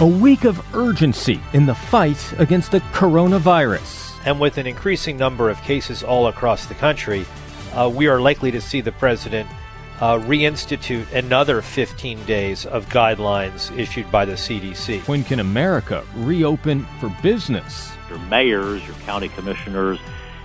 A 0.00 0.06
week 0.06 0.44
of 0.44 0.58
urgency 0.74 1.38
in 1.52 1.66
the 1.66 1.74
fight 1.74 2.32
against 2.38 2.70
the 2.70 2.80
coronavirus. 2.80 4.18
And 4.24 4.40
with 4.40 4.56
an 4.56 4.66
increasing 4.66 5.18
number 5.18 5.50
of 5.50 5.60
cases 5.60 6.02
all 6.02 6.28
across 6.28 6.64
the 6.64 6.74
country, 6.74 7.26
uh, 7.74 7.92
we 7.94 8.08
are 8.08 8.18
likely 8.18 8.50
to 8.50 8.62
see 8.62 8.80
the 8.80 8.92
president 8.92 9.46
uh, 10.00 10.16
reinstitute 10.20 11.12
another 11.12 11.60
15 11.60 12.24
days 12.24 12.64
of 12.64 12.88
guidelines 12.88 13.76
issued 13.78 14.10
by 14.10 14.24
the 14.24 14.32
CDC. 14.32 15.06
When 15.06 15.22
can 15.22 15.38
America 15.38 16.02
reopen 16.16 16.86
for 16.98 17.14
business? 17.22 17.92
Your 18.08 18.20
mayors, 18.20 18.82
your 18.86 18.96
county 19.04 19.28
commissioners, 19.28 19.98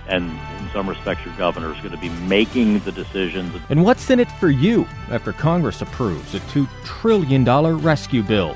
and 0.06 0.24
in 0.60 0.70
some 0.74 0.86
respects, 0.86 1.24
your 1.24 1.34
governor 1.38 1.72
is 1.72 1.78
going 1.78 1.92
to 1.92 1.96
be 1.96 2.10
making 2.28 2.80
the 2.80 2.92
decisions. 2.92 3.58
And 3.70 3.82
what's 3.82 4.10
in 4.10 4.20
it 4.20 4.30
for 4.32 4.50
you 4.50 4.86
after 5.08 5.32
Congress 5.32 5.80
approves 5.80 6.34
a 6.34 6.40
$2 6.40 6.68
trillion 6.84 7.46
rescue 7.78 8.22
bill? 8.22 8.54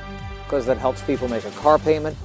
Because 0.51 0.67
that 0.67 0.79
helps 0.79 1.01
people 1.03 1.29
make 1.29 1.45
a 1.45 1.51
car 1.53 1.79
payment, 1.79 2.17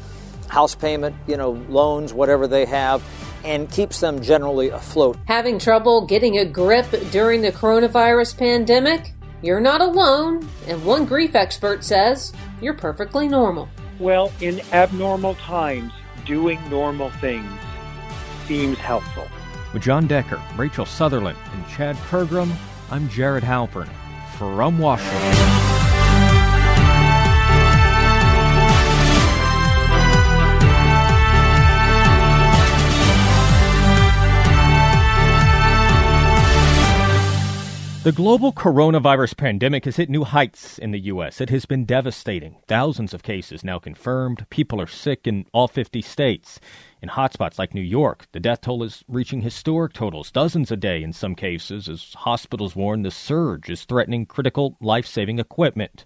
house 0.48 0.74
payment, 0.74 1.16
you 1.28 1.38
know, 1.38 1.52
loans, 1.70 2.12
whatever 2.12 2.48
they 2.48 2.66
have 2.66 3.04
and 3.44 3.72
keeps 3.72 4.00
them 4.00 4.22
generally 4.22 4.70
afloat. 4.70 5.16
Having 5.28 5.60
trouble 5.60 6.08
getting 6.08 6.40
a 6.40 6.46
grip 6.46 6.88
during 7.12 7.42
the 7.42 7.52
coronavirus 7.52 8.36
pandemic? 8.36 9.14
You're 9.44 9.62
not 9.62 9.82
alone, 9.82 10.50
and 10.66 10.84
one 10.84 11.06
grief 11.06 11.36
expert 11.36 11.84
says 11.84 12.34
you're 12.62 12.74
perfectly 12.74 13.28
normal. 13.28 13.70
Well, 14.00 14.32
in 14.42 14.62
abnormal 14.74 15.36
times, 15.36 15.94
doing 16.26 16.60
normal 16.70 17.12
things 17.12 17.48
seems 18.48 18.80
helpful. 18.80 19.28
With 19.72 19.84
Jon 19.84 20.08
Decker, 20.08 20.42
Rachel 20.58 20.88
Sutherland, 20.88 21.38
and 21.54 21.68
Chad 21.68 21.96
Pergram, 21.98 22.52
I'm 22.90 23.08
Jared 23.10 23.44
Halpern 23.44 23.90
from 24.38 24.80
Washington. 24.80 25.75
The 38.06 38.12
global 38.12 38.54
coronavirus 38.54 39.36
pandemic 39.36 39.86
has 39.86 39.96
hit 39.96 40.12
new 40.12 40.26
heights 40.26 40.78
in 40.78 40.92
the 40.92 41.00
U.S. 41.06 41.42
It 41.42 41.50
has 41.50 41.66
been 41.66 41.86
devastating. 41.86 42.58
Thousands 42.68 43.16
of 43.16 43.24
cases 43.24 43.64
now 43.64 43.80
confirmed. 43.80 44.46
People 44.52 44.80
are 44.80 44.86
sick 44.86 45.26
in 45.26 45.48
all 45.52 45.68
50 45.68 46.04
states. 46.04 46.60
In 47.02 47.10
hotspots 47.10 47.58
like 47.58 47.74
New 47.74 47.82
York, 47.82 48.28
the 48.32 48.40
death 48.40 48.62
toll 48.62 48.84
is 48.84 49.04
reaching 49.08 49.42
historic 49.42 49.94
totals, 49.94 50.30
dozens 50.30 50.72
a 50.72 50.78
day 50.78 51.02
in 51.02 51.14
some 51.14 51.34
cases, 51.34 51.90
as 51.90 52.14
hospitals 52.14 52.76
warn 52.76 53.02
the 53.02 53.10
surge 53.10 53.72
is 53.72 53.86
threatening 53.86 54.28
critical 54.28 54.78
life 54.80 55.08
saving 55.08 55.40
equipment. 55.40 56.06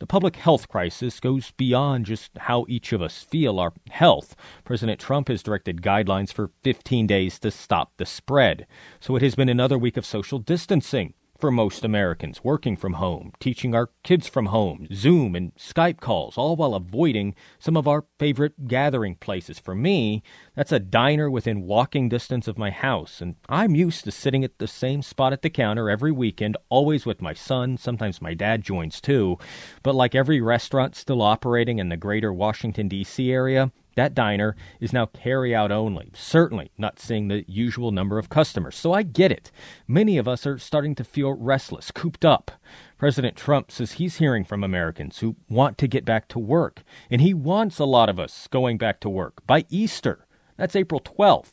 The 0.00 0.06
public 0.06 0.36
health 0.36 0.68
crisis 0.68 1.18
goes 1.18 1.52
beyond 1.52 2.06
just 2.06 2.30
how 2.36 2.66
each 2.68 2.92
of 2.92 3.00
us 3.00 3.22
feel 3.22 3.58
our 3.58 3.72
health. 3.88 4.36
President 4.64 5.00
Trump 5.00 5.28
has 5.28 5.42
directed 5.42 5.80
guidelines 5.80 6.32
for 6.32 6.50
15 6.62 7.06
days 7.06 7.38
to 7.38 7.50
stop 7.50 7.92
the 7.96 8.06
spread. 8.06 8.66
So 9.00 9.16
it 9.16 9.22
has 9.22 9.34
been 9.34 9.48
another 9.48 9.78
week 9.78 9.96
of 9.96 10.04
social 10.04 10.38
distancing 10.38 11.14
for 11.38 11.50
most 11.52 11.84
Americans, 11.84 12.42
working 12.42 12.76
from 12.76 12.94
home, 12.94 13.32
teaching 13.38 13.74
our 13.74 13.90
kids 14.02 14.26
from 14.26 14.46
home, 14.46 14.88
Zoom 14.92 15.36
and 15.36 15.54
Skype 15.54 16.00
calls, 16.00 16.36
all 16.36 16.56
while 16.56 16.74
avoiding 16.74 17.34
some 17.58 17.76
of 17.76 17.86
our 17.86 18.04
favorite 18.18 18.66
gathering 18.66 19.14
places. 19.14 19.58
For 19.58 19.74
me, 19.74 20.22
that's 20.56 20.72
a 20.72 20.80
diner 20.80 21.30
within 21.30 21.62
walking 21.62 22.08
distance 22.08 22.48
of 22.48 22.58
my 22.58 22.70
house, 22.70 23.20
and 23.20 23.36
I'm 23.48 23.76
used 23.76 24.04
to 24.04 24.10
sitting 24.10 24.42
at 24.42 24.58
the 24.58 24.66
same 24.66 25.02
spot 25.02 25.32
at 25.32 25.42
the 25.42 25.50
counter 25.50 25.88
every 25.88 26.10
weekend, 26.10 26.56
always 26.68 27.06
with 27.06 27.22
my 27.22 27.34
son. 27.34 27.76
Sometimes 27.76 28.20
my 28.20 28.34
dad 28.34 28.62
joins 28.62 29.00
too. 29.00 29.38
But 29.82 29.94
like 29.94 30.14
every 30.14 30.40
restaurant 30.40 30.96
still 30.96 31.22
operating 31.22 31.78
in 31.78 31.88
the 31.88 31.96
greater 31.96 32.32
Washington, 32.32 32.88
D.C. 32.88 33.30
area, 33.30 33.70
that 33.98 34.14
diner 34.14 34.56
is 34.80 34.92
now 34.92 35.06
carry 35.06 35.54
out 35.54 35.72
only, 35.72 36.10
certainly 36.14 36.70
not 36.78 36.98
seeing 36.98 37.28
the 37.28 37.44
usual 37.48 37.90
number 37.90 38.18
of 38.18 38.28
customers. 38.28 38.76
So 38.76 38.92
I 38.92 39.02
get 39.02 39.32
it. 39.32 39.50
Many 39.86 40.18
of 40.18 40.28
us 40.28 40.46
are 40.46 40.58
starting 40.58 40.94
to 40.94 41.04
feel 41.04 41.32
restless, 41.32 41.90
cooped 41.90 42.24
up. 42.24 42.50
President 42.96 43.36
Trump 43.36 43.70
says 43.70 43.92
he's 43.92 44.16
hearing 44.16 44.44
from 44.44 44.64
Americans 44.64 45.18
who 45.18 45.36
want 45.48 45.78
to 45.78 45.88
get 45.88 46.04
back 46.04 46.28
to 46.28 46.38
work, 46.38 46.82
and 47.10 47.20
he 47.20 47.34
wants 47.34 47.78
a 47.78 47.84
lot 47.84 48.08
of 48.08 48.18
us 48.18 48.48
going 48.48 48.78
back 48.78 49.00
to 49.00 49.08
work 49.08 49.46
by 49.46 49.64
Easter. 49.68 50.26
That's 50.56 50.74
April 50.74 51.00
12th. 51.00 51.52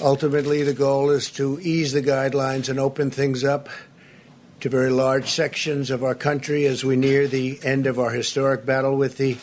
Ultimately, 0.00 0.62
the 0.62 0.74
goal 0.74 1.10
is 1.10 1.30
to 1.32 1.58
ease 1.60 1.92
the 1.92 2.02
guidelines 2.02 2.68
and 2.68 2.78
open 2.78 3.10
things 3.10 3.44
up 3.44 3.68
to 4.60 4.68
very 4.68 4.90
large 4.90 5.28
sections 5.30 5.90
of 5.90 6.02
our 6.02 6.14
country 6.14 6.64
as 6.66 6.84
we 6.84 6.96
near 6.96 7.26
the 7.26 7.58
end 7.62 7.86
of 7.86 7.98
our 7.98 8.10
historic 8.10 8.64
battle 8.64 8.96
with 8.96 9.18
the 9.18 9.36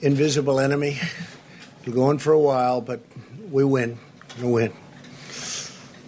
invisible 0.00 0.60
enemy. 0.60 0.98
We're 1.88 1.94
going 1.94 2.18
for 2.18 2.34
a 2.34 2.38
while, 2.38 2.82
but 2.82 3.00
we 3.50 3.64
win. 3.64 3.98
We 4.42 4.46
win. 4.46 4.72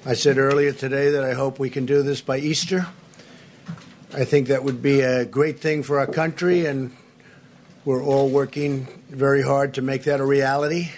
I 0.04 0.12
said 0.12 0.36
earlier 0.36 0.72
today 0.72 1.12
that 1.12 1.24
I 1.24 1.32
hope 1.32 1.58
we 1.58 1.70
can 1.70 1.86
do 1.86 2.02
this 2.02 2.20
by 2.20 2.36
Easter. 2.36 2.86
I 4.12 4.26
think 4.26 4.48
that 4.48 4.62
would 4.62 4.82
be 4.82 5.00
a 5.00 5.24
great 5.24 5.58
thing 5.58 5.82
for 5.82 5.98
our 5.98 6.06
country, 6.06 6.66
and 6.66 6.94
we're 7.86 8.04
all 8.04 8.28
working 8.28 8.88
very 9.08 9.40
hard 9.40 9.72
to 9.74 9.80
make 9.80 10.04
that 10.04 10.20
a 10.20 10.24
reality. 10.26 10.90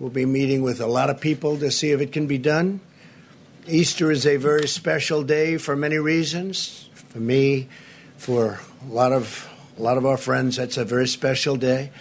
We'll 0.00 0.10
be 0.10 0.26
meeting 0.26 0.62
with 0.62 0.80
a 0.80 0.88
lot 0.88 1.08
of 1.08 1.20
people 1.20 1.56
to 1.58 1.70
see 1.70 1.92
if 1.92 2.00
it 2.00 2.10
can 2.10 2.26
be 2.26 2.38
done. 2.38 2.80
Easter 3.68 4.10
is 4.10 4.26
a 4.26 4.38
very 4.38 4.66
special 4.66 5.22
day 5.22 5.56
for 5.56 5.76
many 5.76 5.98
reasons. 5.98 6.88
For 7.10 7.20
me, 7.20 7.68
for 8.16 8.58
a 8.90 8.92
lot 8.92 9.12
of 9.12 9.48
a 9.78 9.82
lot 9.82 9.98
of 9.98 10.04
our 10.04 10.16
friends, 10.16 10.56
that's 10.56 10.78
a 10.78 10.84
very 10.84 11.06
special 11.06 11.54
day. 11.54 11.92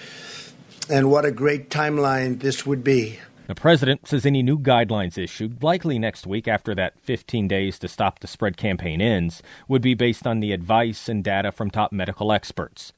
And 0.90 1.10
what 1.10 1.26
a 1.26 1.32
great 1.32 1.70
timeline 1.70 2.40
this 2.40 2.66
would 2.66 2.84
be. 2.84 3.20
The 3.48 3.56
president 3.56 4.08
says 4.08 4.26
any 4.26 4.42
new 4.42 4.58
guidelines 4.58 5.18
issued, 5.18 5.62
likely 5.62 6.00
next 6.00 6.26
week 6.26 6.48
after 6.48 6.74
that 6.76 7.00
15 7.02 7.48
days 7.48 7.78
to 7.80 7.88
stop 7.88 8.20
the 8.20 8.28
spread 8.28 8.56
campaign 8.56 9.02
ends, 9.02 9.44
would 9.68 9.82
be 9.82 9.96
based 9.96 10.26
on 10.26 10.40
the 10.40 10.54
advice 10.54 11.10
and 11.10 11.24
data 11.24 11.52
from 11.52 11.70
top 11.70 11.92
medical 11.92 12.32
experts. 12.32 12.94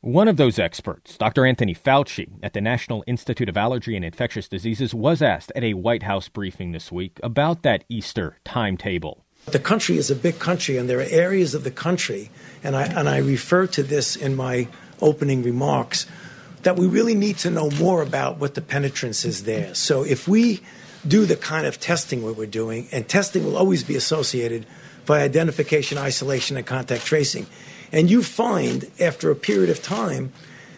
One 0.00 0.28
of 0.28 0.36
those 0.36 0.58
experts, 0.58 1.16
Dr. 1.16 1.46
Anthony 1.46 1.74
Fauci 1.74 2.28
at 2.42 2.52
the 2.52 2.60
National 2.60 3.04
Institute 3.06 3.48
of 3.48 3.56
Allergy 3.56 3.96
and 3.96 4.04
Infectious 4.04 4.48
Diseases, 4.48 4.92
was 4.92 5.22
asked 5.22 5.52
at 5.56 5.64
a 5.64 5.74
White 5.74 6.02
House 6.02 6.28
briefing 6.28 6.72
this 6.72 6.92
week 6.92 7.18
about 7.22 7.62
that 7.62 7.84
Easter 7.88 8.36
timetable. 8.44 9.24
The 9.46 9.58
country 9.58 9.96
is 9.96 10.10
a 10.10 10.16
big 10.16 10.38
country, 10.38 10.76
and 10.76 10.90
there 10.90 10.98
are 10.98 11.08
areas 11.08 11.54
of 11.54 11.64
the 11.64 11.70
country, 11.70 12.30
and 12.62 12.76
I, 12.76 12.84
and 12.84 13.08
I 13.08 13.18
refer 13.18 13.66
to 13.68 13.82
this 13.82 14.16
in 14.16 14.36
my 14.36 14.68
opening 15.00 15.42
remarks 15.42 16.06
that 16.64 16.76
we 16.76 16.86
really 16.86 17.14
need 17.14 17.38
to 17.38 17.50
know 17.50 17.70
more 17.70 18.02
about 18.02 18.38
what 18.38 18.54
the 18.54 18.60
penetrance 18.60 19.24
is 19.24 19.44
there. 19.44 19.74
So 19.74 20.02
if 20.02 20.26
we 20.26 20.60
do 21.06 21.26
the 21.26 21.36
kind 21.36 21.66
of 21.66 21.78
testing 21.78 22.22
what 22.22 22.36
we're 22.36 22.46
doing, 22.46 22.88
and 22.90 23.08
testing 23.08 23.44
will 23.44 23.56
always 23.56 23.84
be 23.84 23.96
associated 23.96 24.66
by 25.06 25.20
identification, 25.20 25.98
isolation, 25.98 26.56
and 26.56 26.66
contact 26.66 27.04
tracing, 27.04 27.46
and 27.92 28.10
you 28.10 28.22
find 28.22 28.90
after 28.98 29.30
a 29.30 29.36
period 29.36 29.70
of 29.70 29.82
time 29.82 30.32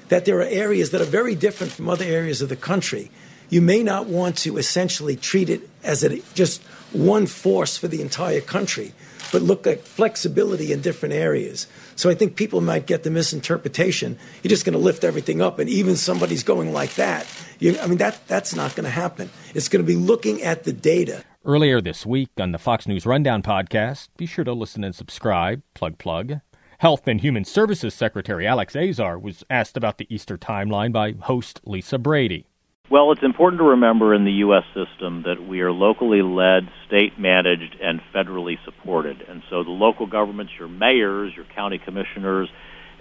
that 0.09 0.25
there 0.25 0.39
are 0.39 0.43
areas 0.43 0.91
that 0.91 1.01
are 1.01 1.05
very 1.05 1.35
different 1.35 1.73
from 1.73 1.89
other 1.89 2.05
areas 2.05 2.43
of 2.43 2.49
the 2.49 2.57
country, 2.57 3.11
you 3.49 3.63
may 3.63 3.83
not 3.83 4.07
want 4.07 4.37
to 4.39 4.59
essentially 4.59 5.15
treat 5.15 5.49
it 5.49 5.69
as 5.85 6.03
a, 6.03 6.21
just 6.35 6.63
one 6.93 7.27
force 7.27 7.77
for 7.77 7.89
the 7.89 8.03
entire 8.03 8.41
country 8.41 8.93
but 9.33 9.43
look 9.43 9.67
at 9.67 9.83
flexibility 9.83 10.73
in 10.73 10.81
different 10.81 11.15
areas. 11.15 11.67
So 11.97 12.11
I 12.11 12.15
think 12.15 12.37
people 12.37 12.61
might 12.61 12.87
get 12.87 13.03
the 13.03 13.11
misinterpretation. 13.11 14.19
You're 14.43 14.51
just 14.51 14.65
going 14.65 14.75
to 14.75 14.79
lift 14.79 15.03
everything 15.03 15.43
up, 15.43 15.59
and 15.59 15.69
even 15.69 15.97
somebody's 15.97 16.43
going 16.43 16.73
like 16.73 16.95
that. 16.95 17.27
You, 17.59 17.79
I 17.81 17.87
mean, 17.87 17.99
that 17.99 18.27
that's 18.29 18.55
not 18.55 18.77
going 18.77 18.85
to 18.85 18.91
happen. 18.91 19.31
It's 19.55 19.69
going 19.69 19.85
to 19.85 19.87
be 19.87 19.97
looking 19.97 20.43
at 20.43 20.65
the 20.65 20.73
data. 20.73 21.25
Earlier 21.45 21.81
this 21.81 22.05
week 22.05 22.31
on 22.39 22.53
the 22.53 22.59
Fox 22.59 22.87
News 22.87 23.07
Rundown 23.07 23.43
podcast, 23.43 24.09
be 24.17 24.27
sure 24.27 24.45
to 24.45 24.53
listen 24.53 24.85
and 24.85 24.95
subscribe. 24.95 25.63
Plug 25.75 25.97
plug. 25.97 26.41
Health 26.79 27.09
and 27.09 27.21
Human 27.21 27.45
Services 27.45 27.95
Secretary 27.95 28.47
Alex 28.47 28.77
Azar 28.77 29.19
was 29.19 29.43
asked 29.49 29.79
about 29.79 29.97
the 29.97 30.07
Easter 30.15 30.37
timeline 30.37 30.93
by 30.93 31.13
host 31.13 31.61
Lisa 31.65 31.99
Brady. 31.99 32.49
Well, 32.89 33.11
it's 33.11 33.23
important 33.25 33.59
to 33.59 33.65
remember 33.71 34.15
in 34.15 34.25
the 34.25 34.47
U.S. 34.47 34.63
system 34.67 35.25
that 35.27 35.43
we 35.43 35.61
are 35.61 35.73
locally 35.73 36.23
led, 36.23 36.71
state 36.87 37.19
managed, 37.19 37.75
and 37.83 38.01
federally 38.15 38.59
supported. 38.65 39.23
And 39.29 39.43
so 39.51 39.65
the 39.65 39.71
local 39.71 40.07
governments, 40.07 40.53
your 40.57 40.69
mayors, 40.69 41.33
your 41.35 41.47
county 41.47 41.81
commissioners, 41.85 42.49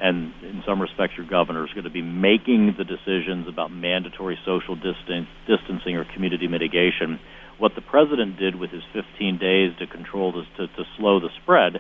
and 0.02 0.34
in 0.42 0.64
some 0.66 0.82
respects 0.82 1.14
your 1.18 1.28
governors, 1.28 1.70
are 1.70 1.76
going 1.76 1.84
to 1.84 1.92
be 1.92 2.02
making 2.02 2.74
the 2.80 2.84
decisions 2.84 3.48
about 3.48 3.72
mandatory 3.72 4.40
social 4.44 4.76
distance, 4.76 5.28
distancing 5.46 5.96
or 5.98 6.06
community 6.16 6.48
mitigation. 6.48 7.20
What 7.60 7.76
the 7.76 7.82
president 7.82 8.40
did 8.40 8.56
with 8.56 8.72
his 8.72 8.84
15 8.92 9.38
days 9.38 9.78
to 9.78 9.86
control 9.86 10.32
this, 10.32 10.48
to, 10.58 10.66
to 10.66 10.84
slow 10.98 11.20
the 11.20 11.30
spread, 11.44 11.78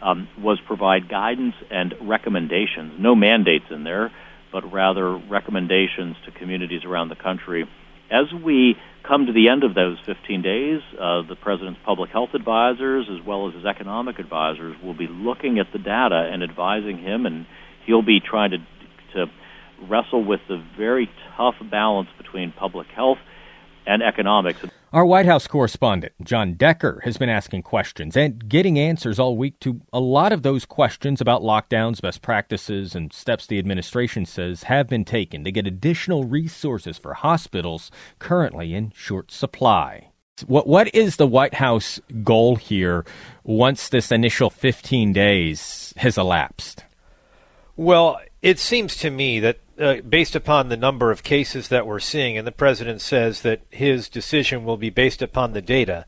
um, 0.00 0.26
was 0.38 0.58
provide 0.66 1.06
guidance 1.06 1.54
and 1.70 1.94
recommendations. 2.00 2.94
No 2.98 3.14
mandates 3.14 3.66
in 3.70 3.84
there 3.84 4.10
but 4.52 4.70
rather 4.72 5.16
recommendations 5.16 6.16
to 6.26 6.30
communities 6.32 6.84
around 6.84 7.08
the 7.08 7.16
country. 7.16 7.64
As 8.10 8.26
we 8.44 8.76
come 9.06 9.26
to 9.26 9.32
the 9.32 9.48
end 9.48 9.64
of 9.64 9.74
those 9.74 9.96
15 10.04 10.42
days, 10.42 10.80
uh, 11.00 11.22
the 11.26 11.36
president's 11.40 11.80
public 11.84 12.10
health 12.10 12.30
advisors, 12.34 13.08
as 13.10 13.24
well 13.26 13.48
as 13.48 13.54
his 13.54 13.64
economic 13.64 14.18
advisors, 14.18 14.76
will 14.82 14.94
be 14.94 15.08
looking 15.08 15.58
at 15.58 15.66
the 15.72 15.78
data 15.78 16.28
and 16.30 16.42
advising 16.42 16.98
him, 16.98 17.24
and 17.26 17.46
he'll 17.86 18.02
be 18.02 18.20
trying 18.20 18.50
to 18.50 18.58
to 19.14 19.26
wrestle 19.88 20.24
with 20.24 20.40
the 20.48 20.62
very 20.76 21.10
tough 21.36 21.54
balance 21.70 22.08
between 22.16 22.52
public 22.52 22.86
health 22.88 23.18
and 23.86 24.02
economics. 24.02 24.60
Our 24.92 25.06
White 25.06 25.24
House 25.24 25.46
correspondent, 25.46 26.12
Jon 26.22 26.52
Decker, 26.52 27.00
has 27.04 27.16
been 27.16 27.30
asking 27.30 27.62
questions 27.62 28.14
and 28.14 28.46
getting 28.46 28.78
answers 28.78 29.18
all 29.18 29.38
week 29.38 29.58
to 29.60 29.80
a 29.90 30.00
lot 30.00 30.32
of 30.32 30.42
those 30.42 30.66
questions 30.66 31.18
about 31.18 31.40
lockdowns, 31.40 32.02
best 32.02 32.20
practices, 32.20 32.94
and 32.94 33.10
steps 33.10 33.46
the 33.46 33.58
administration 33.58 34.26
says 34.26 34.64
have 34.64 34.90
been 34.90 35.06
taken 35.06 35.44
to 35.44 35.50
get 35.50 35.66
additional 35.66 36.24
resources 36.24 36.98
for 36.98 37.14
hospitals 37.14 37.90
currently 38.18 38.74
in 38.74 38.92
short 38.94 39.30
supply. 39.30 40.10
What 40.46 40.66
what 40.66 40.94
is 40.94 41.16
the 41.16 41.26
White 41.26 41.54
House 41.54 41.98
goal 42.22 42.56
here 42.56 43.06
once 43.44 43.88
this 43.88 44.12
initial 44.12 44.50
15 44.50 45.14
days 45.14 45.94
has 45.96 46.18
elapsed? 46.18 46.84
Well, 47.76 48.20
it 48.42 48.58
seems 48.58 48.96
to 48.96 49.10
me 49.10 49.38
that 49.38 49.58
uh, 49.78 49.96
based 50.00 50.34
upon 50.34 50.68
the 50.68 50.76
number 50.76 51.10
of 51.10 51.22
cases 51.22 51.68
that 51.68 51.86
we're 51.86 52.00
seeing, 52.00 52.36
and 52.36 52.46
the 52.46 52.52
president 52.52 53.00
says 53.00 53.42
that 53.42 53.62
his 53.70 54.08
decision 54.08 54.64
will 54.64 54.76
be 54.76 54.90
based 54.90 55.22
upon 55.22 55.52
the 55.52 55.62
data, 55.62 56.04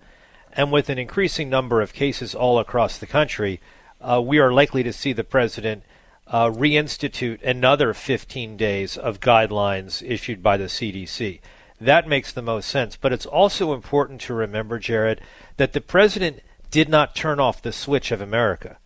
and 0.52 0.70
with 0.70 0.88
an 0.88 0.98
increasing 0.98 1.48
number 1.48 1.80
of 1.80 1.92
cases 1.92 2.34
all 2.34 2.58
across 2.58 2.98
the 2.98 3.06
country, 3.06 3.60
uh, 4.00 4.20
we 4.20 4.38
are 4.38 4.52
likely 4.52 4.82
to 4.82 4.92
see 4.92 5.12
the 5.12 5.24
president 5.24 5.84
uh, 6.26 6.46
reinstitute 6.50 7.42
another 7.42 7.94
15 7.94 8.56
days 8.56 8.96
of 8.96 9.20
guidelines 9.20 10.02
issued 10.08 10.42
by 10.42 10.56
the 10.56 10.64
CDC. 10.64 11.40
That 11.80 12.08
makes 12.08 12.32
the 12.32 12.42
most 12.42 12.68
sense. 12.68 12.96
But 12.96 13.12
it's 13.12 13.26
also 13.26 13.74
important 13.74 14.20
to 14.22 14.34
remember, 14.34 14.78
Jared, 14.78 15.20
that 15.56 15.72
the 15.72 15.80
president 15.80 16.40
did 16.70 16.88
not 16.88 17.14
turn 17.14 17.40
off 17.40 17.62
the 17.62 17.72
switch 17.72 18.10
of 18.10 18.20
America 18.20 18.78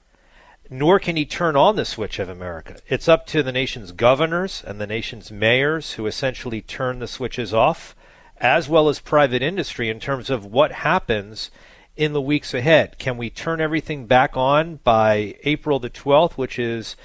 nor 0.70 0.98
can 0.98 1.16
he 1.16 1.24
turn 1.24 1.56
on 1.56 1.76
the 1.76 1.84
switch 1.84 2.18
of 2.18 2.28
America. 2.28 2.76
It's 2.88 3.08
up 3.08 3.26
to 3.28 3.42
the 3.42 3.52
nation's 3.52 3.92
governors 3.92 4.62
and 4.66 4.80
the 4.80 4.86
nation's 4.86 5.32
mayors 5.32 5.92
who 5.92 6.06
essentially 6.06 6.60
turn 6.60 6.98
the 6.98 7.06
switches 7.06 7.54
off, 7.54 7.96
as 8.38 8.68
well 8.68 8.88
as 8.88 9.00
private 9.00 9.42
industry 9.42 9.88
in 9.88 9.98
terms 9.98 10.30
of 10.30 10.44
what 10.44 10.72
happens 10.72 11.50
in 11.96 12.12
the 12.12 12.20
weeks 12.20 12.54
ahead. 12.54 12.98
Can 12.98 13.16
we 13.16 13.30
turn 13.30 13.60
everything 13.60 14.06
back 14.06 14.36
on 14.36 14.76
by 14.84 15.36
April 15.44 15.78
the 15.78 15.90
12th, 15.90 16.32
which 16.34 16.58
is 16.58 16.96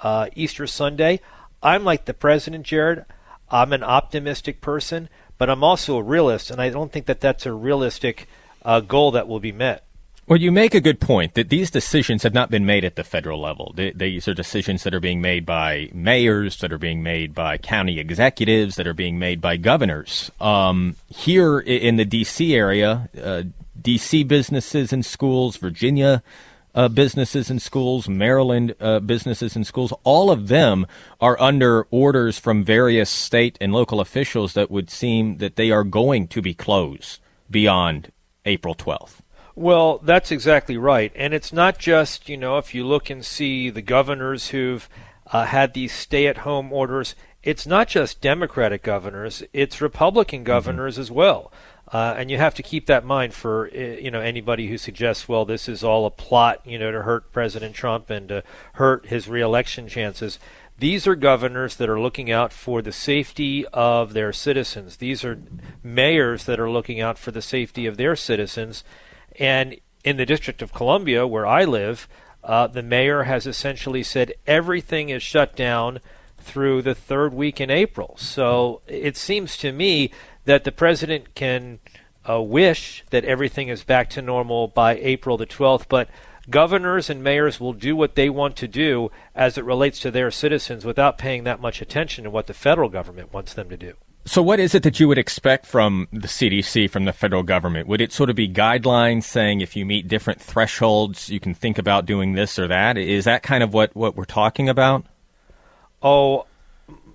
uh, 0.00 0.28
Easter 0.34 0.66
Sunday? 0.66 1.20
I'm 1.62 1.84
like 1.84 2.06
the 2.06 2.14
president, 2.14 2.66
Jared. 2.66 3.04
I'm 3.50 3.72
an 3.72 3.82
optimistic 3.82 4.60
person, 4.60 5.08
but 5.36 5.50
I'm 5.50 5.62
also 5.62 5.96
a 5.98 6.02
realist, 6.02 6.50
and 6.50 6.60
I 6.60 6.70
don't 6.70 6.90
think 6.90 7.06
that 7.06 7.20
that's 7.20 7.46
a 7.46 7.52
realistic 7.52 8.28
uh, 8.64 8.80
goal 8.80 9.10
that 9.12 9.28
will 9.28 9.40
be 9.40 9.52
met. 9.52 9.84
Well, 10.30 10.40
you 10.40 10.52
make 10.52 10.76
a 10.76 10.80
good 10.80 11.00
point 11.00 11.34
that 11.34 11.48
these 11.48 11.72
decisions 11.72 12.22
have 12.22 12.32
not 12.32 12.52
been 12.52 12.64
made 12.64 12.84
at 12.84 12.94
the 12.94 13.02
federal 13.02 13.40
level. 13.40 13.74
These 13.74 14.28
are 14.28 14.32
decisions 14.32 14.84
that 14.84 14.94
are 14.94 15.00
being 15.00 15.20
made 15.20 15.44
by 15.44 15.90
mayors, 15.92 16.58
that 16.58 16.72
are 16.72 16.78
being 16.78 17.02
made 17.02 17.34
by 17.34 17.58
county 17.58 17.98
executives, 17.98 18.76
that 18.76 18.86
are 18.86 18.94
being 18.94 19.18
made 19.18 19.40
by 19.40 19.56
governors. 19.56 20.30
Um, 20.40 20.94
here 21.08 21.58
in 21.58 21.96
the 21.96 22.04
D.C. 22.04 22.54
area, 22.54 23.08
uh, 23.20 23.42
D.C. 23.82 24.22
businesses 24.22 24.92
and 24.92 25.04
schools, 25.04 25.56
Virginia 25.56 26.22
uh, 26.76 26.86
businesses 26.86 27.50
and 27.50 27.60
schools, 27.60 28.08
Maryland 28.08 28.76
uh, 28.78 29.00
businesses 29.00 29.56
and 29.56 29.66
schools, 29.66 29.92
all 30.04 30.30
of 30.30 30.46
them 30.46 30.86
are 31.20 31.42
under 31.42 31.88
orders 31.90 32.38
from 32.38 32.62
various 32.62 33.10
state 33.10 33.58
and 33.60 33.72
local 33.72 33.98
officials 34.00 34.52
that 34.52 34.70
would 34.70 34.90
seem 34.90 35.38
that 35.38 35.56
they 35.56 35.72
are 35.72 35.82
going 35.82 36.28
to 36.28 36.40
be 36.40 36.54
closed 36.54 37.18
beyond 37.50 38.12
April 38.44 38.76
12th. 38.76 39.22
Well, 39.54 39.98
that's 39.98 40.30
exactly 40.30 40.76
right. 40.76 41.12
And 41.14 41.34
it's 41.34 41.52
not 41.52 41.78
just, 41.78 42.28
you 42.28 42.36
know, 42.36 42.58
if 42.58 42.74
you 42.74 42.86
look 42.86 43.10
and 43.10 43.24
see 43.24 43.70
the 43.70 43.82
governors 43.82 44.48
who've 44.48 44.88
uh, 45.32 45.44
had 45.46 45.74
these 45.74 45.92
stay 45.92 46.26
at 46.26 46.38
home 46.38 46.72
orders, 46.72 47.14
it's 47.42 47.66
not 47.66 47.88
just 47.88 48.20
Democratic 48.20 48.82
governors, 48.82 49.42
it's 49.52 49.80
Republican 49.80 50.40
mm-hmm. 50.40 50.46
governors 50.46 50.94
mm-hmm. 50.94 51.02
as 51.02 51.10
well. 51.10 51.52
Uh, 51.92 52.14
and 52.16 52.30
you 52.30 52.38
have 52.38 52.54
to 52.54 52.62
keep 52.62 52.86
that 52.86 53.02
in 53.02 53.08
mind 53.08 53.34
for 53.34 53.68
uh, 53.74 53.78
you 53.78 54.12
know 54.12 54.20
anybody 54.20 54.68
who 54.68 54.78
suggests, 54.78 55.28
well, 55.28 55.44
this 55.44 55.68
is 55.68 55.82
all 55.82 56.06
a 56.06 56.10
plot, 56.10 56.60
you 56.64 56.78
know, 56.78 56.92
to 56.92 57.02
hurt 57.02 57.32
President 57.32 57.74
Trump 57.74 58.10
and 58.10 58.28
to 58.28 58.44
hurt 58.74 59.06
his 59.06 59.26
reelection 59.28 59.88
chances. 59.88 60.38
These 60.78 61.06
are 61.06 61.16
governors 61.16 61.76
that 61.76 61.90
are 61.90 62.00
looking 62.00 62.30
out 62.30 62.52
for 62.52 62.80
the 62.80 62.92
safety 62.92 63.66
of 63.66 64.12
their 64.12 64.32
citizens. 64.32 64.96
These 64.96 65.24
are 65.24 65.42
mayors 65.82 66.44
that 66.44 66.60
are 66.60 66.70
looking 66.70 67.00
out 67.00 67.18
for 67.18 67.32
the 67.32 67.42
safety 67.42 67.86
of 67.86 67.96
their 67.96 68.14
citizens. 68.14 68.84
And 69.40 69.76
in 70.04 70.18
the 70.18 70.26
District 70.26 70.62
of 70.62 70.74
Columbia, 70.74 71.26
where 71.26 71.46
I 71.46 71.64
live, 71.64 72.06
uh, 72.44 72.66
the 72.66 72.82
mayor 72.82 73.24
has 73.24 73.46
essentially 73.46 74.02
said 74.02 74.34
everything 74.46 75.08
is 75.08 75.22
shut 75.22 75.56
down 75.56 76.00
through 76.38 76.82
the 76.82 76.94
third 76.94 77.34
week 77.34 77.60
in 77.60 77.70
April. 77.70 78.16
So 78.18 78.82
it 78.86 79.16
seems 79.16 79.56
to 79.58 79.72
me 79.72 80.10
that 80.44 80.64
the 80.64 80.72
president 80.72 81.34
can 81.34 81.80
uh, 82.28 82.40
wish 82.40 83.04
that 83.10 83.24
everything 83.24 83.68
is 83.68 83.82
back 83.82 84.10
to 84.10 84.22
normal 84.22 84.68
by 84.68 84.96
April 84.96 85.36
the 85.36 85.46
12th, 85.46 85.86
but 85.88 86.08
governors 86.48 87.08
and 87.08 87.22
mayors 87.22 87.60
will 87.60 87.72
do 87.72 87.96
what 87.96 88.14
they 88.14 88.28
want 88.28 88.56
to 88.56 88.68
do 88.68 89.10
as 89.34 89.56
it 89.56 89.64
relates 89.64 90.00
to 90.00 90.10
their 90.10 90.30
citizens 90.30 90.84
without 90.84 91.18
paying 91.18 91.44
that 91.44 91.60
much 91.60 91.80
attention 91.80 92.24
to 92.24 92.30
what 92.30 92.46
the 92.46 92.54
federal 92.54 92.88
government 92.88 93.32
wants 93.32 93.54
them 93.54 93.68
to 93.70 93.76
do. 93.76 93.94
So, 94.26 94.42
what 94.42 94.60
is 94.60 94.74
it 94.74 94.82
that 94.82 95.00
you 95.00 95.08
would 95.08 95.18
expect 95.18 95.66
from 95.66 96.06
the 96.12 96.28
CDC, 96.28 96.90
from 96.90 97.04
the 97.04 97.12
federal 97.12 97.42
government? 97.42 97.88
Would 97.88 98.00
it 98.00 98.12
sort 98.12 98.28
of 98.28 98.36
be 98.36 98.48
guidelines 98.48 99.24
saying 99.24 99.60
if 99.60 99.74
you 99.74 99.86
meet 99.86 100.08
different 100.08 100.40
thresholds, 100.40 101.30
you 101.30 101.40
can 101.40 101.54
think 101.54 101.78
about 101.78 102.04
doing 102.04 102.34
this 102.34 102.58
or 102.58 102.68
that? 102.68 102.98
Is 102.98 103.24
that 103.24 103.42
kind 103.42 103.62
of 103.62 103.72
what, 103.72 103.96
what 103.96 104.16
we're 104.16 104.26
talking 104.26 104.68
about? 104.68 105.06
Oh, 106.02 106.46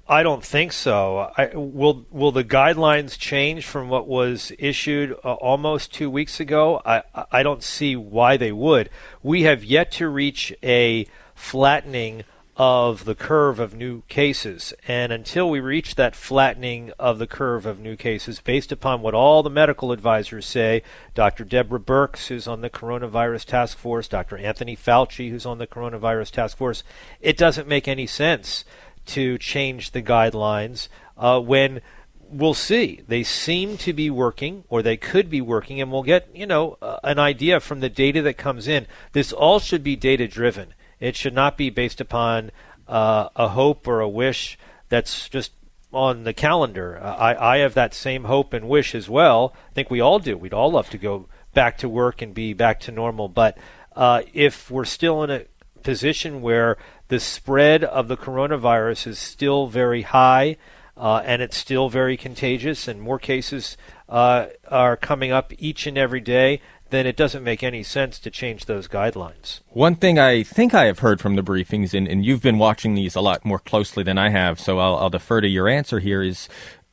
I 0.08 0.24
don't 0.24 0.44
think 0.44 0.72
so. 0.72 1.32
I, 1.38 1.52
will 1.54 2.06
Will 2.12 2.32
the 2.32 2.44
guidelines 2.44 3.18
change 3.18 3.66
from 3.66 3.90
what 3.90 4.08
was 4.08 4.52
issued 4.58 5.14
uh, 5.24 5.34
almost 5.34 5.94
two 5.94 6.10
weeks 6.10 6.40
ago? 6.40 6.82
I 6.86 7.04
I 7.32 7.44
don't 7.44 7.64
see 7.64 7.96
why 7.96 8.38
they 8.38 8.52
would. 8.52 8.90
We 9.24 9.44
have 9.44 9.64
yet 9.64 9.92
to 9.94 10.08
reach 10.08 10.54
a 10.62 11.08
flattening 11.34 12.24
of 12.58 13.04
the 13.04 13.16
curve 13.16 13.60
of 13.60 13.76
new 13.76 14.02
cases. 14.04 14.74
And 14.88 15.12
until 15.12 15.50
we 15.50 15.60
reach 15.60 15.96
that 15.96 16.16
flattening 16.16 16.92
of 16.98 17.20
the 17.20 17.28
curve 17.28 17.66
of 17.66 17.80
new 17.80 17.98
cases, 17.98 18.40
based 18.40 18.72
upon 18.72 19.02
what 19.02 19.14
all 19.14 19.44
the 19.44 19.50
medical 19.50 19.92
advisors 19.92 20.46
say, 20.46 20.82
Dr. 21.14 21.44
Deborah 21.44 21.80
Birx, 21.80 22.28
who's 22.28 22.48
on 22.48 22.62
the 22.62 22.70
coronavirus 22.70 23.46
task 23.46 23.78
force, 23.78 24.08
Dr. 24.08 24.38
Anthony 24.38 24.76
Fauci, 24.76 25.30
who's 25.30 25.46
on 25.46 25.58
the 25.58 25.68
coronavirus 25.68 26.32
task 26.32 26.58
force, 26.58 26.84
it 27.20 27.36
doesn't 27.36 27.68
make 27.68 27.88
any 27.88 28.08
sense 28.08 28.64
to 29.08 29.38
change 29.38 29.92
the 29.92 30.02
guidelines 30.02 30.88
uh, 31.18 31.40
when 31.40 31.82
we'll 32.30 32.54
see. 32.54 33.02
They 33.08 33.24
seem 33.24 33.78
to 33.80 33.92
be 33.92 34.10
working, 34.10 34.64
or 34.70 34.82
they 34.82 34.98
could 34.98 35.30
be 35.30 35.42
working, 35.42 35.82
and 35.82 35.92
we'll 35.92 36.04
get, 36.04 36.30
you 36.34 36.46
know, 36.46 36.78
uh, 36.82 37.00
an 37.04 37.20
idea 37.20 37.60
from 37.60 37.82
the 37.82 37.90
data 37.90 38.22
that 38.22 38.38
comes 38.38 38.68
in. 38.68 38.88
This 39.12 39.34
all 39.34 39.60
should 39.60 39.84
be 39.84 39.96
data 39.96 40.28
driven. 40.28 40.74
It 41.00 41.16
should 41.16 41.34
not 41.34 41.58
be 41.58 41.70
based 41.70 42.02
upon 42.02 42.52
uh, 42.88 43.30
a 43.36 43.50
hope 43.50 43.88
or 43.88 44.00
a 44.00 44.10
wish 44.10 44.58
that's 44.90 45.30
just 45.30 45.52
on 45.92 46.24
the 46.24 46.34
calendar. 46.34 47.00
I, 47.02 47.56
I 47.56 47.58
have 47.60 47.74
that 47.76 47.94
same 47.94 48.26
hope 48.26 48.54
and 48.54 48.68
wish 48.68 48.94
as 48.94 49.10
well. 49.10 49.56
I 49.72 49.74
think 49.74 49.90
we 49.90 50.02
all 50.02 50.20
do. 50.20 50.38
We'd 50.38 50.54
all 50.54 50.72
love 50.72 50.90
to 50.90 50.98
go 50.98 51.28
back 51.54 51.78
to 51.80 51.90
work 51.90 52.22
and 52.22 52.34
be 52.34 52.54
back 52.54 52.82
to 52.82 52.92
normal. 52.92 53.30
But 53.30 53.58
uh, 53.96 54.24
if 54.34 54.70
we're 54.70 54.86
still 54.86 55.24
in 55.24 55.32
a 55.32 55.46
position 55.84 56.42
where 56.42 56.78
the 57.08 57.20
spread 57.20 57.84
of 57.84 58.08
the 58.08 58.18
coronavirus 58.18 59.08
is 59.08 59.20
still 59.20 59.68
very 59.68 60.02
high 60.02 60.58
uh, 60.98 61.22
and 61.26 61.42
it's 61.42 61.58
still 61.58 61.90
very 61.90 62.16
contagious, 62.16 62.88
and 62.88 63.02
more 63.02 63.20
cases 63.20 63.76
uh, 64.08 64.48
are 64.70 64.96
coming 64.96 65.32
up 65.32 65.52
each 65.58 65.88
and 65.88 65.98
every 65.98 66.22
day, 66.22 66.62
then 66.90 67.08
it 67.08 67.18
doesn't 67.18 67.44
make 67.44 67.64
any 67.64 67.84
sense 67.84 68.20
to 68.20 68.30
change 68.30 68.66
those 68.66 68.88
guidelines. 68.88 69.62
One 69.70 69.96
thing 69.96 70.20
I 70.20 70.44
think 70.44 70.74
I 70.74 70.86
have 70.86 71.00
heard 71.00 71.20
from 71.20 71.36
the 71.36 71.44
briefings, 71.44 71.94
and, 71.94 72.08
and 72.08 72.26
you've 72.26 72.42
been 72.42 72.58
watching 72.58 72.96
these 72.96 73.16
a 73.16 73.22
lot 73.22 73.44
more 73.44 73.60
closely 73.60 74.04
than 74.04 74.18
I 74.18 74.30
have, 74.30 74.60
so 74.60 74.80
I'll, 74.80 74.96
I'll 74.98 75.10
defer 75.10 75.42
to 75.42 75.48
your 75.48 75.68
answer 75.68 76.00
here, 76.00 76.22
is 76.22 76.48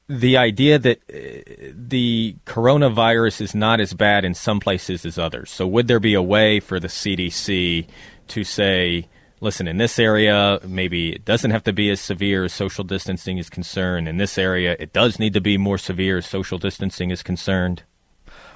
the 0.09 0.37
idea 0.37 0.79
that 0.79 0.99
uh, 1.09 1.73
the 1.75 2.37
coronavirus 2.47 3.41
is 3.41 3.55
not 3.55 3.81
as 3.81 3.95
bad 3.95 4.25
in 4.25 4.35
some 4.35 4.61
places 4.61 5.07
as 5.07 5.19
others. 5.19 5.51
So, 5.51 5.67
would 5.67 5.89
there 5.89 6.01
be 6.01 6.15
a 6.15 6.23
way 6.23 6.61
for 6.61 6.81
the 6.81 6.89
CDC 6.89 7.87
to 8.29 8.45
say, 8.45 9.09
listen, 9.41 9.69
in 9.69 9.77
this 9.77 9.99
area, 9.99 10.61
maybe 10.67 11.13
it 11.13 11.25
doesn't 11.25 11.51
have 11.51 11.65
to 11.65 11.73
be 11.73 11.91
as 11.91 12.01
severe 12.01 12.45
as 12.45 12.53
social 12.53 12.85
distancing 12.85 13.39
is 13.39 13.51
concerned. 13.51 14.09
In 14.09 14.17
this 14.17 14.39
area, 14.39 14.77
it 14.79 14.93
does 14.93 15.19
need 15.19 15.35
to 15.35 15.41
be 15.41 15.59
more 15.59 15.79
severe 15.79 16.19
as 16.19 16.27
social 16.27 16.59
distancing 16.59 17.11
is 17.11 17.23
concerned? 17.23 17.83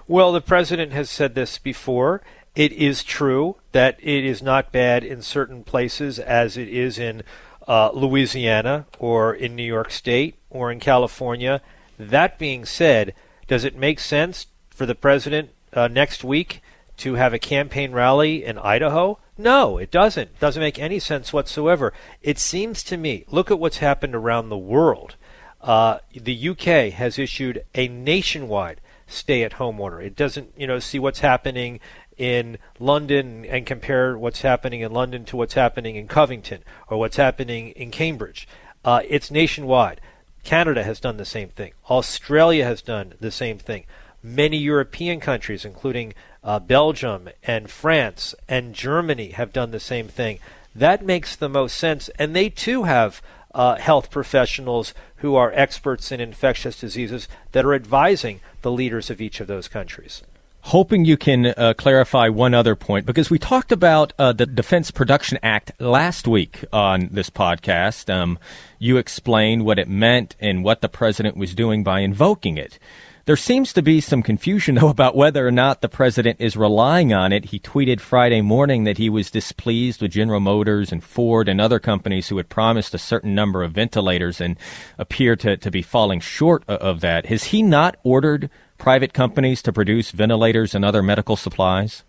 Well, 0.09 0.33
the 0.33 0.41
president 0.41 0.93
has 0.93 1.11
said 1.11 1.35
this 1.35 1.59
before. 1.59 2.23
It 2.55 2.73
is 2.73 3.03
true 3.03 3.57
that 3.73 3.99
it 4.01 4.25
is 4.25 4.41
not 4.41 4.71
bad 4.71 5.03
in 5.03 5.21
certain 5.21 5.65
places 5.65 6.21
as 6.21 6.57
it 6.57 6.69
is 6.69 6.97
in 6.97 7.25
uh, 7.67 7.91
Louisiana 7.93 8.87
or 9.01 9.35
in 9.35 9.57
New 9.57 9.65
York 9.65 9.91
State 9.91 10.37
or 10.49 10.71
in 10.71 10.79
California. 10.79 11.61
That 11.99 12.39
being 12.39 12.65
said, 12.65 13.15
does 13.49 13.65
it 13.65 13.75
make 13.75 13.99
sense 13.99 14.47
for 14.71 14.87
the 14.87 14.95
president 14.95 15.51
uh, 15.73 15.89
next 15.89 16.23
week 16.23 16.63
to 16.99 17.15
have 17.15 17.35
a 17.35 17.41
campaign 17.41 17.91
rally 17.91 18.45
in 18.45 18.59
Idaho? 18.59 19.19
No, 19.37 19.77
it 19.77 19.91
doesn't. 19.91 20.29
It 20.29 20.41
doesn't 20.41 20.63
make 20.63 20.79
any 20.79 21.01
sense 21.01 21.33
whatsoever. 21.33 21.93
It 22.23 22.39
seems 22.39 22.85
to 22.85 22.97
me, 22.97 23.25
look 23.29 23.51
at 23.51 23.59
what's 23.59 23.79
happened 23.79 24.15
around 24.15 24.51
the 24.51 24.57
world. 24.57 25.17
Uh, 25.61 25.99
the 26.15 26.49
UK 26.51 26.93
has 26.93 27.19
issued 27.19 27.65
a 27.75 27.89
nationwide 27.89 28.81
stay-at-home 29.07 29.81
order. 29.81 30.01
It 30.01 30.17
doesn't, 30.17 30.53
you 30.57 30.67
know, 30.67 30.79
see 30.79 30.99
what's 30.99 31.21
happening 31.21 31.81
in 32.17 32.59
London 32.79 33.45
and 33.45 33.67
compare 33.67 34.17
what's 34.17 34.43
happening 34.43 34.81
in 34.81 34.93
London 34.93 35.25
to 35.27 35.37
what's 35.37 35.55
happening 35.55 35.97
in 35.97 36.09
Covington 36.09 36.63
or 36.89 36.99
what's 36.99 37.17
happening 37.17 37.69
in 37.71 37.91
Cambridge. 37.91 38.49
Uh, 38.85 39.03
it's 39.09 39.31
nationwide. 39.31 40.01
Canada 40.45 40.85
has 40.85 41.01
done 41.01 41.17
the 41.17 41.25
same 41.25 41.49
thing. 41.49 41.73
Australia 41.91 42.65
has 42.65 42.81
done 42.81 43.15
the 43.21 43.31
same 43.31 43.59
thing. 43.59 43.85
Many 44.23 44.57
European 44.57 45.21
countries, 45.21 45.65
including 45.65 46.15
uh, 46.43 46.59
Belgium 46.61 47.29
and 47.43 47.69
France 47.71 48.35
and 48.49 48.75
Germany, 48.75 49.31
have 49.31 49.53
done 49.53 49.73
the 49.73 49.81
same 49.81 50.09
thing. 50.09 50.39
That 50.75 51.05
makes 51.05 51.37
the 51.37 51.49
most 51.49 51.77
sense. 51.77 52.09
And 52.19 52.35
they 52.35 52.49
too 52.49 52.85
have 52.85 53.21
uh, 53.57 53.75
health 53.77 54.11
professionals 54.11 54.95
who 55.17 55.35
are 55.35 55.51
experts 55.55 56.13
in 56.13 56.21
infectious 56.21 56.79
diseases 56.79 57.27
that 57.53 57.65
are 57.65 57.75
advising 57.75 58.41
the 58.63 58.71
leaders 58.71 59.11
of 59.11 59.21
each 59.21 59.41
of 59.41 59.47
those 59.47 59.67
countries 59.67 60.23
hoping 60.67 61.05
you 61.05 61.17
can 61.17 61.47
uh, 61.47 61.73
clarify 61.79 62.29
one 62.29 62.53
other 62.53 62.75
point 62.75 63.07
because 63.07 63.31
we 63.31 63.39
talked 63.39 63.71
about 63.71 64.13
uh, 64.19 64.33
the 64.33 64.45
Defense 64.45 64.91
Production 64.91 65.39
Act 65.41 65.71
last 65.79 66.27
week 66.27 66.65
on 66.73 67.09
this 67.13 67.31
podcast. 67.31 68.13
Um, 68.13 68.37
you 68.81 68.97
explained 68.97 69.65
what 69.65 69.79
it 69.79 69.89
meant 69.89 70.35
and 70.41 70.65
what 70.65 70.81
the 70.81 70.89
president 70.89 71.37
was 71.37 71.55
doing 71.55 71.85
by 71.85 72.01
invoking 72.01 72.59
it. 72.59 72.81
There 73.27 73.37
seems 73.37 73.73
to 73.73 73.83
be 73.83 74.01
some 74.01 74.23
confusion, 74.23 74.77
though, 74.77 74.89
about 74.89 75.17
whether 75.17 75.45
or 75.45 75.51
not 75.51 75.81
the 75.81 75.89
president 75.89 76.41
is 76.41 76.57
relying 76.57 77.13
on 77.13 77.33
it. 77.33 77.47
He 77.47 77.59
tweeted 77.59 77.99
Friday 77.99 78.41
morning 78.41 78.85
that 78.85 78.99
he 78.99 79.11
was 79.11 79.33
displeased 79.33 80.01
with 80.01 80.13
General 80.13 80.39
Motors 80.39 80.93
and 80.93 81.03
Ford 81.03 81.49
and 81.49 81.61
other 81.61 81.81
companies 81.81 82.29
who 82.29 82.37
had 82.37 82.49
promised 82.49 82.95
a 82.95 82.99
certain 82.99 83.35
number 83.35 83.65
of 83.65 83.73
ventilators 83.73 84.41
and 84.41 84.57
appear 84.97 85.35
to, 85.37 85.57
to 85.57 85.71
be 85.73 85.83
falling 85.83 86.21
short 86.21 86.63
of 86.69 87.01
that. 87.01 87.27
Has 87.27 87.45
he 87.45 87.63
not 87.63 87.97
ordered 88.05 88.49
private 88.79 89.13
companies 89.13 89.61
to 89.63 89.73
produce 89.73 90.13
ventilators 90.13 90.73
and 90.73 90.85
other 90.85 91.03
medical 91.03 91.35
supplies? 91.35 92.05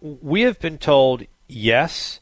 We 0.00 0.40
have 0.42 0.58
been 0.58 0.78
told 0.78 1.22
yes 1.46 2.18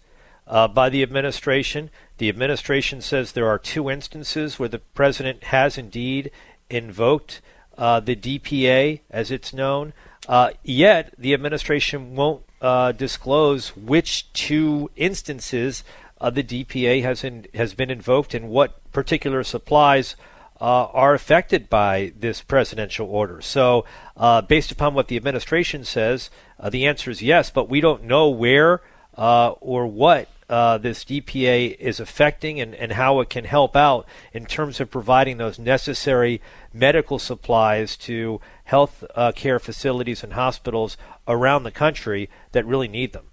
uh, 0.47 0.69
by 0.69 0.91
the 0.91 1.03
administration. 1.03 1.89
The 2.19 2.29
administration 2.29 3.01
says 3.01 3.33
there 3.33 3.49
are 3.49 3.59
two 3.59 3.89
instances 3.89 4.59
where 4.59 4.69
the 4.69 4.81
president 4.81 5.45
has 5.45 5.79
indeed 5.79 6.31
invoked 6.69 7.41
uh, 7.77 8.01
the 8.01 8.17
DPA, 8.17 9.01
as 9.11 9.31
it's 9.31 9.53
known. 9.53 9.93
Uh, 10.29 10.51
yet 10.63 11.13
the 11.19 11.35
administration 11.35 12.17
won't 12.17 12.45
uh, 12.61 12.93
disclose 12.93 13.77
which 13.77 14.33
two 14.33 14.91
instances 14.97 15.85
uh, 16.21 16.31
the 16.31 16.43
DPA 16.43 17.03
has 17.03 17.23
in, 17.23 17.47
has 17.55 17.75
been 17.75 17.91
invoked 17.91 18.33
and 18.33 18.49
what 18.49 18.81
particular 18.93 19.43
supplies 19.45 20.17
uh, 20.61 20.87
are 20.87 21.13
affected 21.13 21.69
by 21.69 22.13
this 22.19 22.41
presidential 22.41 23.07
order. 23.09 23.41
So, 23.43 23.85
uh, 24.17 24.41
based 24.41 24.71
upon 24.71 24.95
what 24.95 25.09
the 25.09 25.17
administration 25.17 25.85
says, 25.85 26.31
the 26.71 26.87
answer 26.87 27.11
is 27.11 27.21
yes, 27.21 27.51
but 27.51 27.69
we 27.69 27.81
don't 27.81 28.05
know 28.05 28.31
where 28.31 28.81
or 29.17 29.87
what 29.87 30.29
uh, 30.49 30.79
this 30.79 31.05
DPA 31.05 31.77
is 31.79 32.01
affecting 32.01 32.61
and, 32.61 32.75
and 32.75 32.93
how 32.93 33.21
it 33.21 33.31
can 33.31 33.45
help 33.45 33.75
out 33.77 34.07
in 34.33 34.47
terms 34.47 34.81
of 34.81 34.91
providing 34.91 35.39
those 35.39 35.59
necessary 35.59 36.41
medical 36.73 37.19
supplies 37.19 37.97
to 37.97 38.41
health 38.65 39.05
uh, 39.15 39.33
care 39.33 39.59
facilities 39.59 40.23
and 40.23 40.35
hospitals 40.35 40.97
around 41.27 41.63
the 41.63 41.71
country 41.71 42.29
that 42.53 42.67
really 42.67 42.89
need 42.89 43.13
them. 43.13 43.27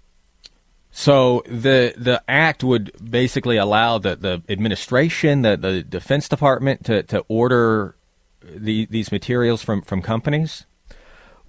So 0.94 1.42
the 1.46 1.94
the 1.96 2.22
act 2.28 2.62
would 2.62 2.92
basically 3.02 3.56
allow 3.56 3.96
the, 3.96 4.14
the 4.14 4.42
administration, 4.48 5.40
the, 5.40 5.56
the 5.56 5.82
Defense 5.82 6.28
Department 6.28 6.84
to, 6.84 7.02
to 7.04 7.24
order 7.28 7.96
the, 8.44 8.86
these 8.86 9.10
materials 9.10 9.62
from, 9.62 9.82
from 9.82 10.02
companies? 10.02 10.66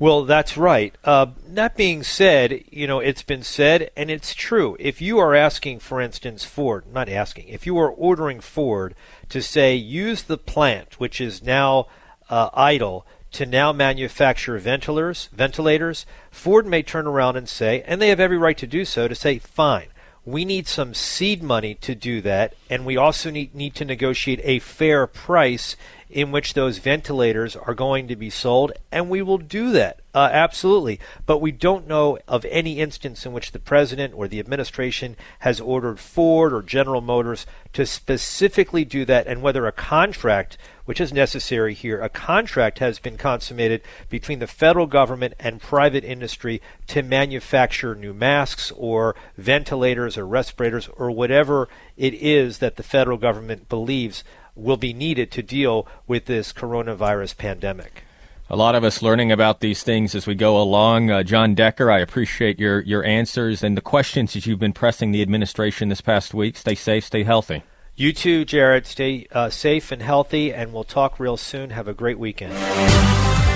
Well, 0.03 0.25
that's 0.25 0.57
right. 0.57 0.93
Uh, 1.05 1.27
that 1.47 1.77
being 1.77 2.03
said, 2.03 2.65
you 2.69 2.87
know, 2.87 2.99
it's 2.99 3.23
been 3.23 3.41
said, 3.41 3.89
and 3.95 4.11
it's 4.11 4.35
true. 4.35 4.75
If 4.77 5.01
you 5.01 5.17
are 5.17 5.33
asking, 5.33 5.79
for 5.79 6.01
instance, 6.01 6.43
Ford, 6.43 6.83
not 6.91 7.07
asking, 7.07 7.47
if 7.47 7.65
you 7.65 7.77
are 7.77 7.89
ordering 7.89 8.41
Ford 8.41 8.95
to 9.29 9.41
say, 9.41 9.77
use 9.77 10.23
the 10.23 10.37
plant, 10.37 10.99
which 10.99 11.21
is 11.21 11.41
now 11.41 11.87
uh, 12.29 12.49
idle, 12.53 13.07
to 13.31 13.45
now 13.45 13.71
manufacture 13.71 14.57
ventilators, 14.57 15.29
ventilators, 15.31 16.05
Ford 16.29 16.67
may 16.67 16.83
turn 16.83 17.07
around 17.07 17.37
and 17.37 17.47
say, 17.47 17.81
and 17.87 18.01
they 18.01 18.09
have 18.09 18.19
every 18.19 18.37
right 18.37 18.57
to 18.57 18.67
do 18.67 18.83
so, 18.83 19.07
to 19.07 19.15
say, 19.15 19.39
fine, 19.39 19.87
we 20.25 20.43
need 20.43 20.67
some 20.67 20.93
seed 20.93 21.41
money 21.41 21.75
to 21.75 21.95
do 21.95 22.19
that, 22.19 22.55
and 22.69 22.85
we 22.85 22.97
also 22.97 23.31
need, 23.31 23.55
need 23.55 23.73
to 23.75 23.85
negotiate 23.85 24.41
a 24.43 24.59
fair 24.59 25.07
price 25.07 25.77
in 26.13 26.31
which 26.31 26.53
those 26.53 26.77
ventilators 26.77 27.55
are 27.55 27.73
going 27.73 28.07
to 28.07 28.15
be 28.15 28.29
sold, 28.29 28.71
and 28.91 29.09
we 29.09 29.21
will 29.21 29.39
do 29.39 29.71
that. 29.71 29.99
Uh, 30.13 30.29
absolutely. 30.31 30.99
But 31.25 31.39
we 31.39 31.51
don't 31.51 31.87
know 31.87 32.19
of 32.27 32.45
any 32.45 32.79
instance 32.79 33.25
in 33.25 33.33
which 33.33 33.51
the 33.51 33.57
president 33.57 34.13
or 34.13 34.27
the 34.27 34.39
administration 34.39 35.15
has 35.39 35.59
ordered 35.59 35.99
Ford 35.99 36.53
or 36.53 36.61
General 36.61 37.01
Motors 37.01 37.47
to 37.73 37.87
specifically 37.87 38.85
do 38.85 39.05
that, 39.05 39.25
and 39.25 39.41
whether 39.41 39.65
a 39.65 39.71
contract, 39.71 40.55
which 40.85 41.01
is 41.01 41.11
necessary 41.11 41.73
here, 41.73 41.99
a 41.99 42.09
contract 42.09 42.77
has 42.77 42.99
been 42.99 43.17
consummated 43.17 43.81
between 44.07 44.37
the 44.37 44.45
federal 44.45 44.85
government 44.85 45.33
and 45.39 45.59
private 45.59 46.03
industry 46.03 46.61
to 46.85 47.01
manufacture 47.01 47.95
new 47.95 48.13
masks 48.13 48.71
or 48.77 49.15
ventilators 49.35 50.15
or 50.15 50.27
respirators 50.27 50.87
or 50.95 51.09
whatever 51.09 51.67
it 51.97 52.13
is 52.13 52.59
that 52.59 52.75
the 52.75 52.83
federal 52.83 53.17
government 53.17 53.67
believes 53.67 54.23
will 54.55 54.77
be 54.77 54.93
needed 54.93 55.31
to 55.31 55.43
deal 55.43 55.87
with 56.07 56.25
this 56.25 56.53
coronavirus 56.53 57.37
pandemic. 57.37 58.03
A 58.49 58.55
lot 58.55 58.75
of 58.75 58.83
us 58.83 59.01
learning 59.01 59.31
about 59.31 59.61
these 59.61 59.83
things 59.83 60.13
as 60.13 60.27
we 60.27 60.35
go 60.35 60.61
along. 60.61 61.09
Uh, 61.09 61.23
Jon 61.23 61.55
Decker, 61.55 61.89
I 61.89 61.99
appreciate 61.99 62.59
your, 62.59 62.81
your 62.81 63.03
answers 63.03 63.63
and 63.63 63.75
the 63.75 63.81
questions 63.81 64.33
that 64.33 64.45
you've 64.45 64.59
been 64.59 64.73
pressing 64.73 65.11
the 65.11 65.21
administration 65.21 65.89
this 65.89 66.01
past 66.01 66.33
week. 66.33 66.57
Stay 66.57 66.75
safe, 66.75 67.05
stay 67.05 67.23
healthy. 67.23 67.63
You 67.95 68.11
too, 68.11 68.43
Jared. 68.43 68.85
Stay 68.85 69.27
uh, 69.31 69.49
safe 69.49 69.91
and 69.91 70.01
healthy, 70.01 70.53
and 70.53 70.73
we'll 70.73 70.83
talk 70.83 71.19
real 71.19 71.37
soon. 71.37 71.69
Have 71.69 71.87
a 71.87 71.93
great 71.93 72.19
weekend. 72.19 73.52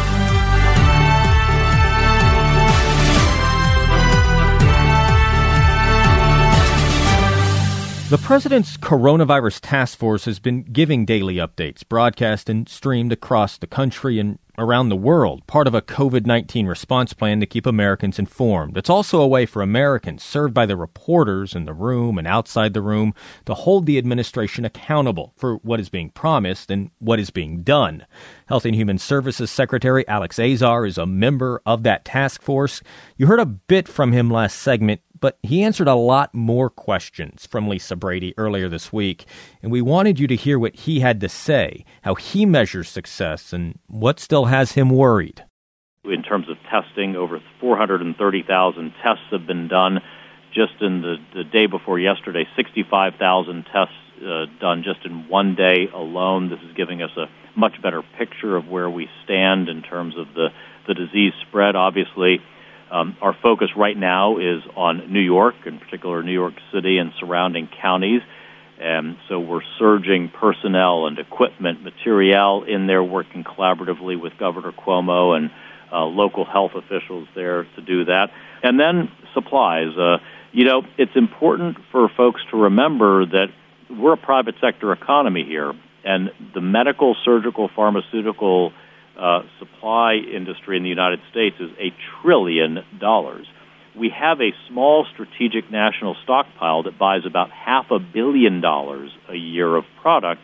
The 8.10 8.18
president's 8.18 8.78
coronavirus 8.78 9.60
task 9.62 9.98
force 9.98 10.24
has 10.24 10.40
been 10.40 10.64
giving 10.64 11.04
daily 11.04 11.36
updates, 11.36 11.86
broadcast 11.86 12.48
and 12.48 12.70
streamed 12.70 13.12
across 13.12 13.58
the 13.58 13.68
country 13.68 14.18
and 14.18 14.40
around 14.58 14.90
the 14.90 14.96
world, 14.96 15.46
part 15.46 15.68
of 15.68 15.76
a 15.76 15.82
COVID 15.82 16.26
19 16.26 16.66
response 16.68 17.14
plan 17.14 17.40
to 17.42 17.46
keep 17.46 17.66
Americans 17.66 18.18
informed. 18.18 18.78
It's 18.78 18.90
also 18.90 19.22
a 19.22 19.28
way 19.28 19.46
for 19.46 19.62
Americans 19.62 20.24
served 20.24 20.54
by 20.54 20.66
the 20.66 20.78
reporters 20.78 21.54
in 21.54 21.66
the 21.66 21.74
room 21.74 22.18
and 22.18 22.26
outside 22.26 22.74
the 22.74 22.82
room 22.82 23.14
to 23.46 23.54
hold 23.54 23.86
the 23.86 23.98
administration 23.98 24.66
accountable 24.66 25.34
for 25.36 25.58
what 25.58 25.80
is 25.80 25.90
being 25.90 26.10
promised 26.10 26.72
and 26.72 26.90
what 27.00 27.20
is 27.20 27.30
being 27.30 27.62
done. 27.62 28.06
Health 28.48 28.66
and 28.66 28.74
Human 28.74 28.98
Services 28.98 29.52
Secretary 29.52 30.08
Alex 30.08 30.40
Azar 30.40 30.86
is 30.86 30.98
a 30.98 31.06
member 31.06 31.62
of 31.66 31.84
that 31.84 32.06
task 32.06 32.42
force. 32.42 32.82
You 33.18 33.28
heard 33.28 33.40
a 33.40 33.46
bit 33.46 33.88
from 33.88 34.14
him 34.14 34.32
last 34.32 34.60
segment 34.60 35.02
but 35.20 35.38
he 35.44 35.64
answered 35.64 35.88
a 35.88 35.96
lot 35.96 36.34
more 36.34 36.70
questions 36.70 37.46
from 37.46 37.68
Lisa 37.68 37.96
Brady 37.96 38.34
earlier 38.38 38.70
this 38.70 38.92
week, 38.92 39.26
and 39.62 39.72
we 39.72 39.82
wanted 39.82 40.20
you 40.20 40.28
to 40.28 40.36
hear 40.36 40.60
what 40.60 40.76
he 40.76 41.00
had 41.00 41.20
to 41.22 41.30
say, 41.30 41.86
how 42.04 42.16
he 42.16 42.46
measures 42.46 42.90
success, 42.90 43.54
and 43.54 43.80
what 43.88 44.20
still 44.20 44.46
has 44.46 44.74
him 44.74 44.90
worried. 44.90 45.44
In 46.06 46.24
terms 46.24 46.48
of 46.50 46.58
testing, 46.70 47.16
over 47.16 47.42
430,000 47.60 48.94
tests 49.04 49.26
have 49.32 49.46
been 49.46 49.68
done. 49.68 50.00
Just 50.54 50.82
in 50.82 51.02
the, 51.02 51.18
the 51.36 51.44
day 51.44 51.68
before 51.68 52.00
yesterday, 52.00 52.46
65,000 52.56 53.66
tests 53.66 53.94
uh, 54.26 54.46
done 54.60 54.84
just 54.84 55.06
in 55.06 55.28
one 55.28 55.56
day 55.56 55.88
alone. 55.94 56.50
This 56.50 56.60
is 56.68 56.76
giving 56.76 57.02
us 57.02 57.12
a 57.18 57.26
much 57.56 57.82
better 57.82 58.02
picture 58.18 58.56
of 58.56 58.68
where 58.68 58.90
we 58.90 59.08
stand 59.24 59.70
in 59.70 59.82
terms 59.82 60.16
of 60.18 60.34
the, 60.34 60.48
the 60.88 60.94
disease 60.94 61.34
spread. 61.48 61.76
Obviously, 61.76 62.40
um, 62.92 63.18
our 63.22 63.36
focus 63.42 63.70
right 63.76 63.98
now 63.98 64.38
is 64.38 64.62
on 64.76 65.12
New 65.12 65.22
York, 65.22 65.56
in 65.66 65.80
particular 65.80 66.24
New 66.24 66.34
York 66.34 66.54
City 66.74 66.98
and 66.98 67.12
surrounding 67.20 67.70
counties. 67.82 68.22
And 68.80 69.18
so 69.28 69.40
we're 69.40 69.62
surging 69.80 70.30
personnel 70.30 71.08
and 71.08 71.18
equipment, 71.18 71.84
material 71.84 72.64
in 72.64 72.86
there, 72.86 73.04
working 73.04 73.44
collaboratively 73.44 74.22
with 74.22 74.38
Governor 74.38 74.72
Cuomo 74.72 75.36
and 75.36 75.50
uh, 75.92 76.06
local 76.06 76.46
health 76.46 76.72
officials 76.76 77.28
there 77.34 77.64
to 77.76 77.82
do 77.82 78.06
that. 78.06 78.30
And 78.62 78.80
then 78.80 79.12
supplies. 79.34 79.98
Uh, 79.98 80.18
you 80.52 80.66
know, 80.66 80.84
it's 80.98 81.16
important 81.16 81.78
for 81.92 82.10
folks 82.16 82.42
to 82.52 82.58
remember 82.58 83.26
that 83.26 83.48
we're 83.90 84.14
a 84.14 84.18
private 84.18 84.56
sector 84.62 84.92
economy 84.92 85.44
here, 85.44 85.74
and 86.04 86.32
the 86.54 86.62
medical, 86.62 87.16
surgical, 87.24 87.70
pharmaceutical 87.76 88.74
uh, 89.18 89.42
supply 89.60 90.16
industry 90.16 90.78
in 90.78 90.84
the 90.84 90.90
United 90.90 91.20
States 91.32 91.56
is 91.60 91.72
a 91.80 91.94
trillion 92.22 92.80
dollars. 93.00 93.48
we 93.98 94.10
have 94.10 94.40
a 94.42 94.52
small 94.70 95.06
strategic 95.12 95.72
national 95.72 96.16
stockpile 96.24 96.84
that 96.84 97.00
buys 97.00 97.26
about 97.26 97.50
half 97.50 97.90
a 97.90 98.00
billion 98.00 98.62
dollars 98.62 99.10
a 99.28 99.36
year 99.36 99.76
of 99.76 99.84
product 100.02 100.42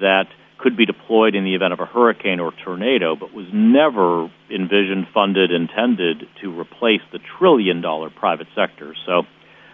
that 0.00 0.26
could 0.58 0.76
be 0.76 0.86
deployed 0.86 1.34
in 1.34 1.44
the 1.44 1.54
event 1.54 1.72
of 1.72 1.80
a 1.80 1.86
hurricane 1.86 2.40
or 2.40 2.52
tornado, 2.64 3.16
but 3.16 3.32
was 3.32 3.46
never 3.52 4.30
envisioned, 4.50 5.06
funded, 5.14 5.50
intended 5.50 6.24
to 6.42 6.58
replace 6.58 7.00
the 7.12 7.18
trillion 7.38 7.80
dollar 7.80 8.10
private 8.10 8.48
sector. 8.54 8.94
So, 9.06 9.22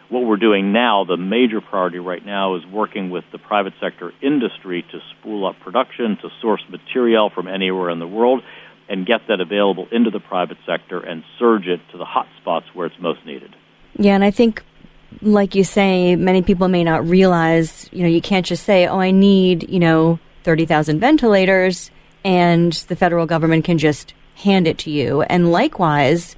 what 0.09 0.25
we're 0.25 0.37
doing 0.37 0.73
now, 0.73 1.05
the 1.05 1.17
major 1.17 1.61
priority 1.61 1.99
right 1.99 2.25
now, 2.25 2.57
is 2.57 2.67
working 2.67 3.11
with 3.11 3.25
the 3.33 3.39
private 3.39 3.75
sector 3.81 4.13
industry 4.23 4.85
to 4.93 5.01
spool 5.11 5.47
up 5.47 5.57
production, 5.61 6.17
to 6.23 6.29
source 6.41 6.63
material 6.69 7.31
from 7.31 7.49
anywhere 7.49 7.91
in 7.91 7.99
the 7.99 8.07
world, 8.07 8.43
and 8.89 9.05
get 9.05 9.23
that 9.29 9.41
available 9.41 9.89
into 9.91 10.11
the 10.11 10.21
private 10.21 10.59
sector 10.65 11.01
and 11.01 11.25
surge 11.39 11.67
it 11.67 11.81
to 11.91 11.99
the 11.99 12.05
hot 12.05 12.27
spots 12.41 12.67
where 12.73 12.87
it's 12.87 13.01
most 13.01 13.25
needed. 13.27 13.55
Yeah, 13.99 14.15
and 14.15 14.23
I 14.23 14.31
think 14.31 14.63
like 15.23 15.55
you 15.55 15.65
say, 15.65 16.17
many 16.17 16.43
people 16.43 16.69
may 16.69 16.85
not 16.85 17.07
realize, 17.07 17.89
you 17.93 18.03
know, 18.03 18.09
you 18.09 18.21
can't 18.21 18.47
just 18.47 18.65
say, 18.65 18.87
oh, 18.87 19.01
I 19.01 19.11
need, 19.11 19.69
you 19.69 19.81
know, 19.81 20.19
30,000 20.45 21.01
ventilators 21.01 21.91
and 22.25 22.73
the 22.89 22.97
federal 22.97 23.27
government 23.27 23.65
can 23.65 23.79
just 23.79 24.15
hand 24.37 24.67
it 24.67 24.79
to 24.79 24.91
you. 24.91 25.23
And 25.23 25.53
likewise, 25.53 26.37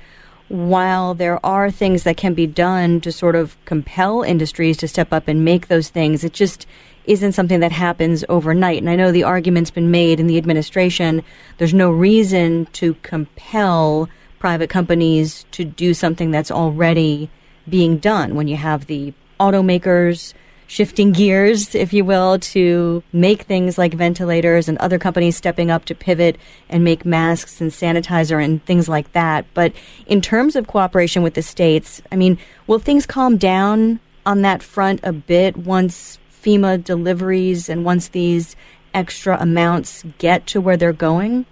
while 0.49 1.14
there 1.14 1.45
are 1.45 1.71
things 1.71 2.05
that 2.05 2.17
can 2.17 2.35
be 2.35 2.47
done 2.47 3.00
to 3.02 3.12
sort 3.12 3.37
of 3.37 3.57
compel 3.64 4.23
industries 4.23 4.76
to 4.78 4.88
step 4.88 5.12
up 5.12 5.28
and 5.28 5.45
make 5.45 5.69
those 5.69 5.88
things, 5.90 6.25
it 6.25 6.33
just 6.33 6.67
isn't 7.05 7.33
something 7.33 7.61
that 7.61 7.73
happens 7.73 8.25
overnight. 8.28 8.78
And 8.78 8.90
I 8.90 8.97
know 8.97 9.11
the 9.11 9.25
argument's 9.25 9.71
been 9.71 9.90
made 9.90 10.21
in 10.21 10.26
the 10.26 10.38
administration 10.38 11.23
there's 11.57 11.75
no 11.75 11.90
reason 11.90 12.67
to 12.75 12.95
compel 13.02 14.09
private 14.38 14.71
companies 14.71 15.45
to 15.50 15.64
do 15.64 15.95
something 15.95 16.31
that's 16.31 16.50
already 16.50 17.31
being 17.69 17.99
done 17.99 18.35
when 18.35 18.49
you 18.49 18.57
have 18.57 18.87
the 18.87 19.12
automakers 19.40 20.35
shifting 20.69 21.13
gears, 21.13 21.75
if 21.75 21.93
you 21.93 22.05
will, 22.05 22.39
to 22.39 23.03
make 23.13 23.43
things 23.43 23.79
like 23.79 23.95
ventilators 23.95 24.69
and 24.69 24.79
other 24.79 24.99
companies 24.99 25.37
stepping 25.37 25.71
up 25.71 25.87
to 25.87 25.95
pivot 25.95 26.39
and 26.69 26.85
make 26.85 27.05
masks 27.05 27.61
and 27.61 27.73
sanitizer 27.73 28.43
and 28.43 28.65
things 28.67 28.89
like 28.89 29.11
that. 29.13 29.47
But 29.55 29.73
in 30.07 30.21
terms 30.21 30.55
of 30.55 30.69
cooperation 30.69 31.23
with 31.23 31.35
the 31.35 31.43
states, 31.43 32.01
I 32.13 32.17
mean, 32.17 32.39
will 32.67 32.79
things 32.79 33.07
calm 33.07 33.39
down 33.39 33.99
on 34.25 34.43
that 34.43 34.63
front 34.63 35.01
a 35.03 35.13
bit 35.13 35.57
once 35.57 36.19
FEMA 36.31 36.85
deliveries 36.85 37.69
and 37.69 37.85
once 37.85 38.09
these 38.09 38.55
extra 38.93 39.39
amounts 39.41 40.05
get 40.19 40.47
to 40.49 40.61
where 40.61 40.77
they're 40.77 40.93
going? 40.93 41.47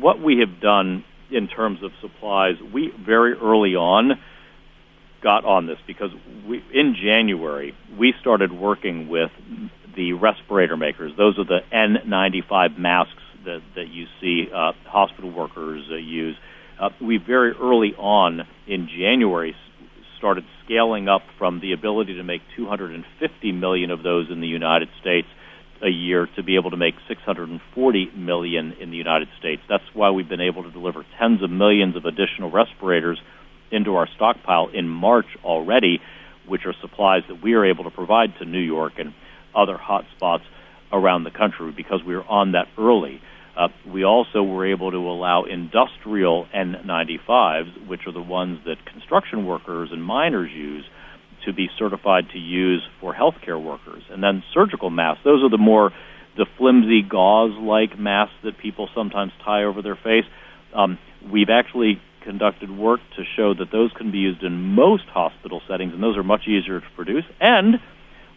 What 0.00 0.20
we 0.20 0.38
have 0.38 0.60
done 0.60 1.04
in 1.30 1.46
terms 1.46 1.84
of 1.84 1.92
supplies, 2.00 2.56
we 2.72 2.92
very 2.98 3.34
early 3.34 3.76
on 3.76 4.18
got 5.22 5.44
on 5.44 5.66
this 5.66 5.78
because 5.86 6.10
we, 6.48 6.62
in 6.72 6.96
January 7.00 7.74
we 7.98 8.14
started 8.20 8.52
working 8.52 9.08
with 9.08 9.30
the 9.96 10.12
respirator 10.12 10.76
makers. 10.76 11.12
Those 11.16 11.38
are 11.38 11.44
the 11.44 11.60
N95 11.72 12.78
masks 12.78 13.22
that, 13.44 13.60
that 13.74 13.88
you 13.88 14.06
see 14.20 14.46
uh, 14.54 14.72
hospital 14.84 15.32
workers 15.32 15.84
uh, 15.90 15.96
use. 15.96 16.36
Uh, 16.80 16.90
we 17.00 17.18
very 17.18 17.52
early 17.52 17.94
on 17.98 18.42
in 18.66 18.88
January 18.88 19.54
started 20.18 20.44
scaling 20.64 21.08
up 21.08 21.22
from 21.38 21.60
the 21.60 21.72
ability 21.72 22.14
to 22.14 22.22
make 22.22 22.42
250 22.56 23.52
million 23.52 23.90
of 23.90 24.02
those 24.02 24.26
in 24.30 24.40
the 24.40 24.46
United 24.46 24.88
States 25.00 25.26
a 25.82 25.88
year 25.88 26.28
to 26.36 26.42
be 26.42 26.56
able 26.56 26.70
to 26.70 26.76
make 26.76 26.94
640 27.08 28.10
million 28.14 28.74
in 28.80 28.90
the 28.90 28.96
United 28.96 29.28
States. 29.38 29.62
That's 29.68 29.84
why 29.94 30.10
we've 30.10 30.28
been 30.28 30.40
able 30.40 30.62
to 30.62 30.70
deliver 30.70 31.04
tens 31.18 31.42
of 31.42 31.50
millions 31.50 31.96
of 31.96 32.04
additional 32.04 32.50
respirators 32.50 33.18
into 33.70 33.96
our 33.96 34.08
stockpile 34.16 34.68
in 34.72 34.88
March 34.88 35.26
already, 35.44 36.00
which 36.46 36.62
are 36.66 36.74
supplies 36.80 37.22
that 37.28 37.42
we 37.42 37.54
are 37.54 37.64
able 37.64 37.84
to 37.84 37.90
provide 37.90 38.30
to 38.38 38.44
New 38.44 38.60
York 38.60 38.94
and 38.98 39.14
other 39.54 39.76
hot 39.76 40.04
spots 40.16 40.44
around 40.92 41.24
the 41.24 41.30
country 41.30 41.72
because 41.76 42.02
we 42.06 42.14
were 42.14 42.24
on 42.24 42.52
that 42.52 42.66
early. 42.78 43.20
Uh, 43.56 43.68
we 43.86 44.04
also 44.04 44.42
were 44.42 44.66
able 44.66 44.90
to 44.90 44.96
allow 44.96 45.44
industrial 45.44 46.46
N95s, 46.54 47.88
which 47.88 48.06
are 48.06 48.12
the 48.12 48.22
ones 48.22 48.60
that 48.64 48.84
construction 48.86 49.46
workers 49.46 49.90
and 49.92 50.02
miners 50.02 50.50
use, 50.52 50.84
to 51.44 51.52
be 51.52 51.68
certified 51.78 52.24
to 52.32 52.38
use 52.38 52.82
for 53.00 53.14
healthcare 53.14 53.62
workers. 53.62 54.02
And 54.10 54.22
then 54.22 54.42
surgical 54.52 54.90
masks, 54.90 55.22
those 55.24 55.42
are 55.42 55.48
the 55.48 55.58
more 55.58 55.90
the 56.36 56.46
flimsy 56.58 57.02
gauze-like 57.02 57.98
masks 57.98 58.34
that 58.44 58.58
people 58.58 58.88
sometimes 58.94 59.32
tie 59.44 59.64
over 59.64 59.82
their 59.82 59.96
face. 59.96 60.24
Um, 60.74 60.98
we've 61.30 61.50
actually 61.50 62.00
conducted 62.22 62.70
work 62.70 63.00
to 63.16 63.22
show 63.36 63.54
that 63.54 63.72
those 63.72 63.90
can 63.96 64.10
be 64.10 64.18
used 64.18 64.42
in 64.42 64.74
most 64.74 65.04
hospital 65.12 65.60
settings, 65.68 65.92
and 65.94 66.02
those 66.02 66.16
are 66.16 66.22
much 66.22 66.42
easier 66.46 66.80
to 66.80 66.86
produce. 66.96 67.24
And 67.40 67.76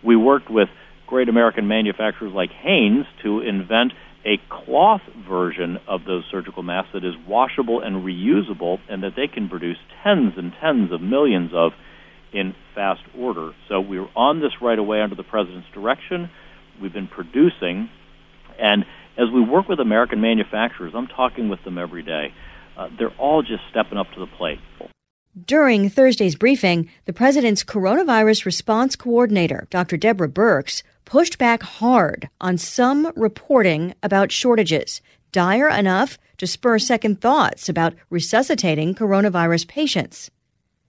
we 0.04 0.16
worked 0.16 0.50
with 0.50 0.70
great 1.08 1.30
American 1.30 1.68
manufacturers 1.68 2.34
like 2.34 2.52
Hanes 2.52 3.06
to 3.24 3.42
invent 3.42 3.94
a 4.26 4.40
cloth 4.50 5.02
version 5.28 5.78
of 5.88 6.06
those 6.06 6.24
surgical 6.32 6.64
masks 6.64 6.92
that 6.94 7.04
is 7.04 7.14
washable 7.28 7.82
and 7.82 8.06
reusable, 8.06 8.80
and 8.90 9.04
that 9.04 9.14
they 9.16 9.28
can 9.28 9.50
produce 9.50 9.78
tens 10.04 10.34
and 10.38 10.54
tens 10.62 10.92
of 10.92 11.02
millions 11.02 11.52
of 11.54 11.72
in 12.32 12.56
fast 12.74 13.02
order. 13.18 13.52
So 13.70 13.80
we 13.80 14.00
were 14.00 14.10
on 14.16 14.40
this 14.40 14.54
right 14.62 14.80
away 14.80 15.02
under 15.02 15.16
the 15.16 15.24
president's 15.24 15.68
direction. 15.74 16.30
We've 16.82 16.94
been 16.94 17.08
producing, 17.08 17.90
and 18.60 18.86
as 19.18 19.28
we 19.32 19.42
work 19.42 19.68
with 19.68 19.80
American 19.80 20.22
manufacturers, 20.22 20.94
I'm 20.96 21.08
talking 21.08 21.50
with 21.50 21.64
them 21.64 21.78
every 21.78 22.02
day 22.02 22.34
uh, 22.78 22.90
they're 22.98 23.16
all 23.18 23.42
just 23.42 23.64
stepping 23.70 23.98
up 23.98 24.12
to 24.14 24.20
the 24.20 24.28
plate. 24.38 24.60
During 25.46 25.90
Thursday's 25.90 26.36
briefing, 26.36 26.90
the 27.06 27.14
president's 27.14 27.64
coronavirus 27.64 28.46
response 28.46 28.96
coordinator, 28.96 29.68
Dr. 29.72 29.98
Deborah 29.98 30.30
Birx, 30.30 30.84
pushed 31.06 31.40
back 31.40 31.64
hard 31.64 32.30
on 32.40 32.58
some 32.58 33.12
reporting 33.16 33.96
about 34.04 34.32
shortages, 34.32 35.02
dire 35.32 35.70
enough 35.70 36.20
to 36.38 36.46
spur 36.46 36.78
second 36.78 37.20
thoughts 37.20 37.68
about 37.68 37.96
resuscitating 38.12 38.94
coronavirus 38.94 39.68
patients. 39.68 40.30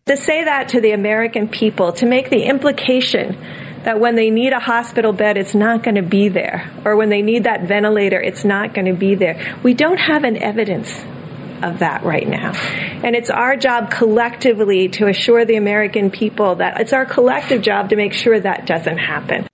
To 0.07 0.17
say 0.17 0.45
that 0.45 0.69
to 0.69 0.81
the 0.83 0.93
American 0.93 1.49
people, 1.49 1.93
to 1.95 2.05
make 2.05 2.29
the 2.29 2.45
implication 2.45 3.39
that 3.85 4.01
when 4.01 4.15
they 4.15 4.29
need 4.29 4.53
a 4.53 4.61
hospital 4.61 5.15
bed, 5.15 5.39
it's 5.39 5.55
not 5.55 5.83
going 5.83 5.95
to 5.95 6.03
be 6.03 6.29
there, 6.29 6.71
or 6.85 6.97
when 6.97 7.09
they 7.09 7.23
need 7.23 7.45
that 7.45 7.63
ventilator, 7.63 8.21
it's 8.21 8.45
not 8.45 8.75
going 8.75 8.87
to 8.87 8.95
be 8.95 9.15
there. 9.15 9.59
We 9.63 9.73
don't 9.73 9.99
have 9.99 10.25
an 10.25 10.37
evidence 10.37 11.03
of 11.63 11.79
that 11.79 12.03
right 12.03 12.27
now. 12.27 12.53
And 13.05 13.15
it's 13.15 13.31
our 13.31 13.57
job 13.57 13.91
collectively 13.91 14.89
to 14.91 15.09
assure 15.09 15.45
the 15.45 15.57
American 15.57 16.11
people 16.11 16.57
that 16.57 16.81
it's 16.81 16.93
our 16.93 17.07
collective 17.07 17.63
job 17.63 17.91
to 17.91 17.97
make 17.97 18.13
sure 18.13 18.41
that 18.41 18.67
doesn't 18.67 18.99
happen. 18.99 19.47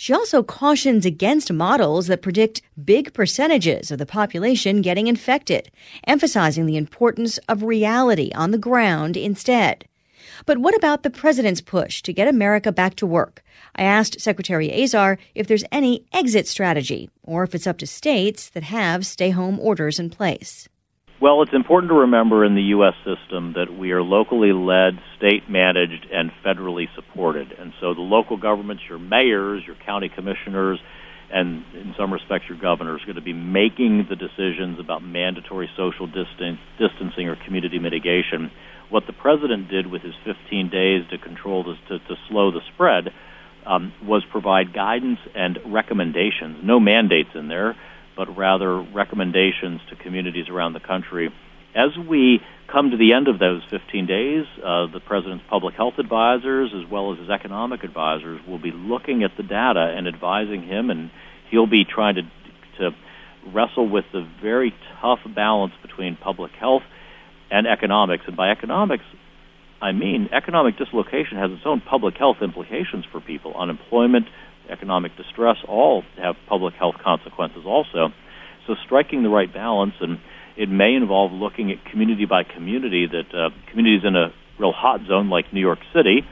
She 0.00 0.12
also 0.12 0.44
cautions 0.44 1.04
against 1.04 1.52
models 1.52 2.06
that 2.06 2.22
predict 2.22 2.62
big 2.84 3.12
percentages 3.12 3.90
of 3.90 3.98
the 3.98 4.06
population 4.06 4.80
getting 4.80 5.08
infected, 5.08 5.72
emphasizing 6.06 6.66
the 6.66 6.76
importance 6.76 7.38
of 7.48 7.64
reality 7.64 8.30
on 8.32 8.52
the 8.52 8.58
ground 8.58 9.16
instead. 9.16 9.88
But 10.46 10.58
what 10.58 10.76
about 10.76 11.02
the 11.02 11.10
president's 11.10 11.60
push 11.60 12.00
to 12.02 12.12
get 12.12 12.28
America 12.28 12.70
back 12.70 12.94
to 12.96 13.06
work? 13.06 13.42
I 13.74 13.82
asked 13.82 14.20
Secretary 14.20 14.72
Azar 14.82 15.18
if 15.34 15.48
there's 15.48 15.64
any 15.72 16.06
exit 16.12 16.46
strategy, 16.46 17.10
or 17.24 17.42
if 17.42 17.52
it's 17.54 17.66
up 17.66 17.78
to 17.78 17.86
states 17.86 18.50
that 18.50 18.62
have 18.62 19.04
stay 19.04 19.30
home 19.30 19.58
orders 19.58 19.98
in 19.98 20.10
place. 20.10 20.68
Well, 21.20 21.42
it's 21.42 21.52
important 21.52 21.90
to 21.90 22.06
remember 22.06 22.44
in 22.44 22.54
the 22.54 22.70
U.S. 22.78 22.94
system 23.02 23.54
that 23.54 23.76
we 23.76 23.90
are 23.90 24.02
locally 24.02 24.52
led, 24.52 25.02
state 25.16 25.50
managed, 25.50 26.06
and 26.12 26.30
federally 26.46 26.86
supported. 26.94 27.50
And 27.58 27.72
so 27.80 27.92
the 27.92 28.06
local 28.06 28.36
governments, 28.36 28.84
your 28.88 29.00
mayors, 29.00 29.64
your 29.66 29.74
county 29.84 30.08
commissioners, 30.14 30.78
and 31.32 31.64
in 31.74 31.92
some 31.98 32.12
respects 32.12 32.44
your 32.48 32.56
governors, 32.56 33.02
are 33.02 33.06
going 33.06 33.16
to 33.16 33.20
be 33.20 33.32
making 33.32 34.06
the 34.08 34.14
decisions 34.14 34.78
about 34.78 35.02
mandatory 35.02 35.68
social 35.76 36.06
distance, 36.06 36.60
distancing 36.78 37.26
or 37.26 37.34
community 37.44 37.80
mitigation. 37.80 38.52
What 38.88 39.08
the 39.08 39.12
president 39.12 39.68
did 39.68 39.88
with 39.88 40.02
his 40.02 40.14
15 40.24 40.70
days 40.70 41.02
to 41.10 41.18
control 41.18 41.64
this, 41.64 41.78
to, 41.88 41.98
to 41.98 42.14
slow 42.30 42.52
the 42.52 42.60
spread, 42.72 43.10
um, 43.66 43.92
was 44.04 44.22
provide 44.30 44.72
guidance 44.72 45.18
and 45.34 45.58
recommendations. 45.66 46.62
No 46.62 46.78
mandates 46.78 47.30
in 47.34 47.48
there 47.48 47.74
but 48.18 48.36
rather 48.36 48.82
recommendations 48.82 49.80
to 49.88 49.96
communities 50.02 50.46
around 50.50 50.72
the 50.72 50.80
country. 50.80 51.30
As 51.76 51.96
we 51.96 52.40
come 52.70 52.90
to 52.90 52.96
the 52.96 53.12
end 53.12 53.28
of 53.28 53.38
those 53.38 53.62
15 53.70 54.06
days, 54.06 54.44
uh, 54.58 54.90
the 54.92 54.98
president's 54.98 55.44
public 55.48 55.76
health 55.76 55.94
advisors, 55.98 56.72
as 56.74 56.90
well 56.90 57.12
as 57.12 57.20
his 57.20 57.30
economic 57.30 57.84
advisors, 57.84 58.40
will 58.46 58.58
be 58.58 58.72
looking 58.74 59.22
at 59.22 59.30
the 59.36 59.44
data 59.44 59.94
and 59.96 60.08
advising 60.08 60.64
him, 60.64 60.90
and 60.90 61.12
he'll 61.50 61.70
be 61.70 61.84
trying 61.84 62.16
to 62.16 62.22
to 62.78 62.90
wrestle 63.52 63.88
with 63.88 64.04
the 64.12 64.28
very 64.42 64.72
tough 65.00 65.20
balance 65.34 65.72
between 65.82 66.16
public 66.16 66.52
health 66.52 66.82
and 67.50 67.66
economics. 67.66 68.24
And 68.26 68.36
by 68.36 68.50
economics, 68.50 69.04
I 69.80 69.92
mean 69.92 70.28
economic 70.32 70.76
dislocation 70.76 71.38
has 71.38 71.50
its 71.50 71.62
own 71.64 71.80
public 71.80 72.16
health 72.16 72.38
implications 72.42 73.04
for 73.10 73.20
people. 73.20 73.54
Unemployment, 73.56 74.26
economic 74.70 75.16
distress 75.16 75.56
all 75.66 76.02
have 76.16 76.36
public 76.48 76.74
health 76.74 76.96
consequences 77.02 77.64
also. 77.66 78.08
So 78.66 78.74
striking 78.84 79.22
the 79.22 79.28
right 79.28 79.52
balance, 79.52 79.94
and 80.00 80.18
it 80.56 80.68
may 80.68 80.94
involve 80.94 81.32
looking 81.32 81.70
at 81.70 81.84
community 81.90 82.26
by 82.26 82.44
community, 82.44 83.06
that 83.06 83.34
uh, 83.34 83.50
communities 83.70 84.04
in 84.04 84.14
a 84.16 84.32
real 84.58 84.72
hot 84.72 85.00
zone 85.06 85.30
like 85.30 85.52
New 85.52 85.60
York 85.60 85.78
City, 85.94 86.26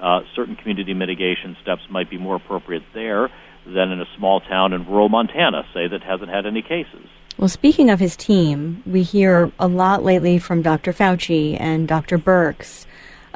uh, 0.00 0.20
certain 0.34 0.56
community 0.56 0.94
mitigation 0.94 1.56
steps 1.62 1.82
might 1.90 2.10
be 2.10 2.18
more 2.18 2.36
appropriate 2.36 2.82
there 2.94 3.30
than 3.64 3.92
in 3.92 4.00
a 4.00 4.06
small 4.16 4.40
town 4.40 4.72
in 4.72 4.86
rural 4.86 5.08
Montana, 5.08 5.64
say, 5.72 5.86
that 5.88 6.02
hasn't 6.02 6.30
had 6.30 6.46
any 6.46 6.62
cases. 6.62 7.06
Well, 7.38 7.48
speaking 7.48 7.90
of 7.90 8.00
his 8.00 8.16
team, 8.16 8.82
we 8.84 9.02
hear 9.02 9.52
a 9.58 9.66
lot 9.66 10.02
lately 10.04 10.38
from 10.38 10.62
Dr. 10.62 10.92
Fauci 10.92 11.56
and 11.58 11.88
Dr. 11.88 12.18
Birx. 12.18 12.86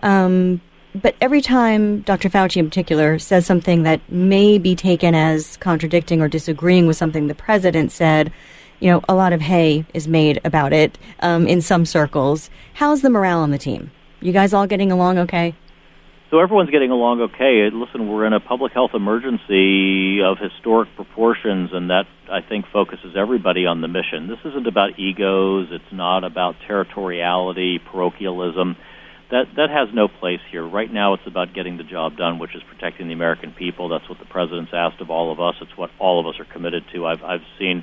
Um, 0.02 0.60
but 1.02 1.14
every 1.20 1.40
time 1.40 2.00
Dr. 2.00 2.28
Fauci 2.28 2.56
in 2.56 2.68
particular 2.68 3.18
says 3.18 3.46
something 3.46 3.82
that 3.82 4.00
may 4.10 4.58
be 4.58 4.74
taken 4.74 5.14
as 5.14 5.56
contradicting 5.58 6.20
or 6.20 6.28
disagreeing 6.28 6.86
with 6.86 6.96
something 6.96 7.26
the 7.26 7.34
president 7.34 7.92
said, 7.92 8.32
you 8.80 8.90
know, 8.90 9.02
a 9.08 9.14
lot 9.14 9.32
of 9.32 9.40
hay 9.40 9.84
is 9.94 10.06
made 10.06 10.40
about 10.44 10.72
it 10.72 10.98
um, 11.20 11.46
in 11.46 11.60
some 11.60 11.84
circles. 11.84 12.50
How's 12.74 13.02
the 13.02 13.10
morale 13.10 13.40
on 13.40 13.50
the 13.50 13.58
team? 13.58 13.90
You 14.20 14.32
guys 14.32 14.52
all 14.52 14.66
getting 14.66 14.92
along 14.92 15.18
okay? 15.18 15.54
So 16.30 16.40
everyone's 16.40 16.70
getting 16.70 16.90
along 16.90 17.20
okay. 17.20 17.70
Listen, 17.72 18.08
we're 18.08 18.26
in 18.26 18.32
a 18.32 18.40
public 18.40 18.72
health 18.72 18.90
emergency 18.94 20.20
of 20.22 20.38
historic 20.38 20.88
proportions, 20.96 21.70
and 21.72 21.90
that 21.90 22.06
I 22.28 22.40
think 22.40 22.66
focuses 22.72 23.14
everybody 23.16 23.64
on 23.64 23.80
the 23.80 23.86
mission. 23.86 24.26
This 24.26 24.40
isn't 24.44 24.66
about 24.66 24.98
egos. 24.98 25.68
It's 25.70 25.92
not 25.92 26.24
about 26.24 26.56
territoriality, 26.68 27.78
parochialism. 27.84 28.76
That 29.30 29.46
that 29.56 29.70
has 29.70 29.88
no 29.92 30.06
place 30.06 30.40
here. 30.50 30.66
Right 30.66 30.92
now, 30.92 31.14
it's 31.14 31.26
about 31.26 31.52
getting 31.52 31.78
the 31.78 31.84
job 31.84 32.16
done, 32.16 32.38
which 32.38 32.54
is 32.54 32.62
protecting 32.62 33.08
the 33.08 33.12
American 33.12 33.52
people. 33.52 33.88
That's 33.88 34.08
what 34.08 34.18
the 34.20 34.24
president's 34.24 34.72
asked 34.72 35.00
of 35.00 35.10
all 35.10 35.32
of 35.32 35.40
us. 35.40 35.56
It's 35.60 35.76
what 35.76 35.90
all 35.98 36.20
of 36.20 36.26
us 36.26 36.38
are 36.38 36.44
committed 36.44 36.84
to. 36.94 37.06
I've 37.06 37.24
I've 37.24 37.44
seen 37.58 37.82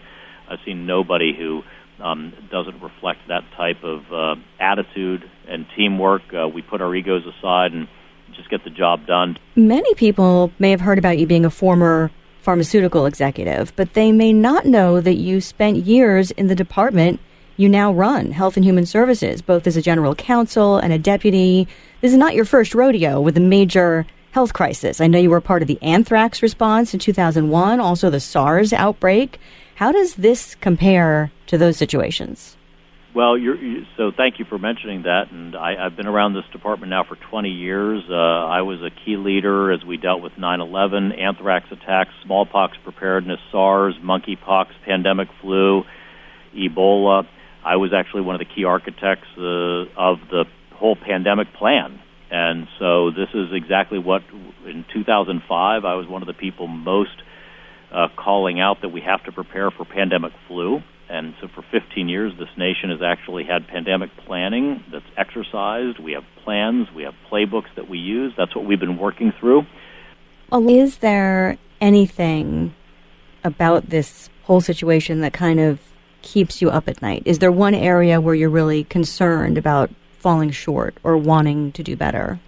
I've 0.49 0.59
seen 0.65 0.85
nobody 0.85 1.35
who 1.37 1.63
um, 1.99 2.33
doesn't 2.49 2.81
reflect 2.81 3.27
that 3.27 3.43
type 3.57 3.83
of 3.83 4.11
uh, 4.11 4.35
attitude 4.59 5.29
and 5.47 5.65
teamwork. 5.75 6.21
Uh, 6.33 6.47
we 6.47 6.61
put 6.61 6.81
our 6.81 6.93
egos 6.95 7.23
aside 7.25 7.73
and 7.73 7.87
just 8.35 8.49
get 8.49 8.63
the 8.63 8.69
job 8.69 9.05
done. 9.05 9.37
Many 9.55 9.93
people 9.95 10.51
may 10.59 10.71
have 10.71 10.81
heard 10.81 10.97
about 10.97 11.17
you 11.17 11.27
being 11.27 11.45
a 11.45 11.49
former 11.49 12.11
pharmaceutical 12.41 13.05
executive, 13.05 13.73
but 13.75 13.93
they 13.93 14.11
may 14.11 14.33
not 14.33 14.65
know 14.65 14.99
that 14.99 15.15
you 15.15 15.39
spent 15.39 15.77
years 15.77 16.31
in 16.31 16.47
the 16.47 16.55
department 16.55 17.19
you 17.57 17.69
now 17.69 17.91
run, 17.93 18.31
Health 18.31 18.55
and 18.57 18.65
Human 18.65 18.85
Services, 18.85 19.41
both 19.41 19.67
as 19.67 19.77
a 19.77 19.81
general 19.81 20.15
counsel 20.15 20.77
and 20.77 20.91
a 20.91 20.97
deputy. 20.97 21.67
This 22.01 22.11
is 22.11 22.17
not 22.17 22.35
your 22.35 22.45
first 22.45 22.73
rodeo 22.73 23.21
with 23.21 23.37
a 23.37 23.41
major 23.41 24.05
health 24.31 24.53
crisis. 24.53 24.99
I 24.99 25.07
know 25.07 25.19
you 25.19 25.29
were 25.29 25.41
part 25.41 25.61
of 25.61 25.67
the 25.67 25.81
anthrax 25.81 26.41
response 26.41 26.93
in 26.93 26.99
2001, 26.99 27.79
also 27.79 28.09
the 28.09 28.19
SARS 28.19 28.73
outbreak. 28.73 29.39
How 29.75 29.91
does 29.91 30.15
this 30.15 30.55
compare 30.55 31.31
to 31.47 31.57
those 31.57 31.77
situations? 31.77 32.57
Well, 33.13 33.37
you, 33.37 33.85
so 33.95 34.11
thank 34.15 34.39
you 34.39 34.45
for 34.45 34.57
mentioning 34.57 35.03
that. 35.03 35.29
And 35.29 35.55
I, 35.55 35.85
I've 35.85 35.95
been 35.95 36.07
around 36.07 36.33
this 36.33 36.45
department 36.51 36.89
now 36.89 37.03
for 37.03 37.15
20 37.15 37.49
years. 37.49 38.01
Uh, 38.09 38.15
I 38.15 38.63
was 38.63 38.81
a 38.81 38.89
key 38.89 39.17
leader 39.17 39.71
as 39.71 39.85
we 39.85 39.97
dealt 39.97 40.23
with 40.23 40.33
9/11, 40.33 41.19
anthrax 41.19 41.67
attacks, 41.71 42.09
smallpox 42.25 42.75
preparedness, 42.83 43.39
SARS, 43.51 43.93
monkeypox, 44.01 44.69
pandemic 44.83 45.27
flu, 45.41 45.83
Ebola. 46.55 47.27
I 47.63 47.77
was 47.77 47.93
actually 47.93 48.21
one 48.21 48.35
of 48.35 48.39
the 48.39 48.53
key 48.53 48.65
architects 48.65 49.27
uh, 49.37 49.41
of 49.97 50.19
the 50.29 50.45
whole 50.73 50.95
pandemic 50.95 51.53
plan. 51.53 51.99
And 52.29 52.67
so 52.79 53.11
this 53.11 53.29
is 53.33 53.49
exactly 53.53 53.99
what 53.99 54.23
in 54.65 54.85
2005 54.93 55.85
I 55.85 55.95
was 55.95 56.07
one 56.07 56.21
of 56.21 56.27
the 56.27 56.33
people 56.33 56.67
most 56.67 57.21
uh, 57.91 58.07
calling 58.15 58.59
out 58.59 58.81
that 58.81 58.89
we 58.89 59.01
have 59.01 59.23
to 59.25 59.31
prepare 59.31 59.69
for 59.71 59.85
pandemic 59.85 60.33
flu. 60.47 60.81
And 61.09 61.35
so 61.39 61.47
for 61.47 61.63
15 61.71 62.09
years, 62.09 62.33
this 62.39 62.49
nation 62.57 62.89
has 62.89 63.01
actually 63.03 63.43
had 63.43 63.67
pandemic 63.67 64.09
planning 64.25 64.83
that's 64.91 65.05
exercised. 65.15 65.99
We 65.99 66.13
have 66.13 66.23
plans, 66.43 66.87
we 66.95 67.03
have 67.03 67.13
playbooks 67.31 67.73
that 67.75 67.87
we 67.87 67.99
use. 67.99 68.33
That's 68.35 68.55
what 68.55 68.65
we've 68.65 68.79
been 68.79 68.97
working 68.97 69.31
through. 69.39 69.65
Is 70.51 70.97
there 70.97 71.57
anything 71.81 72.73
about 73.43 73.89
this 73.89 74.29
whole 74.43 74.61
situation 74.61 75.21
that 75.21 75.33
kind 75.33 75.59
of 75.59 75.79
keeps 76.23 76.61
you 76.61 76.69
up 76.69 76.87
at 76.87 77.01
night? 77.01 77.23
Is 77.25 77.39
there 77.39 77.51
one 77.51 77.75
area 77.75 78.19
where 78.19 78.33
you're 78.33 78.49
really 78.49 78.83
concerned 78.85 79.57
about 79.57 79.91
falling 80.19 80.51
short 80.51 80.97
or 81.03 81.17
wanting 81.17 81.71
to 81.73 81.83
do 81.83 81.95
better? 81.95 82.39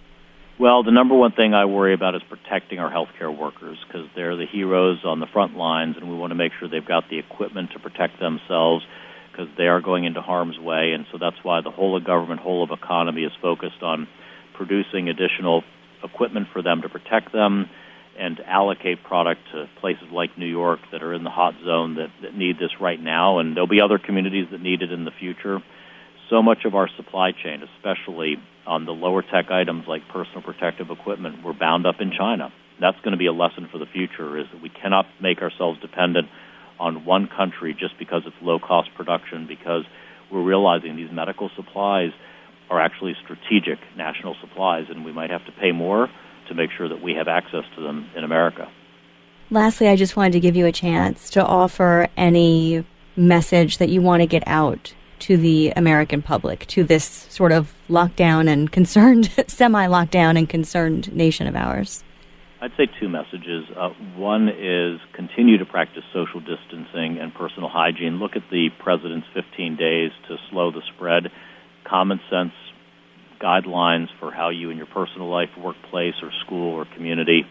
Well, 0.58 0.82
the 0.82 0.90
number 0.90 1.14
one 1.14 1.32
thing 1.32 1.52
I 1.52 1.66
worry 1.66 1.92
about 1.92 2.14
is 2.14 2.22
protecting 2.28 2.78
our 2.78 2.90
healthcare 2.90 3.36
workers 3.36 3.78
because 3.86 4.08
they're 4.16 4.36
the 4.36 4.46
heroes 4.46 5.04
on 5.04 5.20
the 5.20 5.26
front 5.26 5.54
lines, 5.56 5.96
and 5.98 6.08
we 6.08 6.16
want 6.16 6.30
to 6.30 6.34
make 6.34 6.52
sure 6.58 6.66
they've 6.68 6.84
got 6.84 7.10
the 7.10 7.18
equipment 7.18 7.72
to 7.72 7.78
protect 7.78 8.18
themselves 8.18 8.82
because 9.30 9.48
they 9.58 9.66
are 9.66 9.82
going 9.82 10.04
into 10.04 10.22
harm's 10.22 10.58
way. 10.58 10.92
And 10.92 11.04
so 11.12 11.18
that's 11.18 11.36
why 11.42 11.60
the 11.60 11.70
whole 11.70 11.94
of 11.94 12.04
government, 12.04 12.40
whole 12.40 12.64
of 12.64 12.70
economy 12.70 13.24
is 13.24 13.32
focused 13.42 13.82
on 13.82 14.08
producing 14.54 15.10
additional 15.10 15.62
equipment 16.02 16.48
for 16.54 16.62
them 16.62 16.80
to 16.80 16.88
protect 16.88 17.32
them 17.32 17.68
and 18.18 18.40
allocate 18.40 19.02
product 19.04 19.40
to 19.52 19.66
places 19.80 20.04
like 20.12 20.38
New 20.38 20.46
York 20.46 20.80
that 20.92 21.02
are 21.02 21.14
in 21.14 21.24
the 21.24 21.30
hot 21.30 21.54
zone 21.64 21.96
that, 21.96 22.08
that 22.22 22.34
need 22.36 22.56
this 22.56 22.80
right 22.80 23.00
now. 23.00 23.38
And 23.38 23.54
there'll 23.54 23.68
be 23.68 23.80
other 23.80 23.98
communities 23.98 24.46
that 24.52 24.60
need 24.60 24.82
it 24.82 24.92
in 24.92 25.04
the 25.04 25.10
future 25.10 25.60
so 26.30 26.42
much 26.42 26.64
of 26.64 26.74
our 26.74 26.88
supply 26.96 27.32
chain, 27.32 27.62
especially 27.76 28.36
on 28.66 28.84
the 28.84 28.92
lower 28.92 29.22
tech 29.22 29.50
items 29.50 29.84
like 29.86 30.02
personal 30.12 30.42
protective 30.42 30.90
equipment, 30.90 31.44
we're 31.44 31.52
bound 31.52 31.86
up 31.86 31.96
in 32.00 32.10
China. 32.16 32.52
That's 32.80 32.98
going 32.98 33.12
to 33.12 33.18
be 33.18 33.26
a 33.26 33.32
lesson 33.32 33.68
for 33.70 33.78
the 33.78 33.86
future 33.86 34.38
is 34.38 34.46
that 34.52 34.60
we 34.60 34.68
cannot 34.68 35.06
make 35.20 35.40
ourselves 35.40 35.80
dependent 35.80 36.28
on 36.78 37.04
one 37.04 37.28
country 37.28 37.74
just 37.78 37.98
because 37.98 38.22
it's 38.26 38.36
low 38.42 38.58
cost 38.58 38.90
production 38.96 39.46
because 39.46 39.84
we're 40.30 40.42
realizing 40.42 40.96
these 40.96 41.12
medical 41.12 41.50
supplies 41.56 42.10
are 42.68 42.80
actually 42.80 43.14
strategic 43.22 43.78
national 43.96 44.34
supplies 44.40 44.84
and 44.90 45.04
we 45.04 45.12
might 45.12 45.30
have 45.30 45.44
to 45.46 45.52
pay 45.52 45.72
more 45.72 46.08
to 46.48 46.54
make 46.54 46.70
sure 46.76 46.88
that 46.88 47.02
we 47.02 47.14
have 47.14 47.28
access 47.28 47.64
to 47.76 47.82
them 47.82 48.10
in 48.16 48.24
America. 48.24 48.70
Lastly, 49.50 49.88
I 49.88 49.96
just 49.96 50.16
wanted 50.16 50.32
to 50.32 50.40
give 50.40 50.56
you 50.56 50.66
a 50.66 50.72
chance 50.72 51.30
to 51.30 51.44
offer 51.44 52.08
any 52.16 52.84
message 53.16 53.78
that 53.78 53.88
you 53.88 54.02
want 54.02 54.22
to 54.22 54.26
get 54.26 54.42
out 54.46 54.92
to 55.20 55.36
the 55.36 55.72
American 55.76 56.20
public, 56.20 56.66
to 56.66 56.84
this 56.84 57.04
sort 57.04 57.52
of 57.52 57.74
lockdown 57.88 58.48
and 58.48 58.70
concerned, 58.70 59.30
semi 59.46 59.86
lockdown 59.86 60.36
and 60.36 60.48
concerned 60.48 61.14
nation 61.14 61.46
of 61.46 61.56
ours? 61.56 62.02
I'd 62.60 62.72
say 62.76 62.88
two 62.98 63.08
messages. 63.08 63.64
Uh, 63.76 63.90
one 64.16 64.48
is 64.48 64.98
continue 65.12 65.58
to 65.58 65.66
practice 65.66 66.02
social 66.12 66.40
distancing 66.40 67.18
and 67.20 67.32
personal 67.34 67.68
hygiene. 67.68 68.18
Look 68.18 68.34
at 68.34 68.42
the 68.50 68.70
president's 68.78 69.26
15 69.34 69.76
days 69.76 70.10
to 70.28 70.36
slow 70.50 70.70
the 70.70 70.82
spread. 70.94 71.30
Common 71.84 72.18
sense 72.30 72.52
guidelines 73.40 74.06
for 74.20 74.30
how 74.32 74.50
you 74.50 74.70
in 74.70 74.76
your 74.76 74.86
personal 74.86 75.28
life, 75.30 75.50
workplace, 75.58 76.14
or 76.22 76.30
school 76.44 76.74
or 76.74 76.86
community 76.94 77.42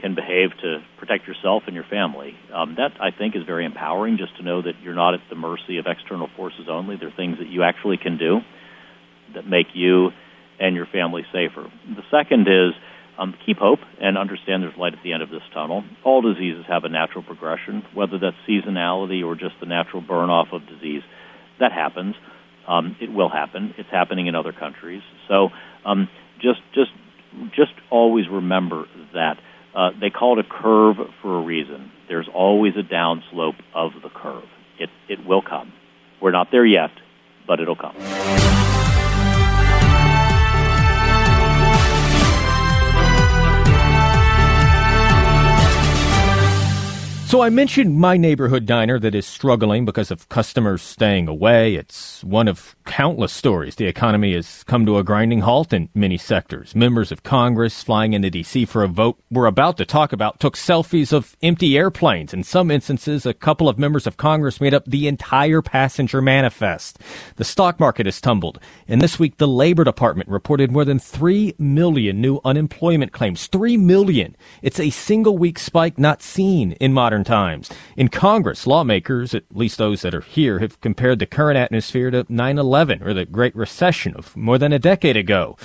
can 0.00 0.14
behave 0.14 0.50
to 0.62 0.78
protect 0.98 1.26
yourself 1.26 1.64
and 1.66 1.74
your 1.74 1.84
family. 1.84 2.34
Um, 2.54 2.76
that 2.76 2.92
I 3.00 3.10
think 3.10 3.34
is 3.34 3.42
very 3.44 3.64
empowering. 3.64 4.16
Just 4.16 4.36
to 4.36 4.42
know 4.42 4.62
that 4.62 4.74
you're 4.82 4.94
not 4.94 5.14
at 5.14 5.20
the 5.28 5.36
mercy 5.36 5.78
of 5.78 5.86
external 5.86 6.28
forces 6.36 6.66
only. 6.70 6.96
There 6.96 7.08
are 7.08 7.16
things 7.16 7.38
that 7.38 7.48
you 7.48 7.62
actually 7.62 7.96
can 7.96 8.16
do 8.16 8.40
that 9.34 9.46
make 9.46 9.66
you 9.74 10.10
and 10.60 10.74
your 10.74 10.86
family 10.86 11.22
safer. 11.32 11.70
The 11.86 12.02
second 12.10 12.42
is 12.42 12.74
um, 13.18 13.34
keep 13.44 13.58
hope 13.58 13.80
and 14.00 14.16
understand 14.16 14.62
there's 14.62 14.76
light 14.78 14.94
at 14.94 15.02
the 15.02 15.12
end 15.12 15.22
of 15.22 15.30
this 15.30 15.42
tunnel. 15.52 15.82
All 16.04 16.22
diseases 16.22 16.64
have 16.68 16.84
a 16.84 16.88
natural 16.88 17.24
progression, 17.24 17.82
whether 17.94 18.18
that's 18.18 18.36
seasonality 18.48 19.24
or 19.24 19.34
just 19.34 19.54
the 19.60 19.66
natural 19.66 20.02
burn 20.02 20.30
off 20.30 20.48
of 20.52 20.62
disease. 20.66 21.02
That 21.58 21.72
happens. 21.72 22.14
Um, 22.68 22.96
it 23.00 23.10
will 23.10 23.30
happen. 23.30 23.74
It's 23.78 23.88
happening 23.90 24.26
in 24.26 24.34
other 24.34 24.52
countries. 24.52 25.02
So 25.26 25.48
um, 25.84 26.08
just 26.40 26.60
just 26.74 26.90
just 27.56 27.72
always 27.90 28.28
remember 28.30 28.84
that 29.14 29.38
uh, 29.74 29.90
they 30.00 30.10
call 30.10 30.38
it 30.38 30.44
a 30.44 30.48
curve 30.48 30.96
for 31.22 31.38
a 31.38 31.42
reason. 31.42 31.90
There's 32.08 32.28
always 32.32 32.74
a 32.76 32.82
downslope 32.82 33.58
of 33.74 33.92
the 34.02 34.08
curve. 34.08 34.44
It, 34.78 34.90
it 35.08 35.26
will 35.26 35.42
come. 35.42 35.72
We're 36.20 36.30
not 36.30 36.48
there 36.50 36.66
yet, 36.66 36.90
but 37.46 37.60
it'll 37.60 37.76
come. 37.76 37.94
So 47.28 47.42
I 47.42 47.50
mentioned 47.50 47.94
my 47.94 48.16
neighborhood 48.16 48.64
diner 48.64 48.98
that 49.00 49.14
is 49.14 49.26
struggling 49.26 49.84
because 49.84 50.10
of 50.10 50.30
customers 50.30 50.80
staying 50.80 51.28
away. 51.28 51.74
It's 51.74 52.24
one 52.24 52.48
of 52.48 52.74
countless 52.86 53.34
stories. 53.34 53.74
The 53.74 53.84
economy 53.84 54.32
has 54.32 54.64
come 54.64 54.86
to 54.86 54.96
a 54.96 55.04
grinding 55.04 55.40
halt 55.40 55.74
in 55.74 55.90
many 55.94 56.16
sectors. 56.16 56.74
Members 56.74 57.12
of 57.12 57.24
Congress 57.24 57.82
flying 57.82 58.14
into 58.14 58.30
D.C. 58.30 58.64
for 58.64 58.82
a 58.82 58.88
vote 58.88 59.20
we're 59.30 59.44
about 59.44 59.76
to 59.76 59.84
talk 59.84 60.14
about 60.14 60.40
took 60.40 60.56
selfies 60.56 61.12
of 61.12 61.36
empty 61.42 61.76
airplanes. 61.76 62.32
In 62.32 62.44
some 62.44 62.70
instances, 62.70 63.26
a 63.26 63.34
couple 63.34 63.68
of 63.68 63.78
members 63.78 64.06
of 64.06 64.16
Congress 64.16 64.58
made 64.58 64.72
up 64.72 64.86
the 64.86 65.06
entire 65.06 65.60
passenger 65.60 66.22
manifest. 66.22 66.98
The 67.36 67.44
stock 67.44 67.78
market 67.78 68.06
has 68.06 68.22
tumbled. 68.22 68.58
And 68.88 69.02
this 69.02 69.18
week, 69.18 69.36
the 69.36 69.46
Labor 69.46 69.84
Department 69.84 70.30
reported 70.30 70.72
more 70.72 70.86
than 70.86 70.98
3 70.98 71.56
million 71.58 72.22
new 72.22 72.40
unemployment 72.42 73.12
claims. 73.12 73.48
3 73.48 73.76
million. 73.76 74.34
It's 74.62 74.80
a 74.80 74.88
single 74.88 75.36
week 75.36 75.58
spike 75.58 75.98
not 75.98 76.22
seen 76.22 76.72
in 76.72 76.94
modern 76.94 77.17
modern 77.18 77.24
times. 77.24 77.70
In 77.96 78.08
Congress, 78.08 78.66
lawmakers, 78.66 79.34
at 79.34 79.44
least 79.52 79.78
those 79.78 80.02
that 80.02 80.14
are 80.14 80.20
here, 80.20 80.58
have 80.60 80.80
compared 80.80 81.18
the 81.18 81.26
current 81.26 81.58
atmosphere 81.58 82.10
to 82.10 82.24
9-11 82.24 83.04
or 83.04 83.12
the 83.12 83.24
Great 83.24 83.54
Recession 83.56 84.14
of 84.14 84.36
more 84.36 84.58
than 84.58 84.72
a 84.72 84.78
decade 84.78 85.16
ago. 85.16 85.56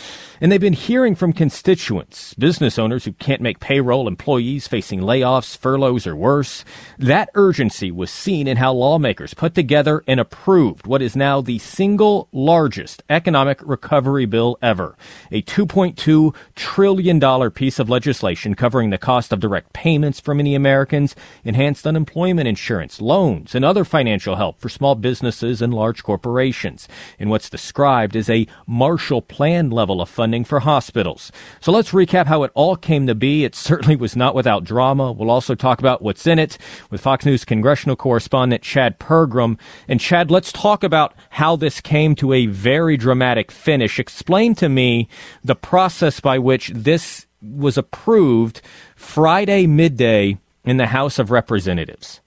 And 0.41 0.51
they've 0.51 0.59
been 0.59 0.73
hearing 0.73 1.15
from 1.15 1.33
constituents, 1.33 2.33
business 2.33 2.79
owners 2.79 3.05
who 3.05 3.13
can't 3.13 3.41
make 3.41 3.59
payroll, 3.59 4.07
employees 4.07 4.67
facing 4.67 5.01
layoffs, 5.01 5.57
furloughs, 5.57 6.07
or 6.07 6.15
worse. 6.15 6.65
That 6.97 7.29
urgency 7.35 7.91
was 7.91 8.11
seen 8.11 8.47
in 8.47 8.57
how 8.57 8.73
lawmakers 8.73 9.33
put 9.33 9.55
together 9.55 10.03
and 10.07 10.19
approved 10.19 10.87
what 10.87 11.01
is 11.01 11.15
now 11.15 11.41
the 11.41 11.59
single 11.59 12.27
largest 12.31 13.03
economic 13.09 13.59
recovery 13.63 14.25
bill 14.25 14.57
ever. 14.61 14.97
A 15.31 15.41
$2.2 15.43 16.35
trillion 16.55 17.51
piece 17.51 17.79
of 17.79 17.89
legislation 17.89 18.55
covering 18.55 18.89
the 18.89 18.97
cost 18.97 19.31
of 19.31 19.39
direct 19.39 19.71
payments 19.73 20.19
for 20.19 20.33
many 20.33 20.55
Americans, 20.55 21.15
enhanced 21.43 21.85
unemployment 21.85 22.47
insurance, 22.47 23.01
loans, 23.01 23.55
and 23.55 23.63
other 23.65 23.83
financial 23.83 24.35
help 24.35 24.59
for 24.59 24.69
small 24.69 24.95
businesses 24.95 25.61
and 25.61 25.73
large 25.73 26.03
corporations, 26.03 26.87
in 27.19 27.29
what's 27.29 27.49
described 27.49 28.15
as 28.15 28.29
a 28.29 28.47
Marshall 28.67 29.21
Plan 29.21 29.69
level 29.69 30.01
of 30.01 30.09
funding 30.09 30.43
for 30.43 30.61
hospitals. 30.61 31.31
So 31.59 31.71
let's 31.71 31.91
recap 31.91 32.25
how 32.25 32.43
it 32.43 32.51
all 32.53 32.75
came 32.75 33.07
to 33.07 33.15
be. 33.15 33.43
It 33.43 33.55
certainly 33.55 33.95
was 33.95 34.15
not 34.15 34.35
without 34.35 34.63
drama. 34.63 35.11
We'll 35.11 35.31
also 35.31 35.55
talk 35.55 35.79
about 35.79 36.01
what's 36.01 36.27
in 36.27 36.39
it 36.39 36.57
with 36.89 37.01
Fox 37.01 37.25
News 37.25 37.45
congressional 37.45 37.95
correspondent 37.95 38.63
Chad 38.63 38.99
Pergram. 38.99 39.59
And 39.87 39.99
Chad, 39.99 40.31
let's 40.31 40.51
talk 40.51 40.83
about 40.83 41.13
how 41.29 41.55
this 41.55 41.81
came 41.81 42.15
to 42.15 42.33
a 42.33 42.45
very 42.47 42.97
dramatic 42.97 43.51
finish. 43.51 43.99
Explain 43.99 44.55
to 44.55 44.69
me 44.69 45.07
the 45.43 45.55
process 45.55 46.19
by 46.19 46.39
which 46.39 46.69
this 46.69 47.27
was 47.41 47.77
approved 47.77 48.61
Friday 48.95 49.67
midday 49.67 50.37
in 50.63 50.77
the 50.77 50.87
House 50.87 51.19
of 51.19 51.31
Representatives. 51.31 52.21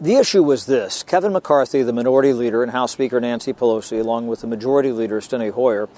The 0.00 0.16
issue 0.16 0.42
was 0.42 0.66
this 0.66 1.02
Kevin 1.02 1.32
McCarthy, 1.32 1.82
the 1.82 1.92
minority 1.92 2.32
leader, 2.32 2.62
and 2.62 2.72
House 2.72 2.92
Speaker 2.92 3.20
Nancy 3.20 3.52
Pelosi, 3.52 4.00
along 4.00 4.28
with 4.28 4.40
the 4.40 4.46
majority 4.46 4.92
leader, 4.92 5.20
Steny 5.20 5.50
Hoyer, 5.50 5.88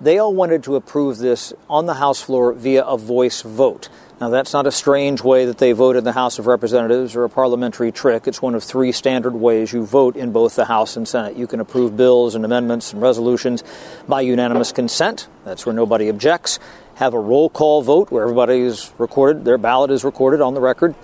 they 0.00 0.18
all 0.18 0.34
wanted 0.34 0.64
to 0.64 0.76
approve 0.76 1.18
this 1.18 1.52
on 1.68 1.86
the 1.86 1.94
House 1.94 2.22
floor 2.22 2.52
via 2.52 2.84
a 2.84 2.96
voice 2.96 3.42
vote. 3.42 3.88
Now, 4.20 4.28
that's 4.28 4.52
not 4.52 4.66
a 4.66 4.72
strange 4.72 5.22
way 5.22 5.46
that 5.46 5.56
they 5.56 5.72
vote 5.72 5.96
in 5.96 6.04
the 6.04 6.12
House 6.12 6.38
of 6.38 6.46
Representatives 6.46 7.16
or 7.16 7.24
a 7.24 7.30
parliamentary 7.30 7.90
trick. 7.90 8.26
It's 8.26 8.42
one 8.42 8.54
of 8.54 8.62
three 8.62 8.92
standard 8.92 9.34
ways 9.34 9.72
you 9.72 9.86
vote 9.86 10.14
in 10.14 10.30
both 10.30 10.56
the 10.56 10.66
House 10.66 10.96
and 10.96 11.08
Senate. 11.08 11.36
You 11.36 11.46
can 11.46 11.58
approve 11.58 11.96
bills 11.96 12.34
and 12.34 12.44
amendments 12.44 12.92
and 12.92 13.00
resolutions 13.00 13.64
by 14.06 14.20
unanimous 14.20 14.72
consent. 14.72 15.26
That's 15.44 15.64
where 15.64 15.74
nobody 15.74 16.10
objects. 16.10 16.58
Have 16.96 17.14
a 17.14 17.18
roll 17.18 17.48
call 17.48 17.80
vote 17.80 18.10
where 18.10 18.22
everybody 18.22 18.60
is 18.60 18.92
recorded, 18.98 19.46
their 19.46 19.56
ballot 19.56 19.90
is 19.90 20.04
recorded 20.04 20.42
on 20.42 20.52
the 20.52 20.60
record. 20.60 20.94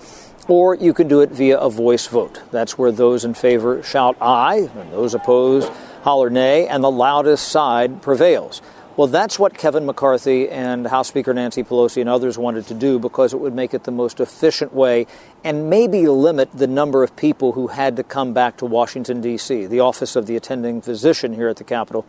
Or 0.47 0.75
you 0.75 0.93
can 0.93 1.09
do 1.09 1.23
it 1.23 1.31
via 1.31 1.59
a 1.59 1.71
voice 1.71 2.07
vote. 2.07 2.43
That's 2.51 2.77
where 2.77 2.93
those 2.93 3.25
in 3.25 3.33
favor 3.33 3.83
shout 3.83 4.17
aye, 4.21 4.69
and 4.77 4.93
those 4.93 5.15
opposed 5.15 5.73
holler 6.03 6.31
nay, 6.31 6.69
and 6.69 6.85
the 6.85 6.91
loudest 6.91 7.49
side 7.49 8.01
prevails. 8.03 8.63
Well, 8.97 9.09
that's 9.09 9.39
what 9.39 9.59
Kevin 9.59 9.85
McCarthy 9.85 10.49
and 10.49 10.87
House 10.87 11.09
Speaker 11.09 11.35
Nancy 11.35 11.63
Pelosi 11.63 12.01
and 12.01 12.09
others 12.09 12.39
wanted 12.39 12.67
to 12.69 12.75
do 12.75 12.99
because 12.99 13.35
it 13.35 13.37
would 13.37 13.53
make 13.53 13.75
it 13.75 13.85
the 13.85 13.91
most 13.91 14.21
efficient 14.21 14.73
way 14.73 15.07
and 15.45 15.69
maybe 15.69 16.07
limit 16.07 16.51
the 16.55 16.67
number 16.67 17.05
of 17.05 17.15
people 17.15 17.53
who 17.53 17.67
had 17.67 17.97
to 17.97 18.03
come 18.03 18.33
back 18.33 18.57
to 18.57 18.65
Washington, 18.65 19.21
D.C. 19.21 19.67
The 19.67 19.81
Office 19.81 20.17
of 20.17 20.25
the 20.25 20.35
Attending 20.35 20.81
Physician 20.81 21.35
here 21.35 21.49
at 21.49 21.57
the 21.57 21.65
Capitol 21.65 22.07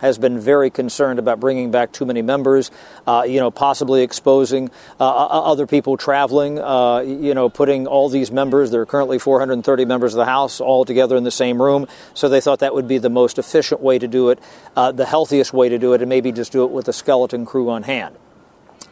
has 0.00 0.18
been 0.18 0.38
very 0.38 0.70
concerned 0.70 1.18
about 1.18 1.40
bringing 1.40 1.70
back 1.70 1.92
too 1.92 2.04
many 2.04 2.22
members, 2.22 2.70
uh, 3.06 3.24
you 3.26 3.40
know, 3.40 3.50
possibly 3.50 4.02
exposing 4.02 4.70
uh, 4.98 5.04
other 5.04 5.66
people 5.66 5.96
traveling, 5.96 6.58
uh, 6.58 7.00
you 7.00 7.34
know, 7.34 7.48
putting 7.48 7.86
all 7.86 8.08
these 8.08 8.30
members, 8.30 8.70
there 8.70 8.80
are 8.80 8.86
currently 8.86 9.18
430 9.18 9.84
members 9.84 10.14
of 10.14 10.18
the 10.18 10.24
House, 10.24 10.60
all 10.60 10.84
together 10.84 11.16
in 11.16 11.24
the 11.24 11.30
same 11.30 11.60
room. 11.60 11.86
So 12.14 12.28
they 12.28 12.40
thought 12.40 12.60
that 12.60 12.74
would 12.74 12.88
be 12.88 12.98
the 12.98 13.10
most 13.10 13.38
efficient 13.38 13.80
way 13.80 13.98
to 13.98 14.08
do 14.08 14.30
it, 14.30 14.38
uh, 14.76 14.92
the 14.92 15.06
healthiest 15.06 15.52
way 15.52 15.68
to 15.68 15.78
do 15.78 15.92
it, 15.92 16.02
and 16.02 16.08
maybe 16.08 16.32
just 16.32 16.52
do 16.52 16.64
it 16.64 16.70
with 16.70 16.88
a 16.88 16.92
skeleton 16.92 17.46
crew 17.46 17.70
on 17.70 17.82
hand. 17.84 18.16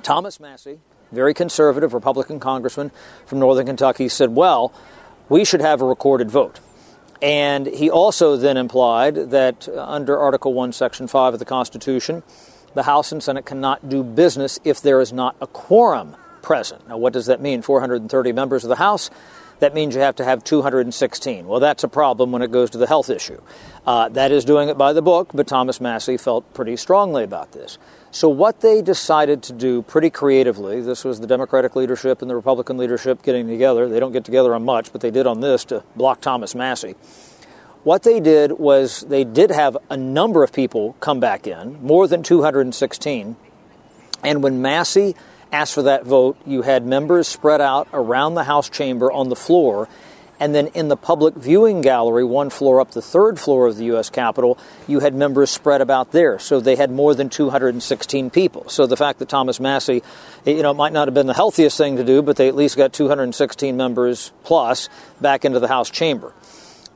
Thomas 0.02 0.38
Massie, 0.38 0.80
very 1.12 1.34
conservative 1.34 1.94
Republican 1.94 2.40
congressman 2.40 2.90
from 3.26 3.38
Northern 3.38 3.66
Kentucky, 3.66 4.08
said, 4.08 4.30
well, 4.30 4.72
we 5.28 5.44
should 5.44 5.60
have 5.60 5.82
a 5.82 5.84
recorded 5.84 6.30
vote. 6.30 6.60
And 7.20 7.66
he 7.66 7.90
also 7.90 8.36
then 8.36 8.56
implied 8.56 9.30
that 9.30 9.68
under 9.68 10.18
Article 10.18 10.54
1, 10.54 10.72
Section 10.72 11.08
5 11.08 11.34
of 11.34 11.38
the 11.38 11.44
Constitution, 11.44 12.22
the 12.74 12.84
House 12.84 13.10
and 13.10 13.22
Senate 13.22 13.44
cannot 13.44 13.88
do 13.88 14.04
business 14.04 14.60
if 14.64 14.80
there 14.80 15.00
is 15.00 15.12
not 15.12 15.34
a 15.40 15.46
quorum 15.46 16.16
present. 16.42 16.88
Now, 16.88 16.96
what 16.96 17.12
does 17.12 17.26
that 17.26 17.40
mean? 17.40 17.62
430 17.62 18.32
members 18.32 18.64
of 18.64 18.68
the 18.68 18.76
House? 18.76 19.10
That 19.58 19.74
means 19.74 19.96
you 19.96 20.00
have 20.00 20.16
to 20.16 20.24
have 20.24 20.44
216. 20.44 21.46
Well, 21.46 21.58
that's 21.58 21.82
a 21.82 21.88
problem 21.88 22.30
when 22.30 22.42
it 22.42 22.52
goes 22.52 22.70
to 22.70 22.78
the 22.78 22.86
health 22.86 23.10
issue. 23.10 23.40
Uh, 23.84 24.08
that 24.10 24.30
is 24.30 24.44
doing 24.44 24.68
it 24.68 24.78
by 24.78 24.92
the 24.92 25.02
book, 25.02 25.30
but 25.34 25.48
Thomas 25.48 25.80
Massie 25.80 26.16
felt 26.16 26.54
pretty 26.54 26.76
strongly 26.76 27.24
about 27.24 27.50
this. 27.52 27.78
So, 28.10 28.30
what 28.30 28.60
they 28.60 28.80
decided 28.80 29.42
to 29.44 29.52
do 29.52 29.82
pretty 29.82 30.08
creatively, 30.08 30.80
this 30.80 31.04
was 31.04 31.20
the 31.20 31.26
Democratic 31.26 31.76
leadership 31.76 32.22
and 32.22 32.30
the 32.30 32.34
Republican 32.34 32.78
leadership 32.78 33.22
getting 33.22 33.46
together. 33.46 33.86
They 33.86 34.00
don't 34.00 34.12
get 34.12 34.24
together 34.24 34.54
on 34.54 34.64
much, 34.64 34.92
but 34.92 35.02
they 35.02 35.10
did 35.10 35.26
on 35.26 35.40
this 35.40 35.66
to 35.66 35.84
block 35.94 36.22
Thomas 36.22 36.54
Massie. 36.54 36.94
What 37.84 38.02
they 38.02 38.18
did 38.18 38.52
was 38.52 39.02
they 39.02 39.24
did 39.24 39.50
have 39.50 39.76
a 39.90 39.96
number 39.96 40.42
of 40.42 40.52
people 40.52 40.94
come 41.00 41.20
back 41.20 41.46
in, 41.46 41.82
more 41.82 42.08
than 42.08 42.22
216. 42.22 43.36
And 44.24 44.42
when 44.42 44.62
Massie 44.62 45.14
asked 45.52 45.74
for 45.74 45.82
that 45.82 46.04
vote, 46.04 46.38
you 46.46 46.62
had 46.62 46.86
members 46.86 47.28
spread 47.28 47.60
out 47.60 47.88
around 47.92 48.34
the 48.34 48.44
House 48.44 48.70
chamber 48.70 49.12
on 49.12 49.28
the 49.28 49.36
floor 49.36 49.88
and 50.40 50.54
then 50.54 50.68
in 50.68 50.88
the 50.88 50.96
public 50.96 51.34
viewing 51.34 51.80
gallery, 51.80 52.24
one 52.24 52.50
floor 52.50 52.80
up 52.80 52.92
the 52.92 53.02
third 53.02 53.40
floor 53.40 53.66
of 53.66 53.76
the 53.76 53.86
U.S. 53.86 54.08
Capitol, 54.08 54.58
you 54.86 55.00
had 55.00 55.14
members 55.14 55.50
spread 55.50 55.80
about 55.80 56.12
there. 56.12 56.38
So 56.38 56.60
they 56.60 56.76
had 56.76 56.90
more 56.90 57.14
than 57.14 57.28
216 57.28 58.30
people. 58.30 58.68
So 58.68 58.86
the 58.86 58.96
fact 58.96 59.18
that 59.18 59.28
Thomas 59.28 59.58
Massie, 59.58 60.02
you 60.44 60.62
know, 60.62 60.74
might 60.74 60.92
not 60.92 61.08
have 61.08 61.14
been 61.14 61.26
the 61.26 61.34
healthiest 61.34 61.76
thing 61.76 61.96
to 61.96 62.04
do, 62.04 62.22
but 62.22 62.36
they 62.36 62.48
at 62.48 62.54
least 62.54 62.76
got 62.76 62.92
216 62.92 63.76
members 63.76 64.32
plus 64.44 64.88
back 65.20 65.44
into 65.44 65.58
the 65.58 65.68
House 65.68 65.90
chamber. 65.90 66.32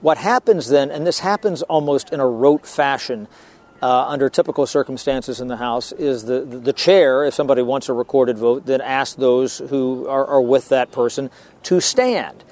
What 0.01 0.19
happens 0.19 0.69
then, 0.69 0.91
and 0.91 1.07
this 1.07 1.21
happens 1.21 1.63
almost 1.63 2.13
in 2.13 2.21
a 2.21 2.27
rote 2.27 2.67
fashion, 2.67 3.29
uh, 3.83 4.07
under 4.07 4.29
typical 4.29 4.65
circumstances 4.65 5.41
in 5.41 5.49
the 5.49 5.57
House 5.57 5.91
is 5.91 6.25
the, 6.25 6.41
the 6.41 6.73
chair, 6.73 7.25
if 7.25 7.35
somebody 7.35 7.63
wants 7.63 7.89
a 7.89 7.93
recorded 7.93 8.39
vote, 8.39 8.65
then 8.65 8.81
asks 8.81 9.17
those 9.17 9.59
who 9.59 10.07
are, 10.07 10.25
are 10.25 10.41
with 10.41 10.69
that 10.69 10.93
person 10.93 11.31
to 11.65 11.81
stand. 11.81 12.45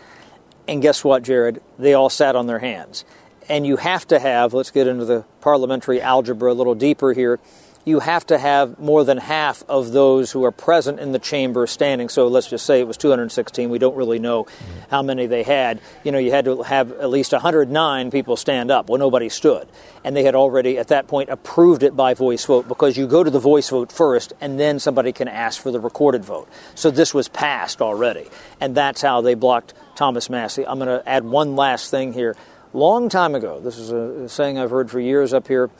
And 0.70 0.80
guess 0.80 1.02
what, 1.02 1.24
Jared? 1.24 1.60
They 1.80 1.94
all 1.94 2.08
sat 2.08 2.36
on 2.36 2.46
their 2.46 2.60
hands. 2.60 3.04
And 3.48 3.66
you 3.66 3.76
have 3.76 4.06
to 4.06 4.20
have, 4.20 4.54
let's 4.54 4.70
get 4.70 4.86
into 4.86 5.04
the 5.04 5.24
parliamentary 5.40 6.00
algebra 6.00 6.52
a 6.52 6.54
little 6.54 6.76
deeper 6.76 7.12
here. 7.12 7.40
You 7.84 7.98
have 7.98 8.24
to 8.26 8.38
have 8.38 8.78
more 8.78 9.02
than 9.02 9.18
half 9.18 9.64
of 9.68 9.90
those 9.90 10.30
who 10.30 10.44
are 10.44 10.52
present 10.52 11.00
in 11.00 11.10
the 11.10 11.18
chamber 11.18 11.66
standing. 11.66 12.08
So 12.08 12.28
let's 12.28 12.46
just 12.46 12.66
say 12.66 12.78
it 12.78 12.86
was 12.86 12.96
216. 12.98 13.68
We 13.68 13.80
don't 13.80 13.96
really 13.96 14.20
know 14.20 14.44
mm-hmm. 14.44 14.90
how 14.90 15.02
many 15.02 15.26
they 15.26 15.42
had. 15.42 15.80
You 16.04 16.12
know, 16.12 16.18
you 16.18 16.30
had 16.30 16.44
to 16.44 16.62
have 16.62 16.92
at 16.92 17.10
least 17.10 17.32
109 17.32 18.10
people 18.12 18.36
stand 18.36 18.70
up. 18.70 18.88
Well, 18.88 19.00
nobody 19.00 19.28
stood. 19.28 19.66
And 20.04 20.14
they 20.14 20.22
had 20.22 20.36
already, 20.36 20.78
at 20.78 20.88
that 20.88 21.08
point, 21.08 21.30
approved 21.30 21.82
it 21.82 21.96
by 21.96 22.14
voice 22.14 22.44
vote 22.44 22.68
because 22.68 22.96
you 22.96 23.08
go 23.08 23.24
to 23.24 23.30
the 23.30 23.40
voice 23.40 23.70
vote 23.70 23.90
first 23.90 24.34
and 24.40 24.60
then 24.60 24.78
somebody 24.78 25.10
can 25.10 25.26
ask 25.26 25.60
for 25.60 25.72
the 25.72 25.80
recorded 25.80 26.24
vote. 26.24 26.48
So 26.76 26.92
this 26.92 27.12
was 27.12 27.26
passed 27.26 27.82
already. 27.82 28.28
And 28.60 28.76
that's 28.76 29.02
how 29.02 29.20
they 29.20 29.34
blocked 29.34 29.74
Thomas 29.94 30.30
Massie. 30.30 30.66
I'm 30.66 30.78
going 30.78 30.88
to 30.88 31.08
add 31.08 31.24
one 31.24 31.56
last 31.56 31.90
thing 31.90 32.12
here. 32.12 32.36
Long 32.72 33.08
time 33.08 33.34
ago, 33.34 33.60
this 33.60 33.78
is 33.78 33.90
a 33.90 34.28
saying 34.28 34.58
I've 34.58 34.70
heard 34.70 34.90
for 34.90 35.00
years 35.00 35.34
up 35.34 35.48
here, 35.48 35.70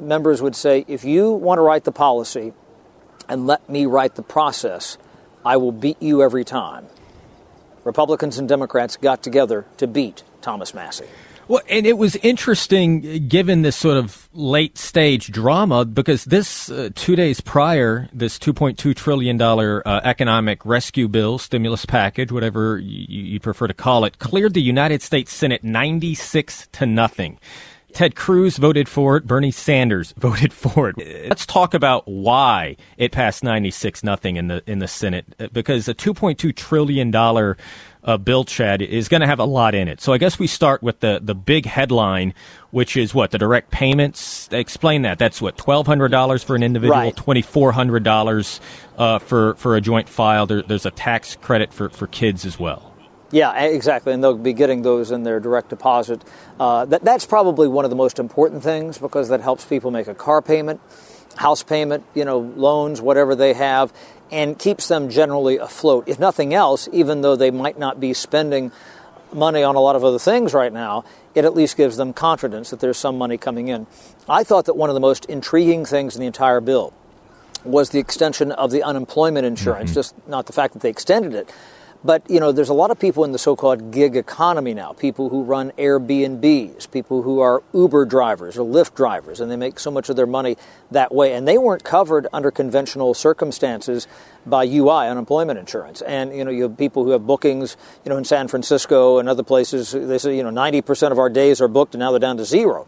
members 0.00 0.42
would 0.42 0.54
say, 0.54 0.84
if 0.86 1.04
you 1.04 1.32
want 1.32 1.58
to 1.58 1.62
write 1.62 1.84
the 1.84 1.92
policy 1.92 2.52
and 3.28 3.46
let 3.46 3.68
me 3.68 3.86
write 3.86 4.14
the 4.14 4.22
process, 4.22 4.98
I 5.44 5.56
will 5.56 5.72
beat 5.72 6.00
you 6.02 6.22
every 6.22 6.44
time. 6.44 6.86
Republicans 7.84 8.38
and 8.38 8.48
Democrats 8.48 8.96
got 8.96 9.22
together 9.22 9.64
to 9.78 9.86
beat 9.86 10.22
Thomas 10.42 10.74
Massie. 10.74 11.06
Well, 11.48 11.62
and 11.68 11.86
it 11.86 11.96
was 11.96 12.16
interesting 12.16 13.28
given 13.28 13.62
this 13.62 13.76
sort 13.76 13.98
of 13.98 14.28
late 14.32 14.76
stage 14.76 15.30
drama 15.30 15.84
because 15.84 16.24
this 16.24 16.68
uh, 16.68 16.90
two 16.96 17.14
days 17.14 17.40
prior, 17.40 18.08
this 18.12 18.36
$2.2 18.36 18.96
trillion 18.96 19.40
uh, 19.40 20.00
economic 20.02 20.66
rescue 20.66 21.06
bill, 21.06 21.38
stimulus 21.38 21.86
package, 21.86 22.32
whatever 22.32 22.78
you, 22.78 23.22
you 23.22 23.40
prefer 23.40 23.68
to 23.68 23.74
call 23.74 24.04
it, 24.04 24.18
cleared 24.18 24.54
the 24.54 24.62
United 24.62 25.02
States 25.02 25.32
Senate 25.32 25.62
96 25.62 26.66
to 26.72 26.84
nothing. 26.84 27.38
Ted 27.96 28.14
Cruz 28.14 28.58
voted 28.58 28.90
for 28.90 29.16
it. 29.16 29.26
Bernie 29.26 29.50
Sanders 29.50 30.12
voted 30.18 30.52
for 30.52 30.90
it. 30.90 31.28
Let's 31.28 31.46
talk 31.46 31.72
about 31.72 32.06
why 32.06 32.76
it 32.98 33.10
passed 33.10 33.42
96 33.42 34.04
nothing 34.04 34.36
in 34.36 34.48
the 34.48 34.62
in 34.66 34.80
the 34.80 34.88
Senate 34.88 35.24
because 35.52 35.88
a 35.88 35.94
2.2 35.94 36.54
trillion 36.54 37.10
dollar 37.10 37.56
uh, 38.06 38.16
bill, 38.16 38.44
Chad, 38.44 38.80
is 38.80 39.08
going 39.08 39.20
to 39.20 39.26
have 39.26 39.40
a 39.40 39.44
lot 39.44 39.74
in 39.74 39.88
it. 39.88 40.00
So 40.00 40.12
I 40.12 40.18
guess 40.18 40.38
we 40.38 40.46
start 40.46 40.82
with 40.82 41.00
the 41.00 41.20
the 41.22 41.34
big 41.34 41.66
headline, 41.66 42.32
which 42.70 42.96
is 42.96 43.12
what 43.12 43.32
the 43.32 43.38
direct 43.38 43.70
payments. 43.70 44.48
Explain 44.52 45.02
that. 45.02 45.18
That's 45.18 45.42
what 45.42 45.58
twelve 45.58 45.86
hundred 45.86 46.10
dollars 46.10 46.42
for 46.42 46.56
an 46.56 46.62
individual, 46.62 46.98
right. 46.98 47.16
twenty 47.16 47.42
four 47.42 47.72
hundred 47.72 48.04
dollars 48.04 48.60
uh, 48.96 49.18
for 49.18 49.54
for 49.56 49.76
a 49.76 49.80
joint 49.80 50.08
file. 50.08 50.46
There, 50.46 50.62
there's 50.62 50.86
a 50.86 50.92
tax 50.92 51.36
credit 51.36 51.72
for 51.72 51.90
for 51.90 52.06
kids 52.06 52.46
as 52.46 52.58
well. 52.58 52.94
Yeah, 53.32 53.60
exactly, 53.60 54.12
and 54.12 54.22
they'll 54.22 54.38
be 54.38 54.52
getting 54.52 54.82
those 54.82 55.10
in 55.10 55.24
their 55.24 55.40
direct 55.40 55.70
deposit. 55.70 56.22
Uh, 56.60 56.84
that, 56.84 57.02
that's 57.02 57.26
probably 57.26 57.66
one 57.66 57.84
of 57.84 57.90
the 57.90 57.96
most 57.96 58.20
important 58.20 58.62
things 58.62 58.98
because 58.98 59.30
that 59.30 59.40
helps 59.40 59.64
people 59.64 59.90
make 59.90 60.06
a 60.06 60.14
car 60.14 60.40
payment, 60.40 60.80
house 61.34 61.64
payment, 61.64 62.04
you 62.14 62.24
know, 62.24 62.38
loans, 62.38 63.00
whatever 63.00 63.34
they 63.34 63.52
have, 63.52 63.92
and 64.30 64.58
keeps 64.58 64.88
them 64.88 65.08
generally 65.08 65.58
afloat. 65.58 66.08
If 66.08 66.18
nothing 66.18 66.54
else, 66.54 66.88
even 66.92 67.20
though 67.20 67.36
they 67.36 67.50
might 67.50 67.78
not 67.78 68.00
be 68.00 68.12
spending 68.14 68.72
money 69.32 69.62
on 69.62 69.74
a 69.74 69.80
lot 69.80 69.96
of 69.96 70.04
other 70.04 70.18
things 70.18 70.54
right 70.54 70.72
now, 70.72 71.04
it 71.34 71.44
at 71.44 71.54
least 71.54 71.76
gives 71.76 71.96
them 71.96 72.12
confidence 72.12 72.70
that 72.70 72.80
there's 72.80 72.96
some 72.96 73.18
money 73.18 73.36
coming 73.36 73.68
in. 73.68 73.86
I 74.28 74.44
thought 74.44 74.64
that 74.66 74.74
one 74.74 74.90
of 74.90 74.94
the 74.94 75.00
most 75.00 75.26
intriguing 75.26 75.84
things 75.84 76.14
in 76.14 76.20
the 76.20 76.26
entire 76.26 76.60
bill 76.60 76.92
was 77.64 77.90
the 77.90 77.98
extension 77.98 78.52
of 78.52 78.70
the 78.70 78.82
unemployment 78.82 79.44
insurance, 79.44 79.90
mm-hmm. 79.90 79.94
just 79.94 80.28
not 80.28 80.46
the 80.46 80.52
fact 80.52 80.72
that 80.72 80.82
they 80.82 80.90
extended 80.90 81.34
it, 81.34 81.52
but 82.06 82.22
you 82.30 82.40
know, 82.40 82.52
there's 82.52 82.68
a 82.68 82.74
lot 82.74 82.90
of 82.90 82.98
people 82.98 83.24
in 83.24 83.32
the 83.32 83.38
so-called 83.38 83.90
gig 83.90 84.16
economy 84.16 84.72
now. 84.72 84.92
People 84.92 85.28
who 85.28 85.42
run 85.42 85.72
Airbnbs, 85.72 86.90
people 86.90 87.22
who 87.22 87.40
are 87.40 87.62
Uber 87.74 88.04
drivers 88.04 88.56
or 88.56 88.64
Lyft 88.64 88.94
drivers, 88.94 89.40
and 89.40 89.50
they 89.50 89.56
make 89.56 89.80
so 89.80 89.90
much 89.90 90.08
of 90.08 90.16
their 90.16 90.26
money 90.26 90.56
that 90.90 91.12
way. 91.12 91.34
And 91.34 91.46
they 91.46 91.58
weren't 91.58 91.84
covered 91.84 92.28
under 92.32 92.50
conventional 92.50 93.12
circumstances 93.12 94.06
by 94.46 94.64
UI, 94.64 95.08
unemployment 95.08 95.58
insurance. 95.58 96.00
And 96.02 96.34
you 96.34 96.44
know, 96.44 96.50
you 96.50 96.62
have 96.62 96.78
people 96.78 97.04
who 97.04 97.10
have 97.10 97.26
bookings, 97.26 97.76
you 98.04 98.10
know, 98.10 98.16
in 98.16 98.24
San 98.24 98.48
Francisco 98.48 99.18
and 99.18 99.28
other 99.28 99.42
places. 99.42 99.90
They 99.92 100.18
say, 100.18 100.36
you 100.36 100.44
know, 100.44 100.50
90% 100.50 101.10
of 101.10 101.18
our 101.18 101.28
days 101.28 101.60
are 101.60 101.68
booked, 101.68 101.94
and 101.94 102.00
now 102.00 102.12
they're 102.12 102.20
down 102.20 102.36
to 102.36 102.44
zero. 102.44 102.86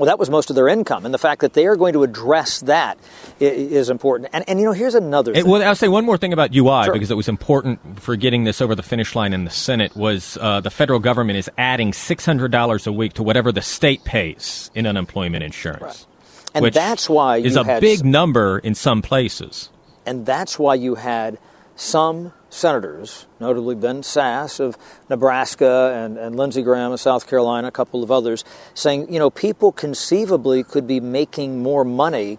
Well, 0.00 0.06
that 0.06 0.18
was 0.18 0.30
most 0.30 0.48
of 0.48 0.56
their 0.56 0.66
income, 0.66 1.04
and 1.04 1.12
the 1.12 1.18
fact 1.18 1.42
that 1.42 1.52
they 1.52 1.66
are 1.66 1.76
going 1.76 1.92
to 1.92 2.02
address 2.02 2.60
that 2.60 2.98
is 3.38 3.90
important. 3.90 4.30
And, 4.32 4.48
and 4.48 4.58
you 4.58 4.64
know, 4.64 4.72
here's 4.72 4.94
another. 4.94 5.34
Thing. 5.34 5.46
well, 5.46 5.62
I'll 5.62 5.74
say 5.74 5.88
one 5.88 6.06
more 6.06 6.16
thing 6.16 6.32
about 6.32 6.54
UI 6.56 6.84
sure. 6.84 6.94
because 6.94 7.10
it 7.10 7.18
was 7.18 7.28
important 7.28 8.00
for 8.00 8.16
getting 8.16 8.44
this 8.44 8.62
over 8.62 8.74
the 8.74 8.82
finish 8.82 9.14
line 9.14 9.34
in 9.34 9.44
the 9.44 9.50
Senate. 9.50 9.94
Was 9.94 10.38
uh, 10.40 10.62
the 10.62 10.70
federal 10.70 11.00
government 11.00 11.38
is 11.38 11.50
adding 11.58 11.92
six 11.92 12.24
hundred 12.24 12.50
dollars 12.50 12.86
a 12.86 12.92
week 12.92 13.12
to 13.12 13.22
whatever 13.22 13.52
the 13.52 13.60
state 13.60 14.02
pays 14.04 14.70
in 14.74 14.86
unemployment 14.86 15.44
insurance, 15.44 16.06
right. 16.54 16.64
and 16.64 16.72
that's 16.72 17.06
why 17.10 17.36
is 17.36 17.56
a 17.56 17.78
big 17.78 18.02
number 18.02 18.58
in 18.58 18.74
some 18.74 19.02
places. 19.02 19.68
And 20.06 20.24
that's 20.24 20.58
why 20.58 20.76
you 20.76 20.94
had 20.94 21.38
some 21.76 22.32
senators, 22.50 23.26
notably 23.38 23.74
Ben 23.74 24.02
Sasse 24.02 24.60
of 24.60 24.76
Nebraska 25.08 25.92
and, 25.96 26.18
and 26.18 26.36
Lindsey 26.36 26.62
Graham 26.62 26.92
of 26.92 27.00
South 27.00 27.26
Carolina, 27.28 27.68
a 27.68 27.72
couple 27.72 28.02
of 28.02 28.10
others, 28.10 28.44
saying, 28.74 29.12
you 29.12 29.18
know, 29.18 29.30
people 29.30 29.72
conceivably 29.72 30.62
could 30.62 30.86
be 30.86 31.00
making 31.00 31.62
more 31.62 31.84
money 31.84 32.38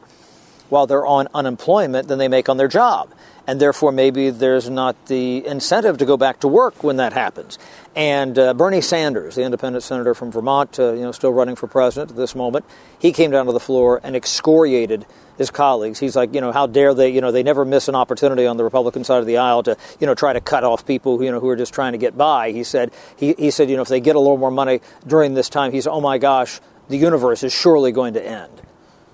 while 0.69 0.87
they're 0.87 1.05
on 1.05 1.27
unemployment 1.33 2.07
than 2.07 2.19
they 2.19 2.27
make 2.27 2.47
on 2.47 2.57
their 2.57 2.67
job. 2.67 3.13
And 3.47 3.59
therefore, 3.59 3.91
maybe 3.91 4.29
there's 4.29 4.69
not 4.69 5.07
the 5.07 5.45
incentive 5.45 5.97
to 5.97 6.05
go 6.05 6.15
back 6.15 6.39
to 6.41 6.47
work 6.47 6.83
when 6.83 6.97
that 6.97 7.11
happens. 7.11 7.57
And 7.95 8.37
uh, 8.37 8.53
Bernie 8.53 8.81
Sanders, 8.81 9.35
the 9.35 9.43
independent 9.43 9.83
senator 9.83 10.13
from 10.13 10.31
Vermont, 10.31 10.79
uh, 10.79 10.93
you 10.93 11.01
know, 11.01 11.11
still 11.11 11.33
running 11.33 11.55
for 11.55 11.67
president 11.67 12.11
at 12.11 12.17
this 12.17 12.35
moment, 12.35 12.65
he 12.99 13.11
came 13.11 13.31
down 13.31 13.47
to 13.47 13.51
the 13.51 13.59
floor 13.59 13.99
and 14.03 14.15
excoriated 14.15 15.05
his 15.41 15.51
colleagues. 15.51 15.99
He's 15.99 16.15
like, 16.15 16.33
you 16.33 16.39
know, 16.39 16.51
how 16.51 16.67
dare 16.67 16.93
they, 16.93 17.09
you 17.09 17.19
know, 17.19 17.31
they 17.31 17.43
never 17.43 17.65
miss 17.65 17.87
an 17.87 17.95
opportunity 17.95 18.45
on 18.45 18.57
the 18.57 18.63
Republican 18.63 19.03
side 19.03 19.19
of 19.19 19.25
the 19.25 19.37
aisle 19.37 19.63
to, 19.63 19.75
you 19.99 20.07
know, 20.07 20.15
try 20.15 20.31
to 20.31 20.39
cut 20.39 20.63
off 20.63 20.85
people, 20.85 21.21
you 21.23 21.31
know, 21.31 21.39
who 21.39 21.49
are 21.49 21.55
just 21.55 21.73
trying 21.73 21.91
to 21.91 21.97
get 21.97 22.17
by. 22.17 22.51
He 22.51 22.63
said, 22.63 22.91
he, 23.17 23.33
he 23.33 23.51
said, 23.51 23.69
you 23.69 23.75
know, 23.75 23.81
if 23.81 23.89
they 23.89 23.99
get 23.99 24.15
a 24.15 24.19
little 24.19 24.37
more 24.37 24.51
money 24.51 24.81
during 25.05 25.33
this 25.33 25.49
time, 25.49 25.71
he's, 25.71 25.87
oh 25.87 25.99
my 25.99 26.17
gosh, 26.17 26.61
the 26.87 26.97
universe 26.97 27.43
is 27.43 27.51
surely 27.51 27.91
going 27.91 28.13
to 28.13 28.25
end. 28.25 28.61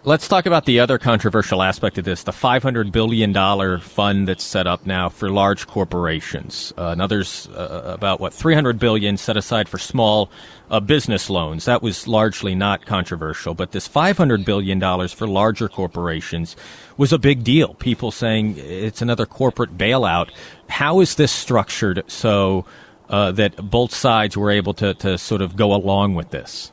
Let's 0.07 0.29
talk 0.29 0.45
about 0.45 0.63
the 0.63 0.79
other 0.79 0.97
controversial 0.97 1.61
aspect 1.61 1.97
of 1.97 2.05
this 2.05 2.23
the 2.23 2.31
$500 2.31 2.93
billion 2.93 3.33
fund 3.81 4.25
that's 4.25 4.41
set 4.45 4.65
up 4.65 4.85
now 4.85 5.09
for 5.09 5.29
large 5.29 5.67
corporations. 5.67 6.71
Uh, 6.77 6.91
another's 6.91 7.49
uh, 7.49 7.81
about, 7.93 8.21
what, 8.21 8.33
300 8.33 8.79
billion 8.79 9.17
set 9.17 9.35
aside 9.35 9.67
for 9.67 9.77
small 9.77 10.29
uh, 10.71 10.79
business 10.79 11.29
loans. 11.29 11.65
That 11.65 11.83
was 11.83 12.07
largely 12.07 12.55
not 12.55 12.85
controversial. 12.85 13.53
But 13.53 13.73
this 13.73 13.85
$500 13.85 14.45
billion 14.45 14.79
for 15.09 15.27
larger 15.27 15.67
corporations 15.67 16.55
was 16.95 17.11
a 17.11 17.19
big 17.19 17.43
deal. 17.43 17.73
People 17.73 18.11
saying 18.11 18.55
it's 18.59 19.01
another 19.01 19.25
corporate 19.25 19.77
bailout. 19.77 20.29
How 20.69 21.01
is 21.01 21.15
this 21.15 21.33
structured 21.33 22.05
so 22.07 22.63
uh, 23.09 23.33
that 23.33 23.57
both 23.57 23.93
sides 23.93 24.37
were 24.37 24.51
able 24.51 24.73
to, 24.75 24.93
to 24.93 25.17
sort 25.17 25.41
of 25.41 25.57
go 25.57 25.73
along 25.73 26.15
with 26.15 26.29
this? 26.29 26.71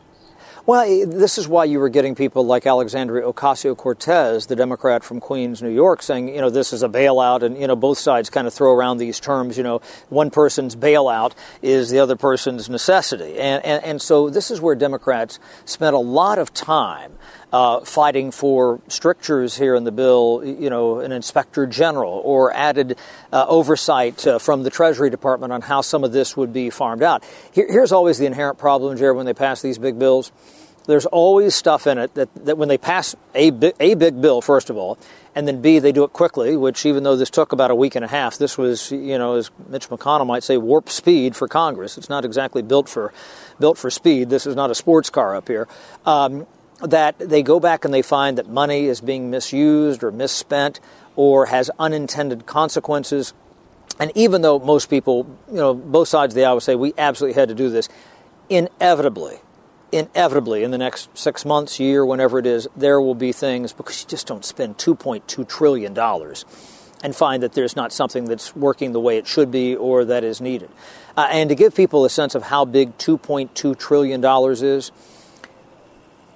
Well, 0.66 0.80
eh, 0.80 1.04
this 1.06 1.36
is 1.36 1.46
why 1.46 1.66
you 1.66 1.78
were 1.78 1.90
getting 1.90 2.14
people 2.14 2.46
like 2.46 2.66
Alexandria 2.66 3.30
Ocasio 3.30 3.76
Cortez, 3.76 4.46
the 4.46 4.56
Democrat 4.56 5.04
from 5.04 5.20
Queens, 5.20 5.60
New 5.60 5.68
York, 5.68 6.00
saying, 6.00 6.34
you 6.34 6.40
know, 6.40 6.48
this 6.48 6.72
is 6.72 6.82
a 6.82 6.88
bailout. 6.88 7.42
And, 7.42 7.60
you 7.60 7.66
know, 7.66 7.76
both 7.76 7.98
sides 7.98 8.30
kind 8.30 8.46
of 8.46 8.54
throw 8.54 8.72
around 8.72 8.96
these 8.96 9.20
terms, 9.20 9.58
you 9.58 9.62
know, 9.62 9.82
one 10.08 10.30
person's 10.30 10.74
bailout 10.74 11.32
is 11.60 11.90
the 11.90 11.98
other 11.98 12.16
person's 12.16 12.70
necessity. 12.70 13.38
And, 13.38 13.62
and, 13.62 13.84
and 13.84 14.00
so 14.00 14.30
this 14.30 14.50
is 14.50 14.58
where 14.58 14.74
Democrats 14.74 15.38
spent 15.66 15.94
a 15.94 15.98
lot 15.98 16.38
of 16.38 16.54
time 16.54 17.12
uh, 17.54 17.84
fighting 17.84 18.32
for 18.32 18.80
strictures 18.88 19.56
here 19.56 19.76
in 19.76 19.84
the 19.84 19.92
bill, 19.92 20.42
you 20.44 20.68
know, 20.68 20.98
an 20.98 21.12
inspector 21.12 21.68
general 21.68 22.20
or 22.24 22.52
added 22.52 22.98
uh, 23.32 23.46
oversight 23.46 24.26
uh, 24.26 24.40
from 24.40 24.64
the 24.64 24.70
Treasury 24.70 25.08
Department 25.08 25.52
on 25.52 25.62
how 25.62 25.80
some 25.80 26.02
of 26.02 26.10
this 26.10 26.36
would 26.36 26.52
be 26.52 26.68
farmed 26.68 27.04
out. 27.04 27.22
Here, 27.52 27.68
here's 27.70 27.92
always 27.92 28.18
the 28.18 28.26
inherent 28.26 28.58
problem, 28.58 28.96
Jared, 28.96 29.16
when 29.16 29.24
they 29.24 29.34
pass 29.34 29.62
these 29.62 29.78
big 29.78 30.00
bills. 30.00 30.32
There's 30.86 31.06
always 31.06 31.54
stuff 31.54 31.86
in 31.86 31.96
it 31.96 32.12
that, 32.14 32.28
that 32.44 32.58
when 32.58 32.68
they 32.68 32.76
pass 32.76 33.14
a, 33.36 33.52
a 33.78 33.94
big 33.94 34.20
bill, 34.20 34.40
first 34.40 34.68
of 34.68 34.76
all, 34.76 34.98
and 35.36 35.46
then 35.46 35.62
B, 35.62 35.78
they 35.78 35.92
do 35.92 36.02
it 36.02 36.12
quickly, 36.12 36.56
which 36.56 36.84
even 36.84 37.04
though 37.04 37.14
this 37.14 37.30
took 37.30 37.52
about 37.52 37.70
a 37.70 37.74
week 37.76 37.94
and 37.94 38.04
a 38.04 38.08
half, 38.08 38.36
this 38.36 38.58
was, 38.58 38.90
you 38.90 39.16
know, 39.16 39.36
as 39.36 39.52
Mitch 39.68 39.88
McConnell 39.88 40.26
might 40.26 40.42
say, 40.42 40.56
warp 40.56 40.90
speed 40.90 41.36
for 41.36 41.46
Congress. 41.46 41.96
It's 41.98 42.08
not 42.08 42.24
exactly 42.24 42.62
built 42.62 42.88
for, 42.88 43.12
built 43.60 43.78
for 43.78 43.90
speed. 43.90 44.28
This 44.28 44.44
is 44.44 44.56
not 44.56 44.72
a 44.72 44.74
sports 44.74 45.08
car 45.08 45.36
up 45.36 45.46
here. 45.46 45.68
Um, 46.04 46.48
that 46.80 47.18
they 47.18 47.42
go 47.42 47.60
back 47.60 47.84
and 47.84 47.94
they 47.94 48.02
find 48.02 48.38
that 48.38 48.48
money 48.48 48.86
is 48.86 49.00
being 49.00 49.30
misused 49.30 50.02
or 50.02 50.10
misspent 50.10 50.80
or 51.16 51.46
has 51.46 51.70
unintended 51.78 52.46
consequences. 52.46 53.32
And 54.00 54.10
even 54.14 54.42
though 54.42 54.58
most 54.58 54.90
people, 54.90 55.26
you 55.48 55.56
know, 55.56 55.74
both 55.74 56.08
sides 56.08 56.34
of 56.34 56.36
the 56.36 56.44
aisle 56.44 56.60
say 56.60 56.74
we 56.74 56.92
absolutely 56.98 57.40
had 57.40 57.48
to 57.48 57.54
do 57.54 57.70
this, 57.70 57.88
inevitably, 58.48 59.38
inevitably 59.92 60.64
in 60.64 60.72
the 60.72 60.78
next 60.78 61.16
six 61.16 61.44
months, 61.44 61.78
year, 61.78 62.04
whenever 62.04 62.38
it 62.38 62.46
is, 62.46 62.66
there 62.76 63.00
will 63.00 63.14
be 63.14 63.32
things 63.32 63.72
because 63.72 64.02
you 64.02 64.08
just 64.08 64.26
don't 64.26 64.44
spend 64.44 64.76
$2.2 64.78 65.48
trillion 65.48 65.96
and 67.04 67.14
find 67.14 67.42
that 67.42 67.52
there's 67.52 67.76
not 67.76 67.92
something 67.92 68.24
that's 68.24 68.56
working 68.56 68.92
the 68.92 69.00
way 69.00 69.18
it 69.18 69.26
should 69.26 69.50
be 69.50 69.76
or 69.76 70.04
that 70.06 70.24
is 70.24 70.40
needed. 70.40 70.70
Uh, 71.16 71.28
and 71.30 71.50
to 71.50 71.54
give 71.54 71.74
people 71.74 72.04
a 72.04 72.10
sense 72.10 72.34
of 72.34 72.42
how 72.42 72.64
big 72.64 72.96
$2.2 72.98 73.78
trillion 73.78 74.24
is, 74.24 74.90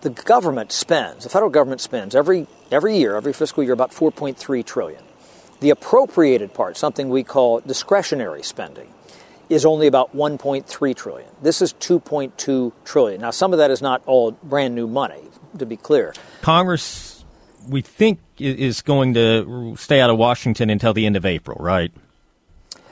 the 0.02 0.11
government 0.11 0.72
spends, 0.72 1.24
the 1.24 1.30
federal 1.30 1.50
government 1.50 1.80
spends 1.80 2.14
every, 2.14 2.46
every 2.70 2.96
year, 2.96 3.16
every 3.16 3.32
fiscal 3.32 3.62
year, 3.62 3.72
about 3.72 3.90
4.3 3.90 4.64
trillion. 4.64 5.02
The 5.61 5.70
appropriated 5.70 6.54
part, 6.54 6.76
something 6.76 7.08
we 7.08 7.24
call 7.24 7.61
discretionary 7.61 8.42
spending, 8.42 8.92
is 9.48 9.64
only 9.64 9.87
about 9.87 10.14
1.3 10.14 10.96
trillion. 10.96 11.28
This 11.42 11.62
is 11.62 11.72
2.2 11.74 12.72
trillion. 12.84 13.20
Now, 13.20 13.30
some 13.30 13.52
of 13.52 13.58
that 13.58 13.70
is 13.70 13.82
not 13.82 14.02
all 14.06 14.32
brand 14.32 14.74
new 14.74 14.87
money, 14.87 15.22
to 15.58 15.66
be 15.66 15.76
clear. 15.76 16.14
Congress, 16.42 17.24
we 17.68 17.82
think, 17.82 18.20
is 18.38 18.82
going 18.82 19.14
to 19.14 19.74
stay 19.76 20.00
out 20.00 20.11
of 20.11 20.18
Washington 20.18 20.70
until 20.70 20.92
the 20.92 21.06
end 21.06 21.16
of 21.16 21.26
April, 21.26 21.56
right? 21.61 21.90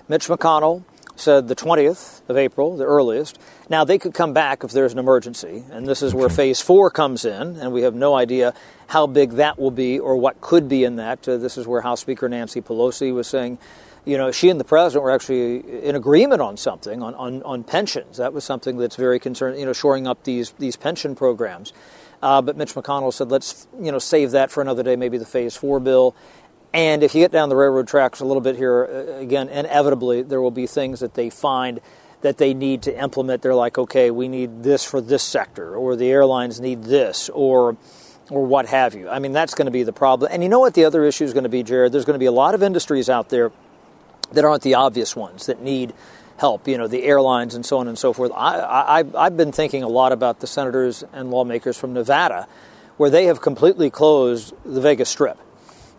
Mitch 0.09 0.27
McConnell 0.29 0.83
said 1.17 1.49
the 1.49 1.57
20th 1.57 2.23
of 2.29 2.37
April, 2.37 2.77
the 2.77 2.85
earliest. 2.85 3.39
Now, 3.69 3.85
they 3.85 3.99
could 3.99 4.15
come 4.15 4.33
back 4.33 4.63
if 4.63 4.71
there's 4.73 4.93
an 4.93 4.99
emergency, 4.99 5.65
and 5.71 5.87
this 5.87 6.03
is 6.03 6.15
where 6.15 6.29
phase 6.29 6.61
four 6.61 6.91
comes 6.91 7.25
in, 7.25 7.57
and 7.57 7.73
we 7.73 7.83
have 7.83 7.95
no 7.95 8.15
idea 8.15 8.55
how 8.89 9.07
big 9.07 9.33
that 9.33 9.59
will 9.59 9.71
be 9.71 9.99
or 9.99 10.17
what 10.17 10.41
could 10.41 10.69
be 10.69 10.85
in 10.85 10.97
that. 10.97 11.29
Uh, 11.29 11.37
this 11.37 11.59
is 11.59 11.67
where 11.67 11.81
House 11.81 12.01
Speaker 12.01 12.29
Nancy 12.29 12.61
Pelosi 12.61 13.13
was 13.13 13.27
saying, 13.27 13.59
you 14.05 14.17
know, 14.17 14.31
she 14.31 14.49
and 14.51 14.61
the 14.61 14.65
president 14.65 15.03
were 15.03 15.11
actually 15.11 15.83
in 15.83 15.97
agreement 15.97 16.41
on 16.41 16.57
something, 16.57 17.03
on, 17.03 17.15
on, 17.17 17.43
on 17.43 17.65
pensions. 17.65 18.19
That 18.19 18.33
was 18.33 18.45
something 18.45 18.77
that's 18.77 18.95
very 18.95 19.19
concerned, 19.19 19.59
you 19.59 19.67
know, 19.67 19.73
shoring 19.73 20.07
up 20.07 20.23
these, 20.23 20.53
these 20.59 20.77
pension 20.77 21.17
programs. 21.17 21.73
Uh, 22.23 22.41
but 22.41 22.57
Mitch 22.57 22.75
McConnell 22.75 23.13
said, 23.13 23.31
let's, 23.31 23.67
you 23.81 23.91
know, 23.91 23.99
save 23.99 24.31
that 24.31 24.51
for 24.51 24.61
another 24.61 24.83
day, 24.83 24.97
maybe 24.97 25.19
the 25.19 25.27
phase 25.27 25.57
four 25.57 25.81
bill. 25.81 26.15
And 26.73 27.03
if 27.03 27.15
you 27.15 27.23
get 27.23 27.33
down 27.33 27.49
the 27.49 27.57
railroad 27.57 27.89
tracks 27.89 28.21
a 28.21 28.25
little 28.25 28.41
bit 28.41 28.57
here, 28.57 28.85
uh, 28.85 29.21
again, 29.21 29.49
inevitably 29.49 30.23
there 30.23 30.41
will 30.41 30.51
be 30.51 30.67
things 30.67 31.01
that 31.01 31.15
they 31.15 31.31
find 31.31 31.81
that 32.23 32.39
they 32.39 32.55
need 32.55 32.83
to 32.83 33.03
implement. 33.03 33.43
They're 33.43 33.55
like, 33.55 33.79
okay, 33.79 34.11
we 34.11 34.29
need 34.29 34.63
this 34.63 34.85
for 34.85 35.01
this 35.01 35.23
sector, 35.23 35.75
or 35.77 35.97
the 35.97 36.11
airlines 36.11 36.61
need 36.61 36.85
this, 36.85 37.29
or 37.31 37.77
or 38.29 38.45
what 38.45 38.67
have 38.67 38.95
you. 38.95 39.09
I 39.09 39.21
mean, 39.21 39.33
that's 39.33 39.55
going 39.55 39.67
to 39.67 39.73
be 39.73 39.85
the 39.85 39.93
problem. 39.93 40.31
And 40.33 40.43
you 40.43 40.49
know 40.49 40.59
what 40.59 40.75
the 40.75 40.85
other 40.85 41.05
issue 41.05 41.25
is 41.25 41.33
going 41.33 41.45
to 41.45 41.49
be, 41.49 41.63
Jared? 41.63 41.93
There's 41.93 42.05
going 42.05 42.17
to 42.17 42.19
be 42.19 42.27
a 42.27 42.33
lot 42.33 42.57
of 42.57 42.63
industries 42.63 43.09
out 43.09 43.29
there 43.29 43.53
that 44.33 44.45
aren't 44.45 44.63
the 44.63 44.75
obvious 44.75 45.15
ones 45.15 45.47
that 45.47 45.63
need 45.63 45.95
help. 46.37 46.67
You 46.67 46.77
know, 46.77 46.89
the 46.89 47.05
airlines 47.05 47.55
and 47.55 47.65
so 47.65 47.79
on 47.79 47.87
and 47.87 47.97
so 47.97 48.13
forth. 48.13 48.33
I, 48.35 49.01
I 49.01 49.05
I've 49.15 49.37
been 49.37 49.53
thinking 49.53 49.83
a 49.83 49.89
lot 49.89 50.13
about 50.13 50.41
the 50.41 50.47
senators 50.47 51.05
and 51.13 51.31
lawmakers 51.31 51.79
from 51.79 51.93
Nevada, 51.93 52.49
where 52.97 53.11
they 53.11 53.27
have 53.27 53.41
completely 53.41 53.91
closed 53.91 54.53
the 54.65 54.81
Vegas 54.81 55.09
Strip 55.09 55.39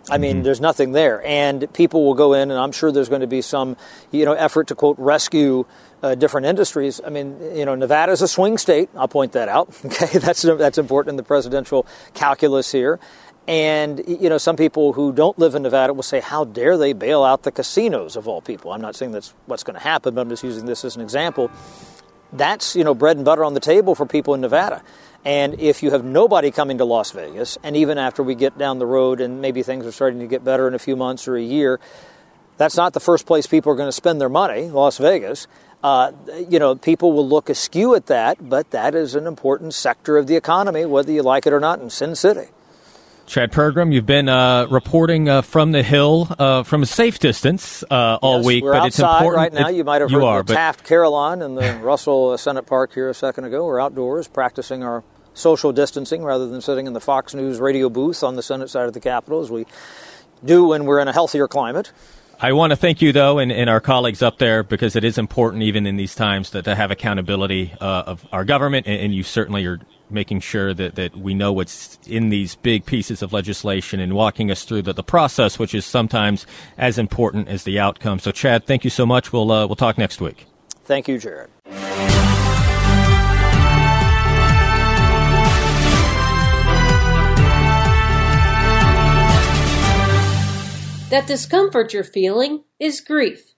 I 0.10 0.18
mean, 0.18 0.38
mm-hmm. 0.38 0.44
there's 0.44 0.62
nothing 0.62 0.92
there, 0.92 1.26
and 1.26 1.72
people 1.74 2.06
will 2.06 2.14
go 2.14 2.34
in, 2.34 2.52
and 2.52 2.60
I'm 2.60 2.72
sure 2.72 2.92
there's 2.92 3.10
going 3.10 3.22
to 3.22 3.28
be 3.28 3.42
some, 3.42 3.78
you 4.12 4.26
know, 4.26 4.34
effort 4.34 4.68
to 4.68 4.76
quote 4.76 4.98
rescue 5.00 5.66
uh, 6.04 6.16
different 6.16 6.48
industries. 6.48 7.02
I 7.06 7.10
mean, 7.10 7.38
you 7.56 7.66
know, 7.66 7.76
Nevada 7.76 8.12
is 8.12 8.22
a 8.22 8.28
swing 8.28 8.58
state. 8.58 8.90
I'll 8.96 9.08
point 9.08 9.34
that 9.34 9.50
out. 9.50 9.70
Okay, 9.88 10.20
that's 10.20 10.42
that's 10.42 10.78
important 10.78 11.12
in 11.12 11.18
the 11.18 11.24
presidential 11.24 11.88
calculus 12.14 12.72
here. 12.72 13.00
And 13.48 14.04
you 14.08 14.30
know, 14.30 14.38
some 14.38 14.58
people 14.58 14.94
who 14.94 15.14
don't 15.14 15.40
live 15.40 15.56
in 15.56 15.64
Nevada 15.64 15.94
will 15.94 16.04
say, 16.04 16.20
"How 16.20 16.44
dare 16.44 16.78
they 16.78 16.94
bail 16.94 17.24
out 17.24 17.44
the 17.44 17.52
casinos 17.52 18.16
of 18.16 18.28
all 18.28 18.42
people?" 18.42 18.72
I'm 18.74 18.82
not 18.82 18.96
saying 18.96 19.14
that's 19.14 19.34
what's 19.46 19.64
going 19.64 19.76
to 19.76 19.84
happen, 19.84 20.14
but 20.14 20.22
I'm 20.22 20.30
just 20.30 20.44
using 20.44 20.66
this 20.66 20.84
as 20.84 20.96
an 20.96 21.02
example. 21.02 21.50
That's 22.34 22.76
you 22.76 22.84
know 22.84 22.94
bread 22.94 23.16
and 23.16 23.26
butter 23.26 23.46
on 23.46 23.54
the 23.54 23.62
table 23.62 23.96
for 23.96 24.06
people 24.06 24.34
in 24.34 24.42
Nevada. 24.42 24.84
And 25.28 25.60
if 25.60 25.84
you 25.84 25.92
have 25.92 26.06
nobody 26.06 26.52
coming 26.52 26.78
to 26.78 26.86
Las 26.86 27.12
Vegas, 27.12 27.58
and 27.62 27.76
even 27.76 27.98
after 27.98 28.24
we 28.24 28.34
get 28.34 28.58
down 28.58 28.80
the 28.80 28.86
road 28.86 29.20
and 29.20 29.42
maybe 29.42 29.62
things 29.62 29.86
are 29.86 29.92
starting 29.92 30.22
to 30.22 30.26
get 30.26 30.42
better 30.42 30.70
in 30.70 30.74
a 30.74 30.80
few 30.80 30.96
months 30.96 31.28
or 31.28 31.36
a 31.36 31.44
year, 31.44 31.82
that's 32.56 32.78
not 32.78 32.94
the 32.94 33.02
first 33.02 33.26
place 33.26 33.46
people 33.46 33.74
are 33.74 33.76
going 33.76 33.90
to 33.90 33.92
spend 33.92 34.22
their 34.22 34.30
money, 34.30 34.70
Las 34.70 35.00
Vegas. 35.00 35.46
Uh, 35.84 36.14
you 36.48 36.60
know, 36.60 36.76
people 36.76 37.12
will 37.12 37.28
look 37.28 37.50
askew 37.50 37.94
at 37.94 38.06
that, 38.06 38.50
but 38.50 38.72
that 38.72 38.96
is 38.96 39.16
an 39.16 39.28
important 39.28 39.74
sector 39.74 40.16
of 40.16 40.28
the 40.28 40.38
economy, 40.38 40.86
whether 40.86 41.12
you 41.12 41.24
like 41.24 41.46
it 41.46 41.52
or 41.52 41.60
not, 41.60 41.82
in 41.82 41.90
Sin 41.90 42.16
City. 42.16 42.48
Chad 43.26 43.52
Pergram, 43.52 43.94
you've 43.94 44.06
been 44.06 44.30
uh, 44.30 44.68
reporting 44.68 45.28
uh, 45.28 45.42
from 45.42 45.74
the 45.74 45.84
Hill 45.84 46.34
uh, 46.40 46.64
from 46.64 46.84
a 46.84 46.86
safe 46.86 47.20
distance 47.20 47.84
uh, 47.92 48.18
all 48.22 48.38
yes, 48.38 48.46
week, 48.46 48.64
but 48.64 48.88
it's 48.88 48.98
important. 48.98 49.36
right 49.36 49.52
now. 49.52 49.68
You 49.68 49.84
might 49.84 50.00
have 50.00 50.10
heard 50.10 50.24
are, 50.24 50.44
the 50.44 50.54
Taft 50.54 50.86
Carillon 50.86 51.42
in 51.42 51.56
the 51.56 51.78
Russell 51.84 52.38
Senate 52.38 52.66
Park 52.66 52.94
here 52.94 53.10
a 53.10 53.14
second 53.14 53.44
ago. 53.44 53.66
We're 53.66 53.82
outdoors 53.82 54.30
practicing 54.30 54.82
our 54.82 55.04
social 55.38 55.72
distancing 55.72 56.24
rather 56.24 56.48
than 56.48 56.62
sitting 56.62 56.88
in 56.88 56.94
the 56.94 57.02
Fox 57.02 57.34
News 57.34 57.60
radio 57.60 57.90
booth 57.90 58.24
on 58.24 58.36
the 58.36 58.44
Senate 58.44 58.70
side 58.70 58.88
of 58.88 58.94
the 58.94 59.00
Capitol 59.00 59.42
as 59.42 59.52
we 59.52 59.66
do 60.44 60.68
when 60.68 60.86
we're 60.86 61.00
in 61.00 61.08
a 61.08 61.14
healthier 61.14 61.48
climate. 61.48 61.92
I 62.40 62.54
want 62.54 62.70
to 62.70 62.76
thank 62.76 63.02
you, 63.02 63.12
though, 63.12 63.40
and, 63.40 63.52
and, 63.52 63.68
our 63.68 63.80
colleagues 63.80 64.22
up 64.22 64.38
there, 64.38 64.62
because 64.62 64.96
it 64.96 65.04
is 65.04 65.18
important, 65.18 65.64
even 65.64 65.88
in 65.88 65.98
these 65.98 66.14
times, 66.14 66.52
to, 66.52 66.62
to 66.62 66.76
have 66.76 66.92
accountability 66.92 67.74
uh, 67.82 68.04
of 68.06 68.28
our 68.32 68.46
government, 68.46 68.86
and, 68.86 69.02
and, 69.02 69.16
you 69.16 69.24
certainly 69.24 69.66
are 69.66 69.80
making 70.12 70.40
sure 70.42 70.72
that, 70.72 70.94
that 70.96 71.16
we 71.18 71.34
know 71.34 71.52
what's 71.52 71.98
in 72.06 72.30
these 72.30 72.54
big 72.54 72.86
pieces 72.86 73.24
of 73.24 73.34
legislation 73.34 74.00
and 74.00 74.14
walking 74.14 74.52
us 74.52 74.66
through 74.66 74.84
the, 74.84 74.94
the 74.94 75.04
process, 75.04 75.58
which 75.58 75.74
is 75.74 75.84
sometimes 75.84 76.46
as 76.78 77.00
important 77.00 77.48
as 77.48 77.64
the 77.64 77.80
outcome. 77.80 78.20
So, 78.20 78.32
Chad, 78.32 78.68
thank 78.68 78.84
you 78.84 78.92
so 78.92 79.08
much. 79.08 79.34
We'll, 79.34 79.52
uh, 79.52 79.66
we'll 79.66 79.76
talk 79.76 79.98
next 79.98 80.22
week. 80.22 80.46
Thank 80.84 81.08
you, 81.08 81.18
Jared. 81.18 81.50
That 91.10 91.26
discomfort 91.26 91.94
you're 91.94 92.04
feeling 92.04 92.66
is 92.82 93.00
grief. 93.00 93.54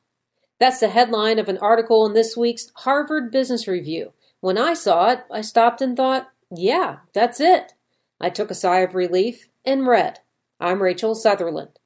That's 0.59 0.81
the 0.81 0.89
headline 0.89 1.39
of 1.39 1.49
an 1.49 1.57
article 1.57 2.05
in 2.05 2.13
this 2.13 2.37
week's 2.37 2.71
Harvard 2.75 3.31
Business 3.31 3.67
Review. 3.67 4.13
When 4.39 4.55
I 4.55 4.75
saw 4.75 5.09
it, 5.09 5.21
I 5.31 5.41
stopped 5.41 5.81
and 5.81 5.97
thought, 5.97 6.29
yeah, 6.55 6.97
that's 7.11 7.39
it. 7.39 7.73
I 8.21 8.29
took 8.29 8.51
a 8.51 8.55
sigh 8.55 8.81
of 8.81 8.93
relief 8.93 9.49
and 9.65 9.87
read. 9.87 10.19
I'm 10.59 10.83
Rachel 10.83 11.15
Sutherland. 11.15 11.79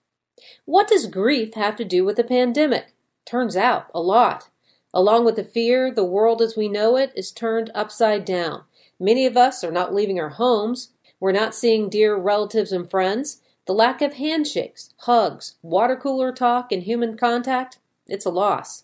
What 0.65 0.89
does 0.89 1.07
grief 1.07 1.53
have 1.53 1.77
to 1.77 1.85
do 1.85 2.03
with 2.03 2.17
the 2.17 2.25
pandemic? 2.25 2.93
Turns 3.25 3.55
out, 3.55 3.87
a 3.93 4.01
lot. 4.01 4.49
Along 4.93 5.23
with 5.23 5.37
the 5.37 5.45
fear, 5.45 5.93
the 5.93 6.03
world 6.03 6.41
as 6.41 6.57
we 6.57 6.67
know 6.67 6.97
it 6.97 7.13
is 7.15 7.31
turned 7.31 7.71
upside 7.73 8.25
down. 8.25 8.63
Many 8.99 9.25
of 9.25 9.37
us 9.37 9.63
are 9.63 9.71
not 9.71 9.95
leaving 9.95 10.19
our 10.19 10.31
homes. 10.31 10.91
We're 11.21 11.31
not 11.31 11.55
seeing 11.55 11.89
dear 11.89 12.17
relatives 12.17 12.73
and 12.73 12.91
friends. 12.91 13.39
The 13.65 13.73
lack 13.73 14.01
of 14.01 14.15
handshakes, 14.15 14.93
hugs, 14.99 15.55
water 15.61 15.95
cooler 15.95 16.33
talk, 16.33 16.71
and 16.71 16.83
human 16.83 17.15
contact, 17.17 17.79
it's 18.07 18.25
a 18.25 18.29
loss. 18.29 18.83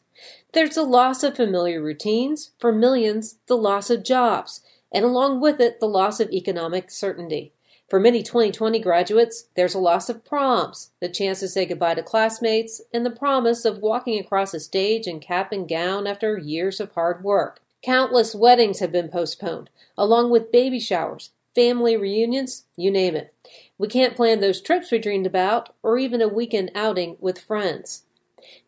There's 0.53 0.77
a 0.77 0.83
loss 0.83 1.21
of 1.23 1.35
familiar 1.35 1.81
routines, 1.81 2.51
for 2.59 2.71
millions, 2.71 3.37
the 3.47 3.57
loss 3.57 3.89
of 3.89 4.03
jobs, 4.03 4.61
and 4.91 5.03
along 5.03 5.41
with 5.41 5.59
it, 5.59 5.79
the 5.79 5.85
loss 5.85 6.19
of 6.19 6.31
economic 6.31 6.91
certainty. 6.91 7.53
For 7.89 7.99
many 7.99 8.23
2020 8.23 8.79
graduates, 8.79 9.45
there's 9.55 9.73
a 9.73 9.79
loss 9.79 10.09
of 10.09 10.23
proms, 10.23 10.91
the 11.01 11.09
chance 11.09 11.39
to 11.39 11.47
say 11.47 11.65
goodbye 11.65 11.95
to 11.95 12.03
classmates, 12.03 12.81
and 12.93 13.05
the 13.05 13.11
promise 13.11 13.65
of 13.65 13.79
walking 13.79 14.19
across 14.19 14.53
a 14.53 14.59
stage 14.59 15.07
in 15.07 15.19
cap 15.19 15.51
and 15.51 15.67
gown 15.67 16.07
after 16.07 16.37
years 16.37 16.79
of 16.79 16.93
hard 16.93 17.23
work. 17.23 17.61
Countless 17.83 18.35
weddings 18.35 18.79
have 18.79 18.91
been 18.91 19.09
postponed, 19.09 19.69
along 19.97 20.29
with 20.29 20.51
baby 20.51 20.79
showers, 20.79 21.31
family 21.55 21.97
reunions, 21.97 22.65
you 22.75 22.91
name 22.91 23.15
it. 23.15 23.33
We 23.79 23.87
can't 23.87 24.15
plan 24.15 24.41
those 24.41 24.61
trips 24.61 24.91
we 24.91 24.99
dreamed 24.99 25.25
about, 25.25 25.73
or 25.81 25.97
even 25.97 26.21
a 26.21 26.27
weekend 26.27 26.69
outing 26.75 27.15
with 27.19 27.39
friends. 27.39 28.03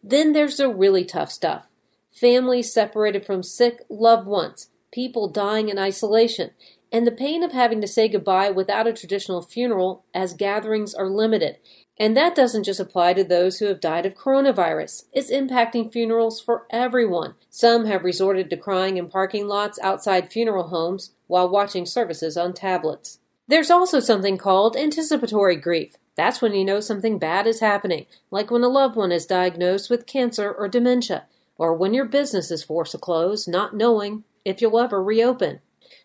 Then 0.02 0.34
there's 0.34 0.58
the 0.58 0.70
really 0.70 1.06
tough 1.06 1.32
stuff 1.32 1.68
families 2.12 2.74
separated 2.74 3.26
from 3.26 3.42
sick 3.42 3.86
loved 3.90 4.28
ones, 4.28 4.68
people 4.92 5.30
dying 5.30 5.70
in 5.70 5.80
isolation, 5.80 6.52
and 6.92 7.08
the 7.08 7.12
pain 7.12 7.42
of 7.42 7.54
having 7.54 7.80
to 7.80 7.88
say 7.88 8.10
goodbye 8.10 8.52
without 8.52 8.86
a 8.86 8.92
traditional 8.92 9.42
funeral 9.42 10.04
as 10.14 10.34
gatherings 10.34 10.94
are 10.94 11.08
limited. 11.08 11.58
And 11.98 12.18
that 12.18 12.36
doesn't 12.36 12.66
just 12.66 12.82
apply 12.82 13.14
to 13.14 13.24
those 13.24 13.60
who 13.60 13.68
have 13.68 13.80
died 13.80 14.06
of 14.06 14.16
coronavirus. 14.16 15.06
It's 15.14 15.32
impacting 15.32 15.92
funerals 15.92 16.42
for 16.42 16.66
everyone. 16.70 17.36
Some 17.50 17.86
have 17.86 18.04
resorted 18.04 18.50
to 18.50 18.58
crying 18.58 18.98
in 18.98 19.08
parking 19.08 19.48
lots 19.48 19.80
outside 19.80 20.32
funeral 20.32 20.68
homes 20.68 21.14
while 21.28 21.48
watching 21.48 21.86
services 21.86 22.36
on 22.36 22.54
tablets. 22.54 23.20
There's 23.48 23.72
also 23.72 24.00
something 24.00 24.38
called 24.38 24.78
anticipatory 24.78 25.56
grief. 25.56 25.96
That's 26.16 26.42
when 26.42 26.54
you 26.54 26.64
know 26.64 26.80
something 26.80 27.18
bad 27.18 27.48
is 27.48 27.60
happening, 27.60 28.06
like 28.30 28.52
when 28.52 28.64
a 28.64 28.68
loved 28.68 28.96
one 28.96 29.12
is 29.12 29.26
diagnosed 29.26 29.90
with 29.90 30.06
cancer 30.06 30.52
or 30.52 30.68
dementia, 30.68 31.26
or 31.58 31.74
when 31.74 31.94
your 31.94 32.06
business 32.06 32.52
is 32.52 32.64
forced 32.64 32.92
to 32.94 32.98
close, 32.98 33.48
not 33.48 33.76
knowing 33.76 34.24
if 34.46 34.62
you'll 34.62 34.80
ever 34.80 35.02
reopen. 35.04 35.60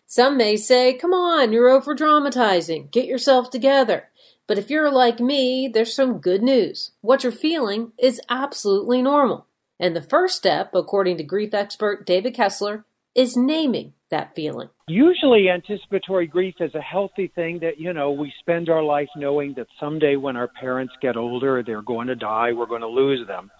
Some 0.05 0.37
may 0.37 0.55
say, 0.55 0.93
Come 0.93 1.13
on, 1.13 1.51
you're 1.51 1.69
over 1.69 1.93
dramatizing, 1.93 2.89
get 2.91 3.05
yourself 3.05 3.49
together. 3.49 4.09
But 4.47 4.57
if 4.57 4.69
you're 4.69 4.89
like 4.89 5.19
me, 5.19 5.67
there's 5.67 5.93
some 5.93 6.19
good 6.19 6.41
news. 6.41 6.91
What 7.01 7.23
you're 7.23 7.33
feeling 7.33 7.91
is 7.97 8.21
absolutely 8.29 9.01
normal. 9.01 9.45
And 9.79 9.95
the 9.95 10.01
first 10.01 10.37
step, 10.37 10.73
according 10.73 11.17
to 11.17 11.23
grief 11.23 11.53
expert 11.53 12.05
David 12.05 12.33
Kessler, 12.33 12.85
is 13.13 13.35
naming 13.35 13.93
that 14.11 14.31
feeling. 14.35 14.69
Usually, 14.87 15.49
anticipatory 15.49 16.27
grief 16.27 16.55
is 16.59 16.73
a 16.75 16.81
healthy 16.81 17.31
thing 17.35 17.59
that, 17.59 17.79
you 17.79 17.93
know, 17.93 18.11
we 18.11 18.31
spend 18.39 18.69
our 18.69 18.83
life 18.83 19.09
knowing 19.15 19.53
that 19.57 19.67
someday 19.79 20.15
when 20.15 20.37
our 20.37 20.47
parents 20.47 20.93
get 21.01 21.17
older, 21.17 21.63
they're 21.63 21.81
going 21.81 22.07
to 22.07 22.15
die, 22.15 22.53
we're 22.53 22.65
going 22.65 22.81
to 22.81 22.87
lose 22.87 23.25
them. 23.27 23.51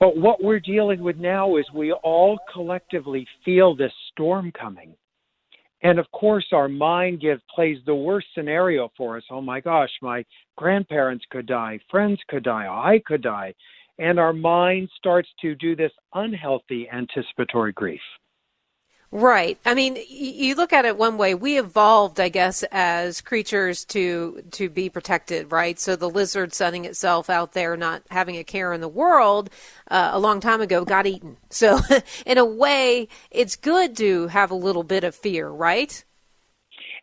But 0.00 0.16
what 0.16 0.42
we're 0.42 0.60
dealing 0.60 1.02
with 1.02 1.16
now 1.16 1.56
is 1.56 1.66
we 1.74 1.92
all 1.92 2.38
collectively 2.52 3.26
feel 3.44 3.74
this 3.74 3.92
storm 4.12 4.52
coming. 4.52 4.94
And 5.82 5.98
of 5.98 6.10
course, 6.10 6.46
our 6.52 6.68
mind 6.68 7.20
gives, 7.20 7.42
plays 7.54 7.78
the 7.86 7.94
worst 7.94 8.26
scenario 8.34 8.90
for 8.96 9.16
us. 9.16 9.24
Oh 9.30 9.40
my 9.40 9.60
gosh, 9.60 9.90
my 10.02 10.24
grandparents 10.56 11.24
could 11.30 11.46
die, 11.46 11.78
friends 11.90 12.20
could 12.28 12.44
die, 12.44 12.66
I 12.66 13.00
could 13.06 13.22
die. 13.22 13.54
And 13.98 14.18
our 14.18 14.32
mind 14.32 14.88
starts 14.96 15.28
to 15.40 15.54
do 15.56 15.74
this 15.74 15.92
unhealthy 16.14 16.88
anticipatory 16.92 17.72
grief. 17.72 18.00
Right. 19.10 19.58
I 19.64 19.72
mean, 19.72 19.96
you 20.06 20.54
look 20.54 20.74
at 20.74 20.84
it 20.84 20.98
one 20.98 21.16
way. 21.16 21.34
We 21.34 21.58
evolved, 21.58 22.20
I 22.20 22.28
guess, 22.28 22.62
as 22.70 23.22
creatures 23.22 23.86
to 23.86 24.42
to 24.50 24.68
be 24.68 24.90
protected, 24.90 25.50
right? 25.50 25.80
So 25.80 25.96
the 25.96 26.10
lizard 26.10 26.52
sunning 26.52 26.84
itself 26.84 27.30
out 27.30 27.54
there, 27.54 27.74
not 27.74 28.02
having 28.10 28.36
a 28.36 28.44
care 28.44 28.74
in 28.74 28.82
the 28.82 28.88
world, 28.88 29.48
uh, 29.90 30.10
a 30.12 30.18
long 30.18 30.40
time 30.40 30.60
ago, 30.60 30.84
got 30.84 31.06
eaten. 31.06 31.38
So, 31.48 31.80
in 32.26 32.36
a 32.36 32.44
way, 32.44 33.08
it's 33.30 33.56
good 33.56 33.96
to 33.96 34.26
have 34.26 34.50
a 34.50 34.54
little 34.54 34.84
bit 34.84 35.04
of 35.04 35.14
fear, 35.14 35.48
right? 35.48 36.04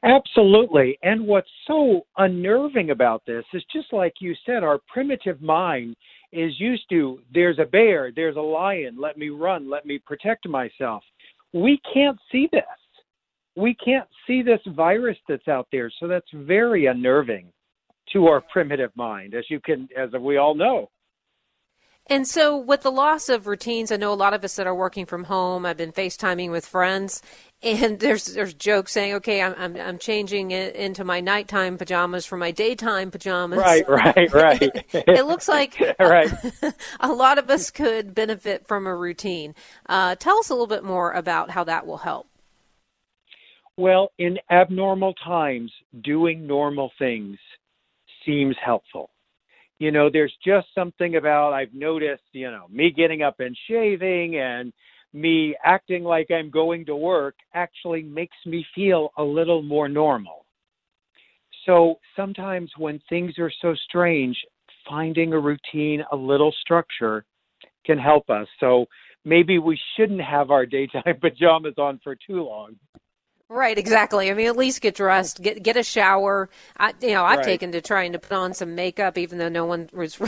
Absolutely. 0.03 0.99
And 1.01 1.25
what's 1.25 1.49
so 1.65 2.05
unnerving 2.17 2.91
about 2.91 3.23
this 3.25 3.45
is 3.51 3.63
just 3.73 3.91
like 3.91 4.13
you 4.19 4.35
said, 4.45 4.63
our 4.63 4.79
primitive 4.93 5.41
mind 5.41 5.95
is 6.31 6.51
used 6.59 6.87
to 6.89 7.19
there's 7.33 7.57
a 7.57 7.65
bear, 7.65 8.11
there's 8.15 8.35
a 8.35 8.41
lion, 8.41 8.97
let 8.99 9.17
me 9.17 9.29
run, 9.29 9.67
let 9.67 9.87
me 9.87 9.97
protect 9.97 10.47
myself 10.47 11.01
we 11.53 11.79
can't 11.93 12.17
see 12.31 12.49
this. 12.51 12.63
We 13.55 13.75
can't 13.75 14.07
see 14.27 14.41
this 14.41 14.59
virus 14.75 15.17
that's 15.29 15.47
out 15.47 15.67
there. 15.71 15.91
So 15.99 16.07
that's 16.07 16.25
very 16.33 16.87
unnerving 16.87 17.47
to 18.13 18.27
our 18.27 18.41
primitive 18.51 18.91
mind, 18.95 19.33
as 19.33 19.45
you 19.49 19.59
can, 19.59 19.87
as 19.97 20.09
we 20.19 20.37
all 20.37 20.55
know. 20.55 20.89
And 22.07 22.27
so, 22.27 22.55
with 22.55 22.83
the 22.83 22.91
loss 22.91 23.29
of 23.29 23.47
routines, 23.47 23.91
I 23.91 23.95
know 23.95 24.13
a 24.13 24.15
lot 24.15 24.35
of 24.35 24.43
us 24.43 24.55
that 24.57 24.67
are 24.67 24.75
working 24.75 25.07
from 25.07 25.23
home. 25.23 25.65
I've 25.65 25.77
been 25.77 25.91
FaceTiming 25.91 26.51
with 26.51 26.63
friends, 26.63 27.23
and 27.63 27.99
there's 27.99 28.25
there's 28.25 28.53
jokes 28.53 28.91
saying, 28.91 29.15
"Okay, 29.15 29.41
I'm 29.41 29.55
I'm, 29.57 29.75
I'm 29.75 29.97
changing 29.97 30.51
it 30.51 30.75
into 30.75 31.03
my 31.03 31.19
nighttime 31.19 31.79
pajamas 31.79 32.25
from 32.25 32.41
my 32.41 32.51
daytime 32.51 33.09
pajamas." 33.09 33.57
Right, 33.57 33.89
right, 33.89 34.31
right. 34.31 34.85
it 34.93 35.25
looks 35.25 35.47
like 35.47 35.79
right. 35.99 36.31
a 36.99 37.11
lot 37.11 37.39
of 37.39 37.49
us 37.49 37.71
could 37.71 38.13
benefit 38.13 38.67
from 38.67 38.85
a 38.85 38.95
routine. 38.95 39.55
Uh, 39.89 40.13
tell 40.13 40.37
us 40.37 40.49
a 40.49 40.53
little 40.53 40.67
bit 40.67 40.83
more 40.83 41.11
about 41.11 41.49
how 41.49 41.63
that 41.63 41.87
will 41.87 41.97
help. 41.97 42.27
Well, 43.77 44.11
in 44.19 44.37
abnormal 44.51 45.15
times, 45.15 45.71
doing 46.03 46.45
normal 46.45 46.91
things 46.99 47.37
seems 48.25 48.55
helpful 48.63 49.09
You 49.79 49.91
know, 49.91 50.09
there's 50.11 50.33
just 50.45 50.67
something 50.73 51.17
about 51.17 51.53
I've 51.53 51.73
noticed, 51.73 52.23
you 52.31 52.49
know, 52.49 52.65
me 52.69 52.91
getting 52.95 53.23
up 53.23 53.39
and 53.39 53.57
shaving 53.69 54.37
and 54.37 54.71
me 55.13 55.55
acting 55.63 56.03
like 56.03 56.31
I'm 56.31 56.49
going 56.49 56.85
to 56.85 56.95
work 56.95 57.35
actually 57.53 58.03
makes 58.03 58.37
me 58.45 58.65
feel 58.73 59.09
a 59.17 59.23
little 59.23 59.61
more 59.61 59.89
normal. 59.89 60.45
So 61.65 61.95
sometimes 62.15 62.71
when 62.77 63.01
things 63.09 63.33
are 63.39 63.51
so 63.61 63.73
strange, 63.87 64.37
finding 64.87 65.33
a 65.33 65.39
routine, 65.39 66.03
a 66.11 66.15
little 66.15 66.53
structure 66.61 67.25
can 67.85 67.97
help 67.97 68.29
us. 68.29 68.47
So 68.59 68.85
maybe 69.23 69.57
we 69.57 69.79
shouldn't 69.95 70.21
have 70.21 70.51
our 70.51 70.65
daytime 70.65 71.03
pajamas 71.21 71.75
on 71.77 71.99
for 72.03 72.15
too 72.15 72.43
long. 72.43 72.75
Right, 73.47 73.77
exactly. 73.77 74.31
I 74.31 74.33
mean, 74.33 74.47
at 74.47 74.57
least 74.57 74.81
get 74.81 74.95
dressed, 74.95 75.39
get 75.39 75.61
get 75.61 75.77
a 75.77 75.83
shower. 75.83 76.49
I, 76.77 76.93
you 76.99 77.13
know, 77.13 77.23
I've 77.23 77.37
right. 77.39 77.45
taken 77.45 77.71
to 77.73 77.81
trying 77.81 78.13
to 78.13 78.19
put 78.19 78.31
on 78.31 78.55
some 78.55 78.73
makeup, 78.73 79.19
even 79.19 79.37
though 79.37 79.49
no 79.49 79.65
one 79.65 79.87
was 79.93 80.19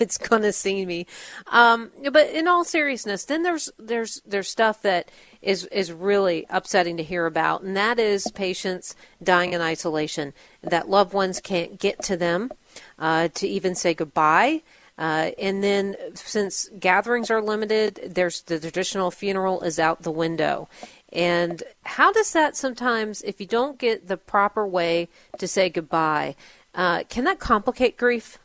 it's 0.00 0.18
going 0.18 0.42
to 0.42 0.52
see 0.52 0.84
me. 0.84 1.06
Um, 1.52 1.92
but 2.10 2.30
in 2.30 2.48
all 2.48 2.64
seriousness, 2.64 3.26
then 3.26 3.44
there's 3.44 3.70
there's 3.78 4.20
there's 4.26 4.48
stuff 4.48 4.82
that 4.82 5.12
is 5.40 5.66
is 5.66 5.92
really 5.92 6.46
upsetting 6.50 6.96
to 6.96 7.04
hear 7.04 7.26
about, 7.26 7.62
and 7.62 7.76
that 7.76 8.00
is 8.00 8.28
patients 8.32 8.96
dying 9.22 9.52
in 9.52 9.60
isolation. 9.60 10.32
That 10.60 10.88
loved 10.88 11.12
ones 11.12 11.40
can't 11.40 11.78
get 11.78 12.02
to 12.04 12.16
them 12.16 12.50
uh, 12.98 13.28
to 13.34 13.46
even 13.46 13.76
say 13.76 13.94
goodbye. 13.94 14.62
Uh, 14.96 15.32
and 15.38 15.62
then, 15.62 15.96
since 16.14 16.68
gatherings 16.78 17.28
are 17.28 17.42
limited, 17.42 18.00
there's 18.14 18.42
the 18.42 18.60
traditional 18.60 19.10
funeral 19.10 19.60
is 19.62 19.78
out 19.78 20.02
the 20.02 20.10
window. 20.10 20.68
And 21.14 21.62
how 21.84 22.12
does 22.12 22.32
that 22.32 22.56
sometimes, 22.56 23.22
if 23.22 23.40
you 23.40 23.46
don't 23.46 23.78
get 23.78 24.08
the 24.08 24.16
proper 24.16 24.66
way 24.66 25.08
to 25.38 25.46
say 25.46 25.70
goodbye, 25.70 26.34
uh, 26.74 27.04
can 27.08 27.24
that 27.24 27.38
complicate 27.38 27.96
grief? 27.96 28.38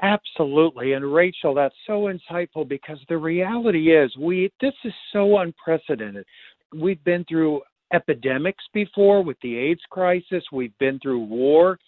Absolutely. 0.00 0.92
And 0.92 1.12
Rachel, 1.12 1.54
that's 1.54 1.74
so 1.86 2.08
insightful 2.12 2.68
because 2.68 2.98
the 3.08 3.16
reality 3.16 3.96
is 3.96 4.14
we 4.16 4.52
this 4.60 4.74
is 4.84 4.92
so 5.12 5.38
unprecedented. 5.38 6.24
We've 6.72 7.02
been 7.02 7.24
through 7.24 7.62
epidemics 7.92 8.62
before 8.72 9.24
with 9.24 9.38
the 9.42 9.56
AIDS 9.56 9.80
crisis, 9.90 10.44
we've 10.52 10.76
been 10.78 11.00
through 11.00 11.24
war. 11.24 11.78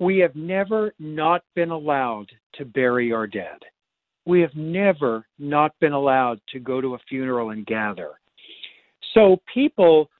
We 0.00 0.18
have 0.18 0.34
never 0.34 0.92
not 0.98 1.42
been 1.54 1.70
allowed 1.70 2.26
to 2.54 2.64
bury 2.64 3.12
our 3.12 3.28
dead. 3.28 3.58
We 4.26 4.40
have 4.40 4.54
never 4.56 5.24
not 5.38 5.72
been 5.80 5.92
allowed 5.92 6.40
to 6.52 6.58
go 6.58 6.80
to 6.80 6.94
a 6.94 6.98
funeral 7.08 7.50
and 7.50 7.64
gather. 7.64 8.12
So 9.14 9.40
people, 9.52 10.10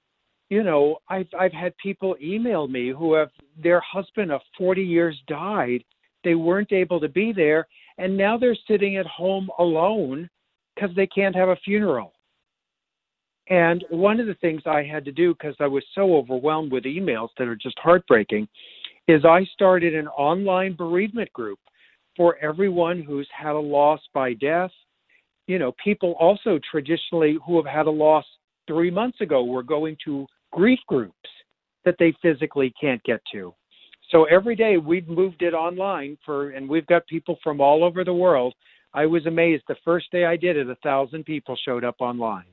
you 0.48 0.62
know, 0.62 0.98
I've 1.08 1.26
I've 1.38 1.52
had 1.52 1.76
people 1.76 2.16
email 2.22 2.68
me 2.68 2.90
who 2.90 3.14
have 3.14 3.30
their 3.60 3.80
husband 3.80 4.32
of 4.32 4.40
40 4.56 4.82
years 4.82 5.20
died. 5.26 5.84
They 6.22 6.36
weren't 6.36 6.72
able 6.72 7.00
to 7.00 7.08
be 7.08 7.32
there, 7.32 7.66
and 7.98 8.16
now 8.16 8.38
they're 8.38 8.56
sitting 8.66 8.96
at 8.96 9.06
home 9.06 9.50
alone 9.58 10.30
because 10.74 10.94
they 10.96 11.06
can't 11.06 11.36
have 11.36 11.50
a 11.50 11.56
funeral. 11.56 12.12
And 13.48 13.84
one 13.90 14.20
of 14.20 14.26
the 14.26 14.34
things 14.34 14.62
I 14.64 14.82
had 14.82 15.04
to 15.04 15.12
do 15.12 15.34
because 15.34 15.54
I 15.60 15.66
was 15.66 15.84
so 15.94 16.16
overwhelmed 16.16 16.72
with 16.72 16.84
emails 16.84 17.28
that 17.36 17.46
are 17.46 17.56
just 17.56 17.78
heartbreaking 17.78 18.48
is 19.06 19.24
I 19.24 19.44
started 19.52 19.94
an 19.94 20.08
online 20.08 20.74
bereavement 20.74 21.30
group 21.34 21.58
for 22.16 22.38
everyone 22.38 23.02
who's 23.02 23.28
had 23.36 23.54
a 23.54 23.58
loss 23.58 24.00
by 24.14 24.32
death. 24.34 24.70
You 25.46 25.58
know, 25.58 25.74
people 25.82 26.14
also 26.18 26.58
traditionally 26.70 27.36
who 27.46 27.56
have 27.56 27.70
had 27.70 27.86
a 27.86 27.90
loss 27.90 28.24
three 28.66 28.90
months 28.90 29.20
ago 29.20 29.42
we 29.42 29.50
were 29.50 29.62
going 29.62 29.96
to 30.04 30.26
grief 30.52 30.80
groups 30.86 31.14
that 31.84 31.96
they 31.98 32.14
physically 32.22 32.72
can't 32.80 33.02
get 33.04 33.20
to. 33.32 33.54
So 34.10 34.24
every 34.24 34.54
day 34.54 34.76
we've 34.76 35.08
moved 35.08 35.42
it 35.42 35.54
online 35.54 36.16
for, 36.24 36.50
and 36.50 36.68
we've 36.68 36.86
got 36.86 37.06
people 37.06 37.38
from 37.42 37.60
all 37.60 37.84
over 37.84 38.04
the 38.04 38.14
world. 38.14 38.54
I 38.92 39.06
was 39.06 39.26
amazed 39.26 39.64
the 39.66 39.76
first 39.84 40.10
day 40.12 40.24
I 40.24 40.36
did 40.36 40.56
it, 40.56 40.68
a 40.68 40.76
thousand 40.76 41.24
people 41.24 41.56
showed 41.64 41.84
up 41.84 41.96
online. 41.98 42.44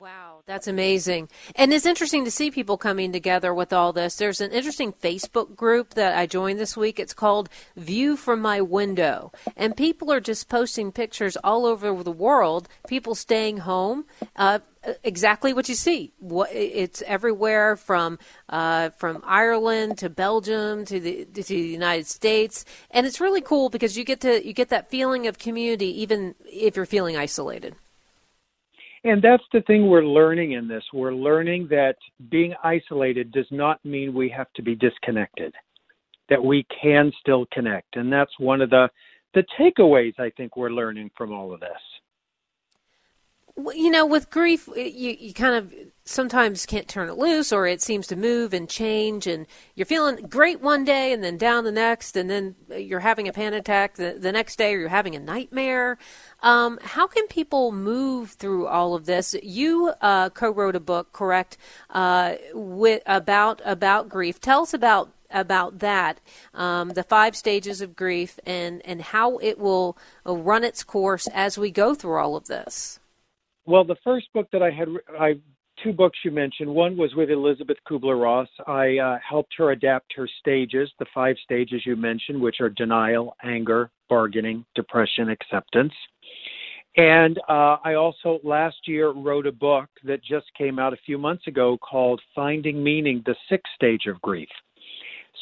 Wow, 0.00 0.42
that's 0.46 0.68
amazing. 0.68 1.28
And 1.56 1.72
it's 1.72 1.84
interesting 1.84 2.24
to 2.24 2.30
see 2.30 2.52
people 2.52 2.78
coming 2.78 3.10
together 3.10 3.52
with 3.52 3.72
all 3.72 3.92
this. 3.92 4.14
There's 4.14 4.40
an 4.40 4.52
interesting 4.52 4.92
Facebook 4.92 5.56
group 5.56 5.94
that 5.94 6.16
I 6.16 6.24
joined 6.24 6.60
this 6.60 6.76
week. 6.76 7.00
It's 7.00 7.14
called 7.14 7.48
View 7.76 8.16
from 8.16 8.40
My 8.40 8.60
Window. 8.60 9.32
And 9.56 9.76
people 9.76 10.12
are 10.12 10.20
just 10.20 10.48
posting 10.48 10.92
pictures 10.92 11.36
all 11.42 11.66
over 11.66 12.04
the 12.04 12.12
world, 12.12 12.68
people 12.86 13.16
staying 13.16 13.58
home. 13.58 14.04
Uh, 14.36 14.60
exactly 15.02 15.52
what 15.52 15.68
you 15.68 15.74
see. 15.74 16.12
It's 16.22 17.02
everywhere 17.02 17.74
from 17.74 18.20
uh, 18.48 18.90
from 18.90 19.20
Ireland 19.26 19.98
to 19.98 20.08
Belgium 20.08 20.84
to 20.84 21.00
the 21.00 21.24
to 21.24 21.42
the 21.42 21.56
United 21.56 22.06
States, 22.06 22.64
and 22.92 23.04
it's 23.04 23.20
really 23.20 23.40
cool 23.40 23.68
because 23.68 23.98
you 23.98 24.04
get 24.04 24.20
to 24.20 24.46
you 24.46 24.52
get 24.52 24.68
that 24.68 24.90
feeling 24.90 25.26
of 25.26 25.38
community 25.38 26.02
even 26.02 26.36
if 26.44 26.76
you're 26.76 26.86
feeling 26.86 27.16
isolated. 27.16 27.74
And 29.04 29.22
that's 29.22 29.44
the 29.52 29.62
thing 29.62 29.88
we're 29.88 30.04
learning 30.04 30.52
in 30.52 30.66
this. 30.66 30.84
We're 30.92 31.14
learning 31.14 31.68
that 31.70 31.96
being 32.30 32.54
isolated 32.64 33.32
does 33.32 33.46
not 33.50 33.84
mean 33.84 34.12
we 34.12 34.28
have 34.30 34.52
to 34.54 34.62
be 34.62 34.74
disconnected, 34.74 35.54
that 36.28 36.42
we 36.42 36.66
can 36.82 37.12
still 37.20 37.46
connect. 37.52 37.96
And 37.96 38.12
that's 38.12 38.32
one 38.38 38.60
of 38.60 38.70
the, 38.70 38.88
the 39.34 39.44
takeaways 39.58 40.18
I 40.18 40.30
think 40.36 40.56
we're 40.56 40.70
learning 40.70 41.10
from 41.16 41.32
all 41.32 41.52
of 41.52 41.60
this. 41.60 41.68
You 43.58 43.90
know, 43.90 44.06
with 44.06 44.30
grief, 44.30 44.68
you, 44.76 45.16
you 45.18 45.34
kind 45.34 45.54
of 45.54 45.72
sometimes 46.08 46.64
can't 46.64 46.88
turn 46.88 47.10
it 47.10 47.18
loose 47.18 47.52
or 47.52 47.66
it 47.66 47.82
seems 47.82 48.06
to 48.06 48.16
move 48.16 48.54
and 48.54 48.66
change 48.66 49.26
and 49.26 49.46
you're 49.74 49.84
feeling 49.84 50.16
great 50.26 50.62
one 50.62 50.82
day 50.82 51.12
and 51.12 51.22
then 51.22 51.36
down 51.36 51.64
the 51.64 51.72
next 51.72 52.16
and 52.16 52.30
then 52.30 52.54
you're 52.74 53.00
having 53.00 53.28
a 53.28 53.32
panic 53.32 53.60
attack 53.60 53.94
the, 53.96 54.16
the 54.18 54.32
next 54.32 54.56
day 54.56 54.74
or 54.74 54.78
you're 54.78 54.88
having 54.88 55.14
a 55.14 55.20
nightmare. 55.20 55.98
Um, 56.42 56.78
how 56.82 57.06
can 57.06 57.26
people 57.26 57.72
move 57.72 58.30
through 58.30 58.66
all 58.68 58.94
of 58.94 59.04
this? 59.04 59.36
You 59.42 59.92
uh, 60.00 60.30
co-wrote 60.30 60.76
a 60.76 60.80
book 60.80 61.12
correct 61.12 61.58
uh, 61.90 62.36
with 62.54 63.02
about 63.04 63.60
about 63.64 64.08
grief. 64.08 64.40
Tell 64.40 64.62
us 64.62 64.72
about 64.72 65.10
about 65.30 65.80
that 65.80 66.20
um, 66.54 66.90
the 66.90 67.02
five 67.02 67.36
stages 67.36 67.82
of 67.82 67.94
grief 67.94 68.40
and 68.46 68.80
and 68.86 69.02
how 69.02 69.36
it 69.38 69.58
will 69.58 69.98
run 70.24 70.64
its 70.64 70.82
course 70.82 71.28
as 71.34 71.58
we 71.58 71.70
go 71.70 71.94
through 71.94 72.16
all 72.16 72.34
of 72.34 72.46
this 72.46 72.98
well, 73.68 73.84
the 73.84 73.96
first 74.02 74.32
book 74.32 74.48
that 74.52 74.62
I 74.62 74.70
had, 74.70 74.88
I 75.20 75.34
two 75.84 75.92
books 75.92 76.18
you 76.24 76.30
mentioned. 76.30 76.68
One 76.74 76.96
was 76.96 77.14
with 77.14 77.30
Elizabeth 77.30 77.76
Kubler 77.88 78.20
Ross. 78.20 78.48
I 78.66 78.96
uh, 78.98 79.18
helped 79.26 79.52
her 79.58 79.70
adapt 79.70 80.12
her 80.16 80.28
stages, 80.40 80.90
the 80.98 81.06
five 81.14 81.36
stages 81.44 81.82
you 81.84 81.94
mentioned, 81.94 82.40
which 82.40 82.60
are 82.60 82.70
denial, 82.70 83.36
anger, 83.44 83.90
bargaining, 84.08 84.64
depression, 84.74 85.28
acceptance. 85.28 85.92
And 86.96 87.38
uh, 87.48 87.76
I 87.84 87.94
also 87.94 88.40
last 88.42 88.76
year 88.86 89.10
wrote 89.10 89.46
a 89.46 89.52
book 89.52 89.88
that 90.02 90.24
just 90.24 90.46
came 90.56 90.78
out 90.78 90.92
a 90.92 90.98
few 91.06 91.18
months 91.18 91.46
ago 91.46 91.78
called 91.78 92.20
Finding 92.34 92.82
Meaning 92.82 93.22
The 93.24 93.36
Sixth 93.48 93.70
Stage 93.76 94.06
of 94.06 94.20
Grief. 94.20 94.48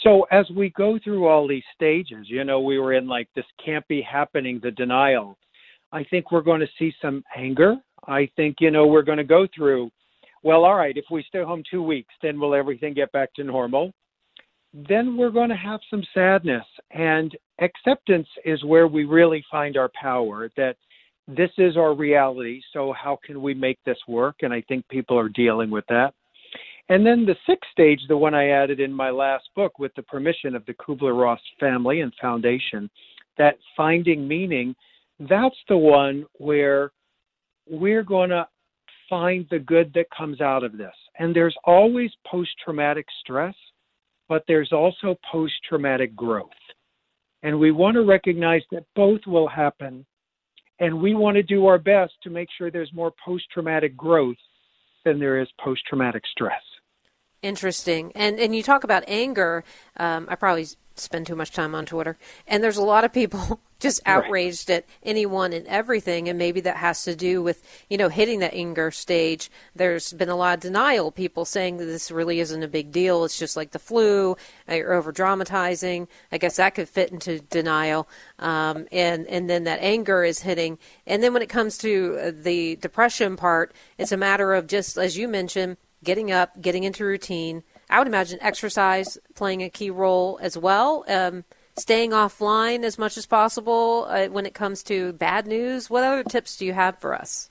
So 0.03 0.27
as 0.31 0.47
we 0.55 0.71
go 0.71 0.99
through 1.03 1.27
all 1.27 1.49
these 1.49 1.63
stages, 1.75 2.27
you 2.29 2.45
know, 2.45 2.61
we 2.61 2.79
were 2.79 2.93
in 2.93 3.07
like 3.07 3.29
this 3.35 3.47
can't 3.65 3.87
be 3.89 4.03
happening, 4.03 4.61
the 4.63 4.73
denial. 4.73 5.39
I 5.93 6.05
think 6.05 6.31
we're 6.31 6.43
going 6.43 6.61
to 6.61 6.69
see 6.79 6.93
some 7.01 7.25
anger. 7.35 7.77
I 8.07 8.29
think, 8.37 8.57
you 8.61 8.71
know, 8.71 8.87
we're 8.87 9.03
going 9.03 9.19
to 9.19 9.25
go 9.25 9.47
through 9.55 9.91
well, 10.47 10.65
all 10.65 10.77
right, 10.77 10.97
if 10.97 11.07
we 11.11 11.25
stay 11.25 11.43
home 11.43 11.65
two 11.69 11.83
weeks, 11.83 12.15
then 12.23 12.39
will 12.39 12.55
everything 12.55 12.95
get 12.95 13.11
back 13.11 13.35
to 13.35 13.43
normal? 13.43 13.93
Then 14.73 15.17
we're 15.17 15.31
going 15.31 15.49
to 15.49 15.57
have 15.57 15.81
some 15.91 16.05
sadness. 16.15 16.65
And 16.93 17.37
acceptance 17.61 18.29
is 18.45 18.63
where 18.63 18.87
we 18.87 19.07
really 19.07 19.45
find 19.51 19.77
our 19.77 19.91
power 20.01 20.53
that 20.57 20.77
this 21.27 21.51
is 21.59 21.77
our 21.77 21.95
reality. 21.95 22.61
So, 22.73 22.93
how 22.93 23.19
can 23.25 23.43
we 23.43 23.55
make 23.55 23.81
this 23.85 23.99
work? 24.07 24.37
And 24.43 24.53
I 24.53 24.61
think 24.69 24.87
people 24.89 25.19
are 25.19 25.29
dealing 25.29 25.69
with 25.69 25.85
that. 25.89 26.15
And 26.91 27.05
then 27.05 27.27
the 27.27 27.35
sixth 27.45 27.69
stage, 27.73 28.03
the 28.07 28.17
one 28.17 28.33
I 28.35 28.51
added 28.51 28.79
in 28.79 28.93
my 28.93 29.11
last 29.11 29.49
book 29.57 29.81
with 29.81 29.93
the 29.97 30.05
permission 30.05 30.55
of 30.55 30.65
the 30.67 30.75
Kubler 30.75 31.21
Ross 31.21 31.41
family 31.59 32.03
and 32.03 32.13
foundation, 32.23 32.89
that 33.37 33.59
finding 33.77 34.29
meaning, 34.29 34.77
that's 35.19 35.59
the 35.69 35.77
one 35.77 36.25
where 36.35 36.93
we're 37.69 38.03
going 38.03 38.31
to 38.31 38.47
find 39.09 39.47
the 39.51 39.59
good 39.59 39.93
that 39.95 40.07
comes 40.17 40.41
out 40.41 40.65
of 40.65 40.77
this. 40.77 40.95
And 41.19 41.35
there's 41.35 41.57
always 41.65 42.11
post 42.27 42.51
traumatic 42.65 43.07
stress, 43.21 43.55
but 44.29 44.45
there's 44.49 44.73
also 44.73 45.17
post 45.31 45.55
traumatic 45.69 46.15
growth. 46.15 46.51
And 47.43 47.59
we 47.59 47.71
want 47.71 47.95
to 47.95 48.05
recognize 48.05 48.63
that 48.73 48.85
both 48.95 49.21
will 49.27 49.49
happen. 49.49 50.05
And 50.81 51.01
we 51.01 51.15
want 51.15 51.37
to 51.37 51.43
do 51.43 51.67
our 51.67 51.79
best 51.79 52.13
to 52.23 52.31
make 52.31 52.49
sure 52.57 52.71
there's 52.71 52.93
more 52.93 53.13
post 53.25 53.45
traumatic 53.53 53.97
growth 53.97 54.37
than 55.05 55.19
there 55.19 55.41
is 55.41 55.49
post 55.63 55.83
traumatic 55.89 56.25
stress. 56.31 56.61
Interesting. 57.43 58.13
And 58.15 58.41
and 58.41 58.57
you 58.57 58.63
talk 58.63 58.83
about 58.83 59.05
anger. 59.07 59.63
Um, 59.97 60.27
I 60.29 60.35
probably 60.35 60.67
spend 60.99 61.27
too 61.27 61.37
much 61.37 61.51
time 61.51 61.75
on 61.75 61.87
Twitter. 61.87 62.17
And 62.47 62.63
there's 62.63 62.77
a 62.77 62.85
lot 62.85 63.05
of 63.05 63.13
people 63.13 63.61
just 63.79 64.01
outraged 64.07 64.69
right. 64.69 64.79
at 64.79 64.87
anyone 65.03 65.53
and 65.53 65.67
everything. 65.67 66.29
And 66.29 66.39
maybe 66.39 66.61
that 66.63 66.77
has 66.77 67.03
to 67.05 67.15
do 67.15 67.43
with, 67.43 67.63
you 67.89 67.99
know, 67.99 68.09
hitting 68.09 68.41
that 68.41 68.55
anger 68.55 68.91
stage. 68.91 69.51
There's 69.75 70.13
been 70.13 70.29
a 70.29 70.37
lot 70.37 70.55
of 70.55 70.61
denial, 70.61 71.11
people 71.11 71.45
saying 71.45 71.77
that 71.79 71.85
this 71.85 72.11
really 72.11 72.41
isn't 72.41 72.63
a 72.63 72.69
big 72.69 72.93
deal. 72.93 73.25
It's 73.25 73.39
just 73.39 73.57
like 73.57 73.73
the 73.73 73.79
flu. 73.79 74.37
You're 74.69 74.95
over 74.95 75.13
dramatizing. 75.13 76.09
I 76.33 76.39
guess 76.39 76.57
that 76.57 76.75
could 76.75 76.89
fit 76.89 77.13
into 77.13 77.41
denial. 77.41 78.09
Um, 78.39 78.87
and, 78.93 79.27
and 79.27 79.49
then 79.49 79.65
that 79.65 79.81
anger 79.81 80.25
is 80.25 80.41
hitting. 80.41 80.79
And 81.07 81.23
then 81.23 81.33
when 81.33 81.43
it 81.43 81.49
comes 81.49 81.79
to 81.79 82.19
uh, 82.21 82.33
the 82.35 82.77
depression 82.77 83.37
part, 83.37 83.75
it's 83.99 84.13
a 84.13 84.17
matter 84.17 84.55
of 84.55 84.67
just, 84.67 84.97
as 84.97 85.17
you 85.17 85.29
mentioned, 85.29 85.77
getting 86.05 86.31
up, 86.31 86.61
getting 86.61 86.85
into 86.85 87.05
routine 87.05 87.63
I 87.89 87.99
would 87.99 88.09
imagine 88.09 88.39
exercise 88.41 89.19
playing 89.35 89.63
a 89.63 89.71
key 89.71 89.91
role 89.91 90.39
as 90.43 90.59
well. 90.59 91.05
Um, 91.09 91.45
staying 91.79 92.11
offline 92.11 92.85
as 92.85 92.99
much 92.99 93.17
as 93.17 93.27
possible 93.27 94.07
uh, 94.09 94.27
when 94.27 94.47
it 94.47 94.55
comes 94.55 94.83
to 94.85 95.13
bad 95.13 95.47
news. 95.47 95.91
What 95.91 96.05
other 96.05 96.25
tips 96.25 96.57
do 96.57 96.65
you 96.65 96.73
have 96.73 96.99
for 96.99 97.15
us? 97.15 97.51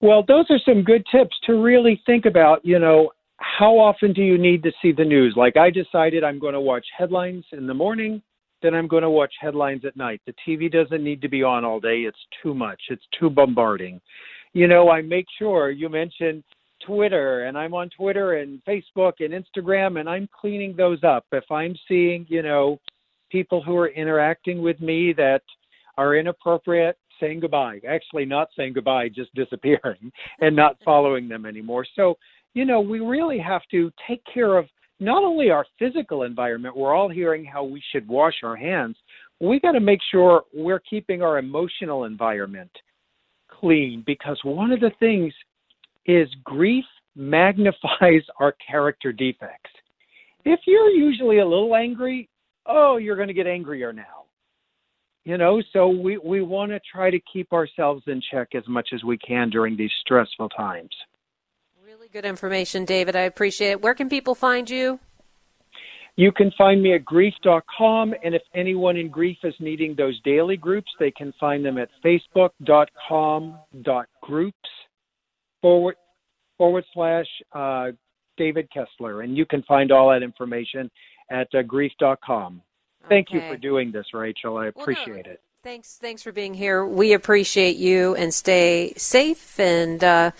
Well, 0.00 0.24
those 0.26 0.46
are 0.50 0.58
some 0.64 0.82
good 0.82 1.04
tips 1.12 1.36
to 1.46 1.54
really 1.54 2.02
think 2.06 2.26
about. 2.26 2.64
You 2.64 2.78
know, 2.78 3.10
how 3.36 3.78
often 3.78 4.12
do 4.12 4.22
you 4.22 4.38
need 4.38 4.62
to 4.62 4.72
see 4.82 4.92
the 4.92 5.04
news? 5.04 5.34
Like 5.36 5.56
I 5.56 5.70
decided 5.70 6.24
I'm 6.24 6.38
going 6.38 6.54
to 6.54 6.60
watch 6.60 6.86
headlines 6.96 7.44
in 7.52 7.66
the 7.66 7.74
morning, 7.74 8.22
then 8.62 8.74
I'm 8.74 8.88
going 8.88 9.02
to 9.02 9.10
watch 9.10 9.32
headlines 9.40 9.84
at 9.84 9.96
night. 9.96 10.20
The 10.26 10.34
TV 10.46 10.70
doesn't 10.70 11.02
need 11.02 11.22
to 11.22 11.28
be 11.28 11.42
on 11.42 11.64
all 11.64 11.80
day. 11.80 12.00
It's 12.00 12.18
too 12.42 12.54
much. 12.54 12.80
It's 12.90 13.04
too 13.18 13.30
bombarding. 13.30 14.00
You 14.52 14.66
know, 14.66 14.90
I 14.90 15.00
make 15.02 15.26
sure 15.38 15.70
you 15.70 15.88
mentioned 15.88 16.42
Twitter 16.86 17.44
and 17.44 17.56
I'm 17.56 17.74
on 17.74 17.90
Twitter 17.90 18.34
and 18.34 18.62
Facebook 18.64 19.14
and 19.20 19.32
Instagram 19.32 20.00
and 20.00 20.08
I'm 20.08 20.28
cleaning 20.38 20.74
those 20.76 21.02
up. 21.04 21.26
If 21.32 21.44
I'm 21.50 21.74
seeing, 21.88 22.26
you 22.28 22.42
know, 22.42 22.78
people 23.30 23.62
who 23.62 23.76
are 23.76 23.88
interacting 23.88 24.62
with 24.62 24.80
me 24.80 25.12
that 25.14 25.42
are 25.96 26.16
inappropriate, 26.16 26.96
saying 27.20 27.40
goodbye. 27.40 27.80
Actually, 27.88 28.24
not 28.24 28.48
saying 28.56 28.72
goodbye, 28.72 29.08
just 29.08 29.34
disappearing 29.34 30.10
and 30.40 30.56
not 30.56 30.76
following 30.84 31.28
them 31.28 31.46
anymore. 31.46 31.86
So, 31.94 32.16
you 32.54 32.64
know, 32.64 32.80
we 32.80 33.00
really 33.00 33.38
have 33.38 33.62
to 33.70 33.92
take 34.08 34.22
care 34.32 34.56
of 34.56 34.66
not 34.98 35.22
only 35.22 35.50
our 35.50 35.64
physical 35.78 36.24
environment, 36.24 36.76
we're 36.76 36.94
all 36.94 37.08
hearing 37.08 37.44
how 37.44 37.64
we 37.64 37.82
should 37.92 38.06
wash 38.06 38.34
our 38.42 38.56
hands. 38.56 38.96
We 39.40 39.58
got 39.60 39.72
to 39.72 39.80
make 39.80 40.00
sure 40.10 40.42
we're 40.52 40.80
keeping 40.80 41.22
our 41.22 41.38
emotional 41.38 42.04
environment 42.04 42.70
clean 43.48 44.02
because 44.06 44.38
one 44.44 44.72
of 44.72 44.80
the 44.80 44.90
things 45.00 45.32
is 46.10 46.28
grief 46.44 46.84
magnifies 47.14 48.22
our 48.40 48.54
character 48.68 49.12
defects. 49.12 49.70
If 50.44 50.60
you're 50.66 50.90
usually 50.90 51.38
a 51.38 51.46
little 51.46 51.74
angry, 51.74 52.28
oh, 52.66 52.96
you're 52.96 53.16
going 53.16 53.28
to 53.28 53.34
get 53.34 53.46
angrier 53.46 53.92
now. 53.92 54.24
You 55.24 55.36
know, 55.36 55.62
so 55.72 55.88
we, 55.88 56.16
we 56.16 56.40
want 56.40 56.72
to 56.72 56.80
try 56.90 57.10
to 57.10 57.20
keep 57.30 57.52
ourselves 57.52 58.02
in 58.06 58.22
check 58.32 58.54
as 58.54 58.66
much 58.66 58.88
as 58.94 59.04
we 59.04 59.18
can 59.18 59.50
during 59.50 59.76
these 59.76 59.90
stressful 60.00 60.48
times. 60.48 60.88
Really 61.84 62.08
good 62.08 62.24
information, 62.24 62.86
David. 62.86 63.14
I 63.14 63.22
appreciate 63.22 63.72
it. 63.72 63.82
Where 63.82 63.94
can 63.94 64.08
people 64.08 64.34
find 64.34 64.70
you? 64.70 64.98
You 66.16 66.32
can 66.32 66.50
find 66.56 66.82
me 66.82 66.94
at 66.94 67.04
grief.com, 67.04 68.14
and 68.24 68.34
if 68.34 68.40
anyone 68.54 68.96
in 68.96 69.10
grief 69.10 69.36
is 69.44 69.54
needing 69.60 69.94
those 69.94 70.18
daily 70.22 70.56
groups, 70.56 70.90
they 70.98 71.10
can 71.10 71.34
find 71.38 71.62
them 71.64 71.76
at 71.78 71.90
facebook.com.groups 72.04 74.68
forward 75.62 75.96
forward 76.58 76.84
slash 76.92 77.26
uh, 77.52 77.90
David 78.36 78.68
Kessler, 78.72 79.22
and 79.22 79.36
you 79.36 79.46
can 79.46 79.62
find 79.62 79.92
all 79.92 80.10
that 80.10 80.22
information 80.22 80.90
at 81.30 81.48
uh, 81.54 81.62
grief.com. 81.62 82.62
Thank 83.08 83.28
okay. 83.28 83.36
you 83.36 83.52
for 83.52 83.56
doing 83.56 83.92
this, 83.92 84.06
Rachel. 84.12 84.58
I 84.58 84.66
appreciate 84.66 85.26
well, 85.26 85.34
it. 85.34 85.40
Thanks, 85.62 85.98
thanks 86.00 86.22
for 86.22 86.32
being 86.32 86.54
here. 86.54 86.86
We 86.86 87.12
appreciate 87.12 87.76
you, 87.76 88.14
and 88.14 88.32
stay 88.32 88.94
safe 88.96 89.58
and 89.60 90.02
uh, 90.02 90.30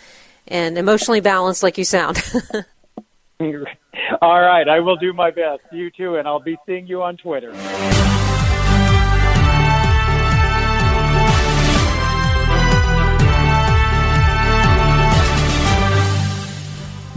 and 0.49 0.79
emotionally 0.79 1.21
balanced, 1.21 1.63
like 1.63 1.79
you 1.79 1.85
sound. 1.85 2.23
all 3.41 4.41
right, 4.41 4.69
I 4.69 4.81
will 4.81 4.97
do 4.97 5.13
my 5.13 5.31
best. 5.31 5.61
You 5.73 5.91
too, 5.91 6.17
and 6.17 6.27
I'll 6.27 6.41
be 6.41 6.57
seeing 6.67 6.87
you 6.87 7.03
on 7.03 7.17
Twitter. 7.17 7.53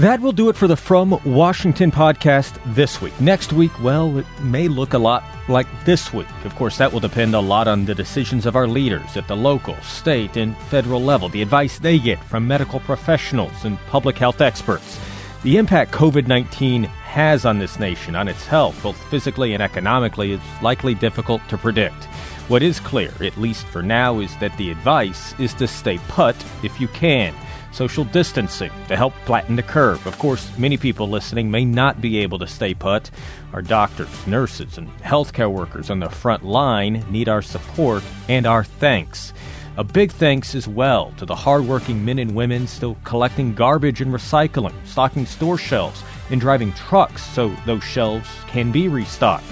That 0.04 0.20
will 0.20 0.34
do 0.34 0.50
it 0.50 0.58
for 0.58 0.68
the 0.68 0.76
From 0.76 1.18
Washington 1.24 1.90
podcast 1.90 2.60
this 2.76 3.02
week. 3.02 3.18
Next 3.22 3.54
week, 3.54 3.72
well, 3.82 4.18
it 4.18 4.26
may 4.42 4.68
look 4.68 4.92
a 4.92 4.98
lot 4.98 5.24
like 5.48 5.66
this 5.86 6.12
week. 6.12 6.28
Of 6.44 6.54
course, 6.56 6.78
that 6.78 6.92
will 6.92 7.00
depend 7.00 7.34
a 7.34 7.40
lot 7.40 7.70
on 7.70 7.86
the 7.86 7.96
decisions 7.96 8.46
of 8.46 8.58
our 8.58 8.68
leaders 8.68 9.16
at 9.16 9.30
the 9.30 9.38
local, 9.38 9.78
state, 9.78 10.36
and 10.36 10.58
federal 10.64 11.02
level, 11.02 11.30
the 11.30 11.42
advice 11.42 11.80
they 11.80 12.00
get 12.00 12.22
from 12.26 12.46
medical 12.46 12.82
professionals 12.82 13.64
and 13.64 13.80
public 13.88 14.18
health 14.18 14.42
experts. 14.42 15.00
The 15.44 15.56
impact 15.56 15.94
COVID 15.94 16.28
19 16.28 16.84
has 16.84 17.46
on 17.46 17.60
this 17.60 17.80
nation, 17.80 18.14
on 18.14 18.28
its 18.28 18.46
health, 18.46 18.84
both 18.84 19.02
physically 19.10 19.54
and 19.54 19.64
economically, 19.64 20.34
is 20.34 20.42
likely 20.62 20.96
difficult 20.96 21.42
to 21.48 21.58
predict. 21.58 22.04
What 22.50 22.62
is 22.62 22.82
clear, 22.82 23.14
at 23.22 23.38
least 23.38 23.66
for 23.68 23.82
now, 23.82 24.20
is 24.20 24.36
that 24.40 24.58
the 24.58 24.70
advice 24.70 25.34
is 25.40 25.54
to 25.54 25.66
stay 25.66 25.98
put 26.10 26.36
if 26.62 26.82
you 26.82 26.90
can 26.90 27.34
social 27.74 28.06
distancing 28.06 28.72
to 28.88 28.96
help 28.96 29.14
flatten 29.26 29.56
the 29.56 29.64
curve. 29.64 30.06
Of 30.06 30.18
course, 30.20 30.50
many 30.58 30.78
people 30.78 31.10
listening 31.10 31.50
may 31.52 31.66
not 31.66 32.00
be 32.02 32.20
able 32.20 32.40
to 32.40 32.48
stay 32.48 32.74
put. 32.74 33.10
Our 33.52 33.62
doctors, 33.62 34.28
nurses, 34.28 34.78
and 34.78 34.90
healthcare 35.00 35.52
workers 35.52 35.90
on 35.90 36.00
the 36.00 36.10
front 36.10 36.46
line 36.46 37.06
need 37.12 37.28
our 37.28 37.42
support 37.42 38.04
and 38.30 38.46
our 38.46 38.64
thanks. 38.64 39.34
A 39.76 39.84
big 39.84 40.12
thanks 40.12 40.54
as 40.54 40.68
well 40.68 41.12
to 41.18 41.26
the 41.26 41.36
hardworking 41.36 42.06
men 42.06 42.20
and 42.20 42.36
women 42.36 42.68
still 42.68 42.96
collecting 43.04 43.56
garbage 43.56 44.02
and 44.02 44.14
recycling, 44.14 44.74
stocking 44.86 45.26
store 45.26 45.58
shelves, 45.58 46.04
and 46.30 46.40
driving 46.40 46.72
trucks 46.74 47.24
so 47.24 47.56
those 47.66 47.84
shelves 47.84 48.30
can 48.48 48.72
be 48.72 48.88
restocked. 48.88 49.46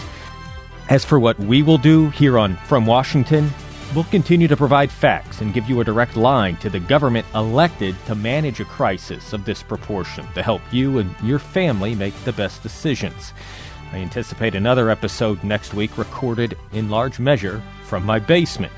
As 0.89 1.03
for 1.03 1.19
what 1.19 1.39
we 1.39 1.63
will 1.63 1.77
do 1.79 2.09
here 2.11 2.37
on 2.37 2.55
From 2.67 2.85
Washington, 2.85 3.49
We'll 3.93 4.05
continue 4.05 4.47
to 4.47 4.55
provide 4.55 4.89
facts 4.89 5.41
and 5.41 5.53
give 5.53 5.67
you 5.67 5.81
a 5.81 5.83
direct 5.83 6.15
line 6.15 6.55
to 6.57 6.69
the 6.69 6.79
government 6.79 7.27
elected 7.35 7.93
to 8.05 8.15
manage 8.15 8.61
a 8.61 8.65
crisis 8.65 9.33
of 9.33 9.43
this 9.43 9.61
proportion 9.61 10.25
to 10.33 10.41
help 10.41 10.61
you 10.71 10.99
and 10.99 11.13
your 11.21 11.39
family 11.39 11.93
make 11.93 12.15
the 12.23 12.31
best 12.31 12.63
decisions. 12.63 13.33
I 13.91 13.97
anticipate 13.97 14.55
another 14.55 14.89
episode 14.89 15.43
next 15.43 15.73
week 15.73 15.97
recorded 15.97 16.57
in 16.71 16.89
large 16.89 17.19
measure 17.19 17.61
from 17.83 18.05
my 18.05 18.17
basement. 18.17 18.71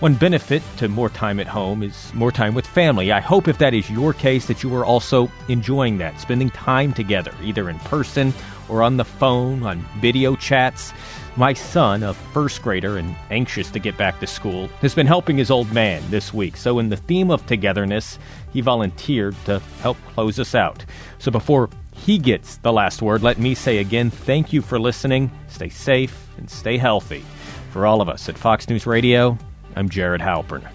One 0.00 0.14
benefit 0.14 0.62
to 0.76 0.88
more 0.88 1.08
time 1.08 1.40
at 1.40 1.46
home 1.46 1.82
is 1.82 2.12
more 2.12 2.30
time 2.30 2.52
with 2.52 2.66
family. 2.66 3.10
I 3.10 3.20
hope 3.20 3.48
if 3.48 3.56
that 3.58 3.72
is 3.72 3.88
your 3.88 4.12
case 4.12 4.44
that 4.48 4.62
you 4.62 4.74
are 4.76 4.84
also 4.84 5.30
enjoying 5.48 5.96
that, 5.98 6.20
spending 6.20 6.50
time 6.50 6.92
together, 6.92 7.32
either 7.42 7.70
in 7.70 7.78
person 7.80 8.34
or 8.68 8.82
on 8.82 8.98
the 8.98 9.04
phone, 9.06 9.62
on 9.62 9.80
video 9.98 10.36
chats. 10.36 10.92
My 11.38 11.52
son, 11.52 12.02
a 12.02 12.14
first 12.14 12.62
grader 12.62 12.98
and 12.98 13.14
anxious 13.30 13.70
to 13.70 13.78
get 13.78 13.96
back 13.96 14.18
to 14.18 14.26
school, 14.26 14.66
has 14.80 14.92
been 14.92 15.06
helping 15.06 15.38
his 15.38 15.52
old 15.52 15.72
man 15.72 16.02
this 16.10 16.34
week. 16.34 16.56
So, 16.56 16.80
in 16.80 16.88
the 16.88 16.96
theme 16.96 17.30
of 17.30 17.46
togetherness, 17.46 18.18
he 18.52 18.60
volunteered 18.60 19.36
to 19.44 19.60
help 19.80 19.98
close 20.14 20.40
us 20.40 20.56
out. 20.56 20.84
So, 21.18 21.30
before 21.30 21.70
he 21.94 22.18
gets 22.18 22.56
the 22.56 22.72
last 22.72 23.02
word, 23.02 23.22
let 23.22 23.38
me 23.38 23.54
say 23.54 23.78
again 23.78 24.10
thank 24.10 24.52
you 24.52 24.60
for 24.60 24.80
listening. 24.80 25.30
Stay 25.46 25.68
safe 25.68 26.26
and 26.38 26.50
stay 26.50 26.76
healthy. 26.76 27.24
For 27.70 27.86
all 27.86 28.00
of 28.00 28.08
us 28.08 28.28
at 28.28 28.36
Fox 28.36 28.68
News 28.68 28.84
Radio, 28.84 29.38
I'm 29.76 29.88
Jared 29.88 30.20
Halpern. 30.20 30.68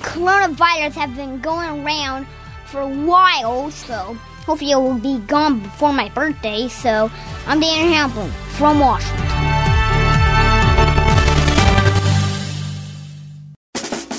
Coronavirus 0.00 0.92
have 0.92 1.16
been 1.16 1.40
going 1.40 1.86
around 1.86 2.26
for 2.66 2.82
a 2.82 2.86
while, 3.06 3.70
so 3.70 3.96
hopefully 4.44 4.72
it 4.72 4.76
will 4.76 4.98
be 4.98 5.20
gone 5.20 5.60
before 5.60 5.94
my 5.94 6.10
birthday. 6.10 6.68
So 6.68 7.10
I'm 7.46 7.60
Dan 7.60 7.90
Halpern 7.90 8.28
from 8.58 8.78
Washington. 8.78 9.81